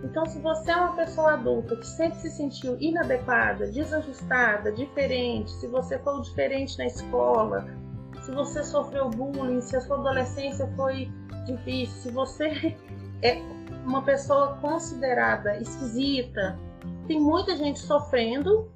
Então, 0.03 0.27
se 0.27 0.39
você 0.39 0.71
é 0.71 0.77
uma 0.77 0.95
pessoa 0.95 1.33
adulta 1.33 1.77
que 1.77 1.87
sempre 1.87 2.19
se 2.21 2.31
sentiu 2.31 2.77
inadequada, 2.79 3.67
desajustada, 3.69 4.71
diferente, 4.71 5.51
se 5.51 5.67
você 5.67 5.99
foi 5.99 6.21
diferente 6.21 6.77
na 6.77 6.85
escola, 6.85 7.67
se 8.21 8.31
você 8.31 8.63
sofreu 8.63 9.09
bullying, 9.09 9.63
se 9.63 9.77
a 9.77 9.81
sua 9.81 9.99
adolescência 9.99 10.71
foi 10.77 11.11
difícil, 11.47 12.03
se 12.03 12.11
você 12.11 12.77
é 13.23 13.39
uma 13.87 14.03
pessoa 14.03 14.59
considerada 14.61 15.57
esquisita, 15.59 16.59
tem 17.07 17.21
muita 17.21 17.57
gente 17.57 17.79
sofrendo, 17.79 18.71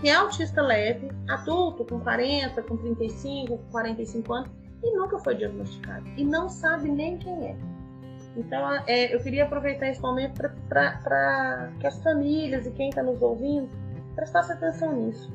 que 0.00 0.08
é 0.08 0.14
autista 0.14 0.60
leve, 0.62 1.10
adulto, 1.28 1.84
com 1.84 2.00
40, 2.00 2.62
com 2.62 2.76
35, 2.76 3.58
com 3.58 3.70
45 3.70 4.32
anos, 4.32 4.50
e 4.82 4.96
nunca 4.96 5.18
foi 5.18 5.34
diagnosticado. 5.34 6.06
E 6.16 6.24
não 6.24 6.48
sabe 6.48 6.90
nem 6.90 7.18
quem 7.18 7.48
é. 7.48 7.56
Então, 8.36 8.70
é, 8.86 9.14
eu 9.14 9.20
queria 9.20 9.44
aproveitar 9.44 9.88
esse 9.88 10.00
momento 10.00 10.42
para 10.68 11.72
que 11.80 11.86
as 11.86 12.02
famílias 12.02 12.66
e 12.66 12.70
quem 12.70 12.90
está 12.90 13.02
nos 13.02 13.20
ouvindo 13.22 13.68
prestasse 14.14 14.52
atenção 14.52 14.94
nisso. 14.94 15.32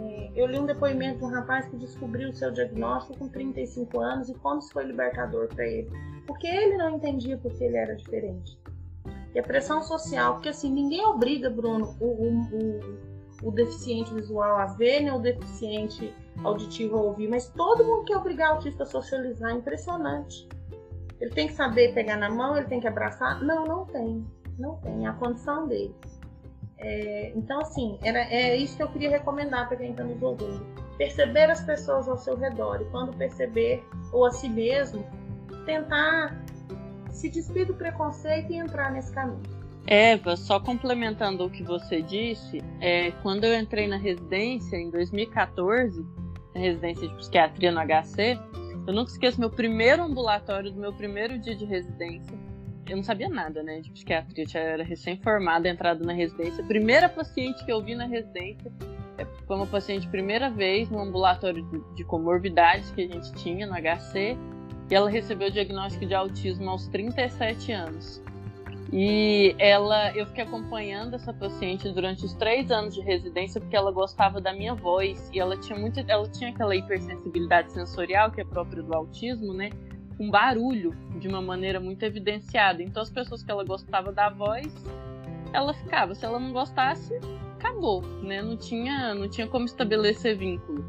É, 0.00 0.30
eu 0.34 0.46
li 0.46 0.58
um 0.58 0.64
depoimento 0.64 1.18
de 1.18 1.24
um 1.24 1.28
rapaz 1.28 1.66
que 1.66 1.76
descobriu 1.76 2.30
o 2.30 2.32
seu 2.32 2.50
diagnóstico 2.50 3.18
com 3.18 3.28
35 3.28 4.00
anos 4.00 4.28
e 4.30 4.34
como 4.34 4.58
isso 4.58 4.72
foi 4.72 4.84
libertador 4.84 5.48
para 5.48 5.66
ele. 5.66 5.90
Porque 6.26 6.46
ele 6.46 6.78
não 6.78 6.96
entendia 6.96 7.36
porque 7.36 7.62
ele 7.62 7.76
era 7.76 7.94
diferente. 7.94 8.58
E 9.34 9.38
a 9.38 9.42
pressão 9.42 9.82
social, 9.82 10.34
porque 10.34 10.50
assim, 10.50 10.70
ninguém 10.70 11.04
obriga, 11.04 11.50
Bruno, 11.50 11.96
o, 12.00 12.06
o, 12.06 12.28
o, 13.42 13.48
o 13.48 13.50
deficiente 13.50 14.14
visual 14.14 14.58
a 14.58 14.66
ver, 14.66 15.00
nem 15.00 15.12
o 15.12 15.18
deficiente 15.18 16.14
auditivo 16.44 16.96
a 16.96 17.02
ouvir, 17.02 17.28
mas 17.28 17.48
todo 17.48 17.84
mundo 17.84 18.04
quer 18.04 18.16
obrigar 18.16 18.50
o 18.50 18.54
autista 18.54 18.84
a 18.84 18.86
socializar, 18.86 19.50
é 19.50 19.54
impressionante. 19.54 20.48
Ele 21.20 21.30
tem 21.30 21.46
que 21.48 21.54
saber 21.54 21.94
pegar 21.94 22.16
na 22.16 22.30
mão, 22.30 22.56
ele 22.56 22.66
tem 22.66 22.80
que 22.80 22.86
abraçar. 22.86 23.42
Não, 23.42 23.64
não 23.64 23.86
tem. 23.86 24.24
Não 24.58 24.76
tem. 24.76 25.06
É 25.06 25.08
a 25.08 25.12
condição 25.14 25.66
dele. 25.66 25.94
É, 26.78 27.32
então, 27.34 27.60
assim, 27.60 27.98
era, 28.02 28.18
é 28.18 28.56
isso 28.56 28.76
que 28.76 28.82
eu 28.82 28.88
queria 28.88 29.10
recomendar 29.10 29.68
para 29.68 29.76
quem 29.76 29.92
está 29.92 30.04
nos 30.04 30.20
ouvindo. 30.22 30.64
Perceber 30.98 31.50
as 31.50 31.62
pessoas 31.62 32.08
ao 32.08 32.18
seu 32.18 32.36
redor 32.36 32.82
e, 32.82 32.84
quando 32.86 33.16
perceber, 33.16 33.82
ou 34.12 34.26
a 34.26 34.30
si 34.30 34.48
mesmo, 34.48 35.04
tentar 35.64 36.43
se 37.14 37.28
despir 37.28 37.66
do 37.66 37.74
preconceito 37.74 38.52
e 38.52 38.56
entrar 38.56 38.92
nesse 38.92 39.12
caminho. 39.12 39.42
Eva, 39.86 40.36
só 40.36 40.58
complementando 40.58 41.44
o 41.44 41.50
que 41.50 41.62
você 41.62 42.00
disse, 42.00 42.62
é, 42.80 43.10
quando 43.22 43.44
eu 43.44 43.58
entrei 43.58 43.86
na 43.86 43.96
residência 43.96 44.76
em 44.76 44.90
2014, 44.90 46.04
na 46.54 46.60
residência 46.60 47.08
de 47.08 47.14
psiquiatria 47.16 47.70
no 47.70 47.80
HC, 47.80 48.38
eu 48.86 48.94
nunca 48.94 49.10
esqueço 49.10 49.38
meu 49.38 49.50
primeiro 49.50 50.02
ambulatório 50.02 50.70
do 50.70 50.80
meu 50.80 50.92
primeiro 50.92 51.38
dia 51.38 51.54
de 51.54 51.64
residência 51.64 52.36
eu 52.92 52.96
não 52.96 53.02
sabia 53.02 53.28
nada, 53.28 53.62
né, 53.62 53.80
de 53.80 53.90
psiquiatria, 53.90 54.44
eu 54.54 54.60
era 54.60 54.84
recém-formada, 54.84 55.68
entrada 55.68 56.04
na 56.04 56.12
residência. 56.12 56.62
Primeira 56.64 57.08
paciente 57.08 57.64
que 57.64 57.72
eu 57.72 57.82
vi 57.82 57.94
na 57.94 58.06
residência 58.06 58.70
é, 59.16 59.24
foi 59.46 59.56
uma 59.56 59.66
paciente 59.66 60.06
primeira 60.08 60.50
vez 60.50 60.90
no 60.90 61.00
ambulatório 61.00 61.64
de 61.94 62.04
comorbidades 62.04 62.90
que 62.90 63.02
a 63.02 63.08
gente 63.08 63.32
tinha 63.34 63.66
no 63.66 63.74
HC, 63.74 64.36
e 64.90 64.94
ela 64.94 65.08
recebeu 65.08 65.48
o 65.48 65.50
diagnóstico 65.50 66.06
de 66.06 66.14
autismo 66.14 66.70
aos 66.70 66.86
37 66.88 67.72
anos. 67.72 68.22
E 68.92 69.56
ela, 69.58 70.12
eu 70.12 70.26
fiquei 70.26 70.44
acompanhando 70.44 71.14
essa 71.14 71.32
paciente 71.32 71.90
durante 71.90 72.24
os 72.24 72.34
três 72.34 72.70
anos 72.70 72.94
de 72.94 73.00
residência 73.00 73.60
porque 73.60 73.74
ela 73.74 73.90
gostava 73.90 74.40
da 74.40 74.52
minha 74.52 74.74
voz 74.74 75.30
e 75.32 75.40
ela 75.40 75.56
tinha 75.56 75.78
muito, 75.78 75.98
ela 76.06 76.28
tinha 76.28 76.50
aquela 76.50 76.76
hipersensibilidade 76.76 77.72
sensorial 77.72 78.30
que 78.30 78.40
é 78.40 78.44
própria 78.44 78.82
do 78.82 78.94
autismo, 78.94 79.52
né? 79.52 79.70
um 80.18 80.30
barulho 80.30 80.94
de 81.18 81.28
uma 81.28 81.42
maneira 81.42 81.80
muito 81.80 82.02
evidenciada. 82.04 82.82
Então 82.82 83.02
as 83.02 83.10
pessoas 83.10 83.42
que 83.42 83.50
ela 83.50 83.64
gostava 83.64 84.12
da 84.12 84.28
voz, 84.28 84.72
ela 85.52 85.74
ficava. 85.74 86.14
Se 86.14 86.24
ela 86.24 86.38
não 86.38 86.52
gostasse, 86.52 87.14
acabou, 87.58 88.02
né? 88.22 88.42
Não 88.42 88.56
tinha, 88.56 89.14
não 89.14 89.28
tinha 89.28 89.46
como 89.46 89.64
estabelecer 89.64 90.36
vínculo. 90.36 90.84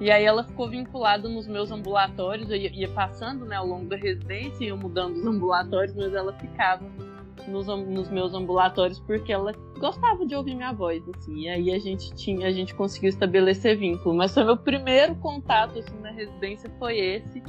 E 0.00 0.10
aí 0.10 0.24
ela 0.24 0.44
ficou 0.44 0.68
vinculada 0.68 1.28
nos 1.28 1.46
meus 1.46 1.70
ambulatórios, 1.70 2.50
eu 2.50 2.56
ia, 2.56 2.70
ia 2.70 2.88
passando 2.88 3.46
né, 3.46 3.56
ao 3.56 3.66
longo 3.66 3.86
da 3.86 3.96
residência, 3.96 4.64
ia 4.64 4.76
mudando 4.76 5.16
os 5.16 5.26
ambulatórios, 5.26 5.94
mas 5.96 6.12
ela 6.12 6.34
ficava 6.34 6.84
nos, 7.48 7.66
nos, 7.66 8.10
meus 8.10 8.34
ambulatórios 8.34 8.98
porque 9.00 9.32
ela 9.32 9.52
gostava 9.78 10.26
de 10.26 10.34
ouvir 10.34 10.54
minha 10.54 10.72
voz, 10.72 11.02
assim. 11.16 11.42
E 11.42 11.48
aí 11.48 11.72
a 11.72 11.78
gente 11.78 12.14
tinha, 12.14 12.46
a 12.46 12.50
gente 12.50 12.74
conseguiu 12.74 13.08
estabelecer 13.08 13.76
vínculo. 13.76 14.14
Mas 14.14 14.34
foi 14.34 14.44
meu 14.44 14.56
primeiro 14.56 15.14
contato 15.16 15.78
assim, 15.78 15.98
na 16.00 16.10
residência 16.10 16.70
foi 16.78 16.98
esse 16.98 17.42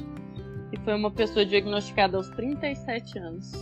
e 0.72 0.76
foi 0.78 0.94
uma 0.94 1.10
pessoa 1.10 1.44
diagnosticada 1.44 2.16
aos 2.16 2.28
37 2.30 3.18
anos 3.18 3.52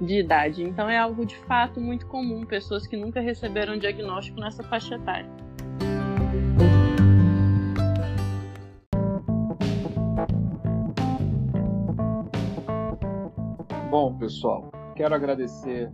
de 0.00 0.18
idade. 0.18 0.62
Então 0.62 0.88
é 0.88 0.98
algo 0.98 1.24
de 1.24 1.36
fato 1.46 1.80
muito 1.80 2.06
comum, 2.06 2.44
pessoas 2.44 2.86
que 2.86 2.96
nunca 2.96 3.20
receberam 3.20 3.78
diagnóstico 3.78 4.40
nessa 4.40 4.62
faixa 4.62 4.96
etária. 4.96 5.30
Bom, 13.94 14.12
pessoal, 14.12 14.72
quero 14.96 15.14
agradecer 15.14 15.88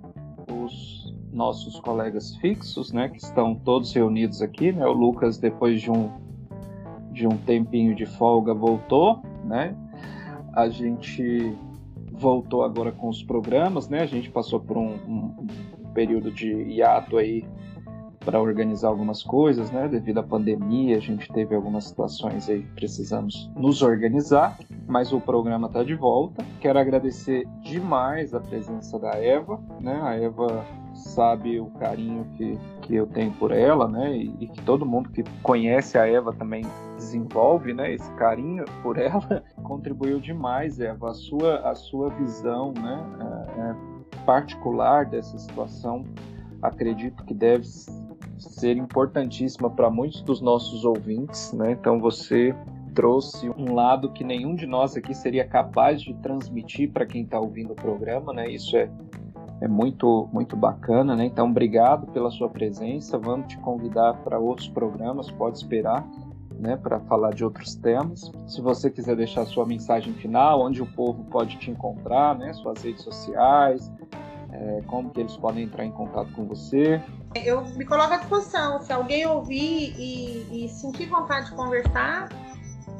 os 0.50 1.14
nossos 1.30 1.78
colegas 1.80 2.34
fixos, 2.36 2.94
né, 2.94 3.10
que 3.10 3.18
estão 3.18 3.54
todos 3.54 3.92
reunidos 3.92 4.40
aqui, 4.40 4.72
né? 4.72 4.86
O 4.86 4.92
Lucas 4.94 5.36
depois 5.36 5.82
de 5.82 5.90
um 5.90 6.10
de 7.12 7.26
um 7.26 7.36
tempinho 7.36 7.94
de 7.94 8.06
folga 8.06 8.54
voltou, 8.54 9.20
né? 9.44 9.76
a 10.54 10.70
gente 10.70 11.54
voltou 12.10 12.64
agora 12.64 12.90
com 12.90 13.10
os 13.10 13.22
programas, 13.22 13.90
né? 13.90 14.00
A 14.00 14.06
gente 14.06 14.30
passou 14.30 14.58
por 14.60 14.78
um, 14.78 14.94
um, 15.06 15.46
período 15.92 16.32
de 16.32 16.50
hiato 16.50 17.18
aí 17.18 17.44
para 18.24 18.40
organizar 18.40 18.88
algumas 18.88 19.22
coisas, 19.22 19.70
né? 19.70 19.88
Devido 19.88 20.18
à 20.18 20.22
pandemia, 20.22 20.96
a 20.96 21.00
gente 21.00 21.30
teve 21.32 21.54
algumas 21.54 21.84
situações 21.84 22.48
aí 22.48 22.62
que 22.62 22.72
precisamos 22.72 23.50
nos 23.56 23.82
organizar, 23.82 24.58
mas 24.86 25.12
o 25.12 25.20
programa 25.20 25.66
está 25.66 25.82
de 25.82 25.94
volta. 25.94 26.44
Quero 26.60 26.78
agradecer 26.78 27.46
demais 27.62 28.34
a 28.34 28.40
presença 28.40 28.98
da 28.98 29.12
Eva, 29.16 29.58
né? 29.80 29.98
A 30.02 30.14
Eva 30.14 30.64
sabe 30.94 31.58
o 31.58 31.66
carinho 31.70 32.26
que, 32.36 32.58
que 32.82 32.94
eu 32.94 33.06
tenho 33.06 33.32
por 33.32 33.52
ela, 33.52 33.88
né? 33.88 34.14
E, 34.14 34.34
e, 34.40 34.48
que 34.48 34.62
todo 34.62 34.84
mundo 34.84 35.10
que 35.10 35.24
conhece 35.42 35.96
a 35.96 36.06
Eva 36.06 36.32
também 36.32 36.64
desenvolve, 36.96 37.72
né? 37.72 37.94
Esse 37.94 38.10
carinho 38.12 38.64
por 38.82 38.98
ela 38.98 39.42
contribuiu 39.62 40.20
demais, 40.20 40.78
Eva. 40.78 41.10
A 41.10 41.14
sua, 41.14 41.60
a 41.60 41.74
sua 41.74 42.10
visão, 42.10 42.72
né? 42.72 43.02
É, 43.56 43.60
é 43.60 44.00
particular 44.26 45.06
dessa 45.06 45.38
situação, 45.38 46.04
acredito 46.62 47.24
que 47.24 47.32
deve 47.32 47.64
ser 48.40 48.76
importantíssima 48.76 49.70
para 49.70 49.90
muitos 49.90 50.22
dos 50.22 50.40
nossos 50.40 50.84
ouvintes, 50.84 51.52
né? 51.52 51.72
Então 51.72 52.00
você 52.00 52.54
trouxe 52.94 53.48
um 53.50 53.74
lado 53.74 54.10
que 54.10 54.24
nenhum 54.24 54.54
de 54.54 54.66
nós 54.66 54.96
aqui 54.96 55.14
seria 55.14 55.46
capaz 55.46 56.02
de 56.02 56.14
transmitir 56.14 56.90
para 56.90 57.06
quem 57.06 57.22
está 57.22 57.38
ouvindo 57.38 57.72
o 57.72 57.76
programa, 57.76 58.32
né? 58.32 58.50
Isso 58.50 58.76
é 58.76 58.90
é 59.60 59.68
muito, 59.68 60.28
muito 60.32 60.56
bacana, 60.56 61.14
né? 61.14 61.26
Então, 61.26 61.50
obrigado 61.50 62.06
pela 62.08 62.30
sua 62.30 62.48
presença. 62.48 63.18
Vamos 63.18 63.48
te 63.48 63.58
convidar 63.58 64.14
para 64.24 64.38
outros 64.38 64.68
programas, 64.68 65.30
pode 65.30 65.58
esperar, 65.58 66.06
né? 66.58 66.76
Para 66.76 66.98
falar 67.00 67.34
de 67.34 67.44
outros 67.44 67.74
temas. 67.74 68.32
Se 68.46 68.60
você 68.62 68.90
quiser 68.90 69.16
deixar 69.16 69.44
sua 69.44 69.66
mensagem 69.66 70.14
final, 70.14 70.62
onde 70.62 70.82
o 70.82 70.86
povo 70.86 71.24
pode 71.24 71.58
te 71.58 71.70
encontrar, 71.70 72.38
né? 72.38 72.54
Suas 72.54 72.82
redes 72.82 73.02
sociais, 73.02 73.92
é, 74.60 74.82
como 74.86 75.10
que 75.10 75.20
eles 75.20 75.36
podem 75.36 75.64
entrar 75.64 75.84
em 75.84 75.90
contato 75.90 76.30
com 76.32 76.44
você. 76.44 77.02
Eu 77.34 77.64
me 77.76 77.84
coloco 77.84 78.12
à 78.12 78.16
disposição. 78.18 78.80
Se 78.82 78.92
alguém 78.92 79.26
ouvir 79.26 79.94
e, 79.98 80.64
e 80.64 80.68
sentir 80.68 81.06
vontade 81.06 81.46
de 81.46 81.52
conversar, 81.52 82.28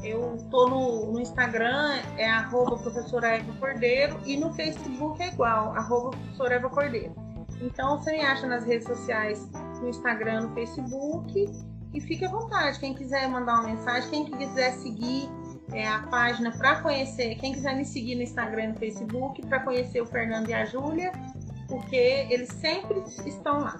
eu 0.02 0.38
tô 0.50 0.68
no, 0.68 1.12
no 1.12 1.20
Instagram, 1.20 1.98
é 2.16 2.28
arroba 2.28 2.78
professora 2.78 3.36
Eva 3.36 3.52
Cordeiro, 3.58 4.18
e 4.24 4.36
no 4.36 4.52
Facebook 4.54 5.22
é 5.22 5.28
igual, 5.28 5.72
arroba 5.72 6.10
professora 6.10 6.54
Eva 6.54 6.70
Cordeiro. 6.70 7.14
Então 7.60 7.98
você 7.98 8.12
me 8.12 8.20
acha 8.20 8.46
nas 8.46 8.64
redes 8.64 8.86
sociais, 8.86 9.50
no 9.82 9.88
Instagram, 9.88 10.42
no 10.42 10.54
Facebook, 10.54 11.44
e 11.92 12.00
fique 12.00 12.24
à 12.24 12.30
vontade. 12.30 12.78
Quem 12.80 12.94
quiser 12.94 13.28
mandar 13.28 13.60
uma 13.60 13.68
mensagem, 13.68 14.24
quem 14.24 14.38
quiser 14.38 14.72
seguir 14.72 15.28
é, 15.72 15.86
a 15.86 16.00
página 16.00 16.50
para 16.50 16.80
conhecer, 16.80 17.34
quem 17.36 17.52
quiser 17.52 17.76
me 17.76 17.84
seguir 17.84 18.14
no 18.14 18.22
Instagram 18.22 18.64
e 18.64 18.68
no 18.68 18.74
Facebook 18.76 19.44
para 19.46 19.60
conhecer 19.60 20.00
o 20.00 20.06
Fernando 20.06 20.48
e 20.48 20.54
a 20.54 20.64
Júlia, 20.64 21.12
porque 21.70 22.26
eles 22.28 22.48
sempre 22.48 23.02
estão 23.24 23.60
lá. 23.60 23.76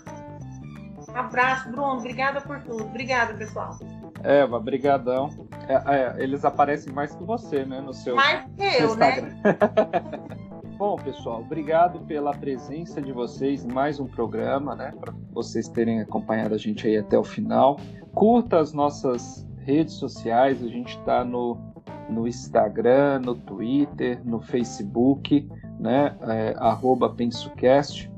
Abraço, 1.13 1.71
Bruno. 1.71 1.99
Obrigada 1.99 2.41
por 2.41 2.63
tudo. 2.63 2.85
Obrigada, 2.85 3.35
pessoal. 3.35 3.77
Eva, 4.23 4.61
brigadão. 4.61 5.29
É, 5.69 5.75
é, 5.75 6.23
eles 6.23 6.45
aparecem 6.45 6.93
mais 6.93 7.15
que 7.15 7.25
você, 7.25 7.65
né? 7.65 7.81
No 7.81 7.93
seu, 7.93 8.15
mais 8.15 8.47
que 8.57 8.83
eu, 8.83 8.95
né? 8.95 9.13
Bom, 10.79 10.97
pessoal, 10.97 11.41
obrigado 11.41 12.01
pela 12.07 12.33
presença 12.33 13.03
de 13.03 13.13
vocês 13.13 13.65
em 13.65 13.69
mais 13.71 14.01
um 14.01 14.07
programa, 14.07 14.75
né? 14.75 14.95
Para 14.99 15.13
vocês 15.31 15.69
terem 15.69 16.01
acompanhado 16.01 16.55
a 16.55 16.59
gente 16.59 16.87
aí 16.87 16.97
até 16.97 17.19
o 17.19 17.25
final. 17.25 17.79
Curta 18.15 18.59
as 18.59 18.73
nossas 18.73 19.47
redes 19.59 19.95
sociais, 19.95 20.63
a 20.63 20.69
gente 20.69 20.97
está 20.99 21.23
no, 21.23 21.59
no 22.09 22.27
Instagram, 22.27 23.21
no 23.21 23.35
Twitter, 23.35 24.21
no 24.25 24.41
Facebook, 24.41 25.47
né? 25.81 26.15
É, 26.23 26.55
arroba 26.59 27.09
PensoCast 27.09 28.11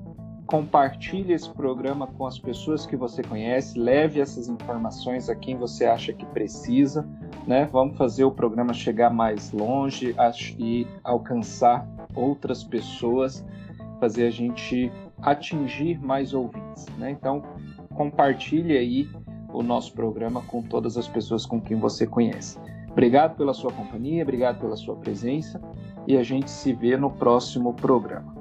compartilhe 0.52 1.32
esse 1.32 1.48
programa 1.48 2.06
com 2.06 2.26
as 2.26 2.38
pessoas 2.38 2.84
que 2.84 2.94
você 2.94 3.22
conhece, 3.22 3.78
leve 3.78 4.20
essas 4.20 4.48
informações 4.48 5.30
a 5.30 5.34
quem 5.34 5.56
você 5.56 5.86
acha 5.86 6.12
que 6.12 6.26
precisa, 6.26 7.08
né? 7.46 7.66
Vamos 7.72 7.96
fazer 7.96 8.24
o 8.24 8.30
programa 8.30 8.74
chegar 8.74 9.08
mais 9.08 9.50
longe 9.50 10.14
e 10.58 10.86
alcançar 11.02 11.88
outras 12.14 12.62
pessoas, 12.62 13.42
fazer 13.98 14.26
a 14.26 14.30
gente 14.30 14.92
atingir 15.22 15.98
mais 15.98 16.34
ouvintes, 16.34 16.86
né? 16.98 17.10
Então, 17.10 17.42
compartilhe 17.94 18.76
aí 18.76 19.08
o 19.54 19.62
nosso 19.62 19.94
programa 19.94 20.42
com 20.42 20.60
todas 20.60 20.98
as 20.98 21.08
pessoas 21.08 21.46
com 21.46 21.58
quem 21.62 21.78
você 21.78 22.06
conhece. 22.06 22.58
Obrigado 22.90 23.38
pela 23.38 23.54
sua 23.54 23.72
companhia, 23.72 24.22
obrigado 24.22 24.60
pela 24.60 24.76
sua 24.76 24.96
presença 24.96 25.58
e 26.06 26.16
a 26.16 26.22
gente 26.22 26.50
se 26.50 26.72
vê 26.72 26.96
no 26.96 27.10
próximo 27.10 27.74
programa. 27.74 28.32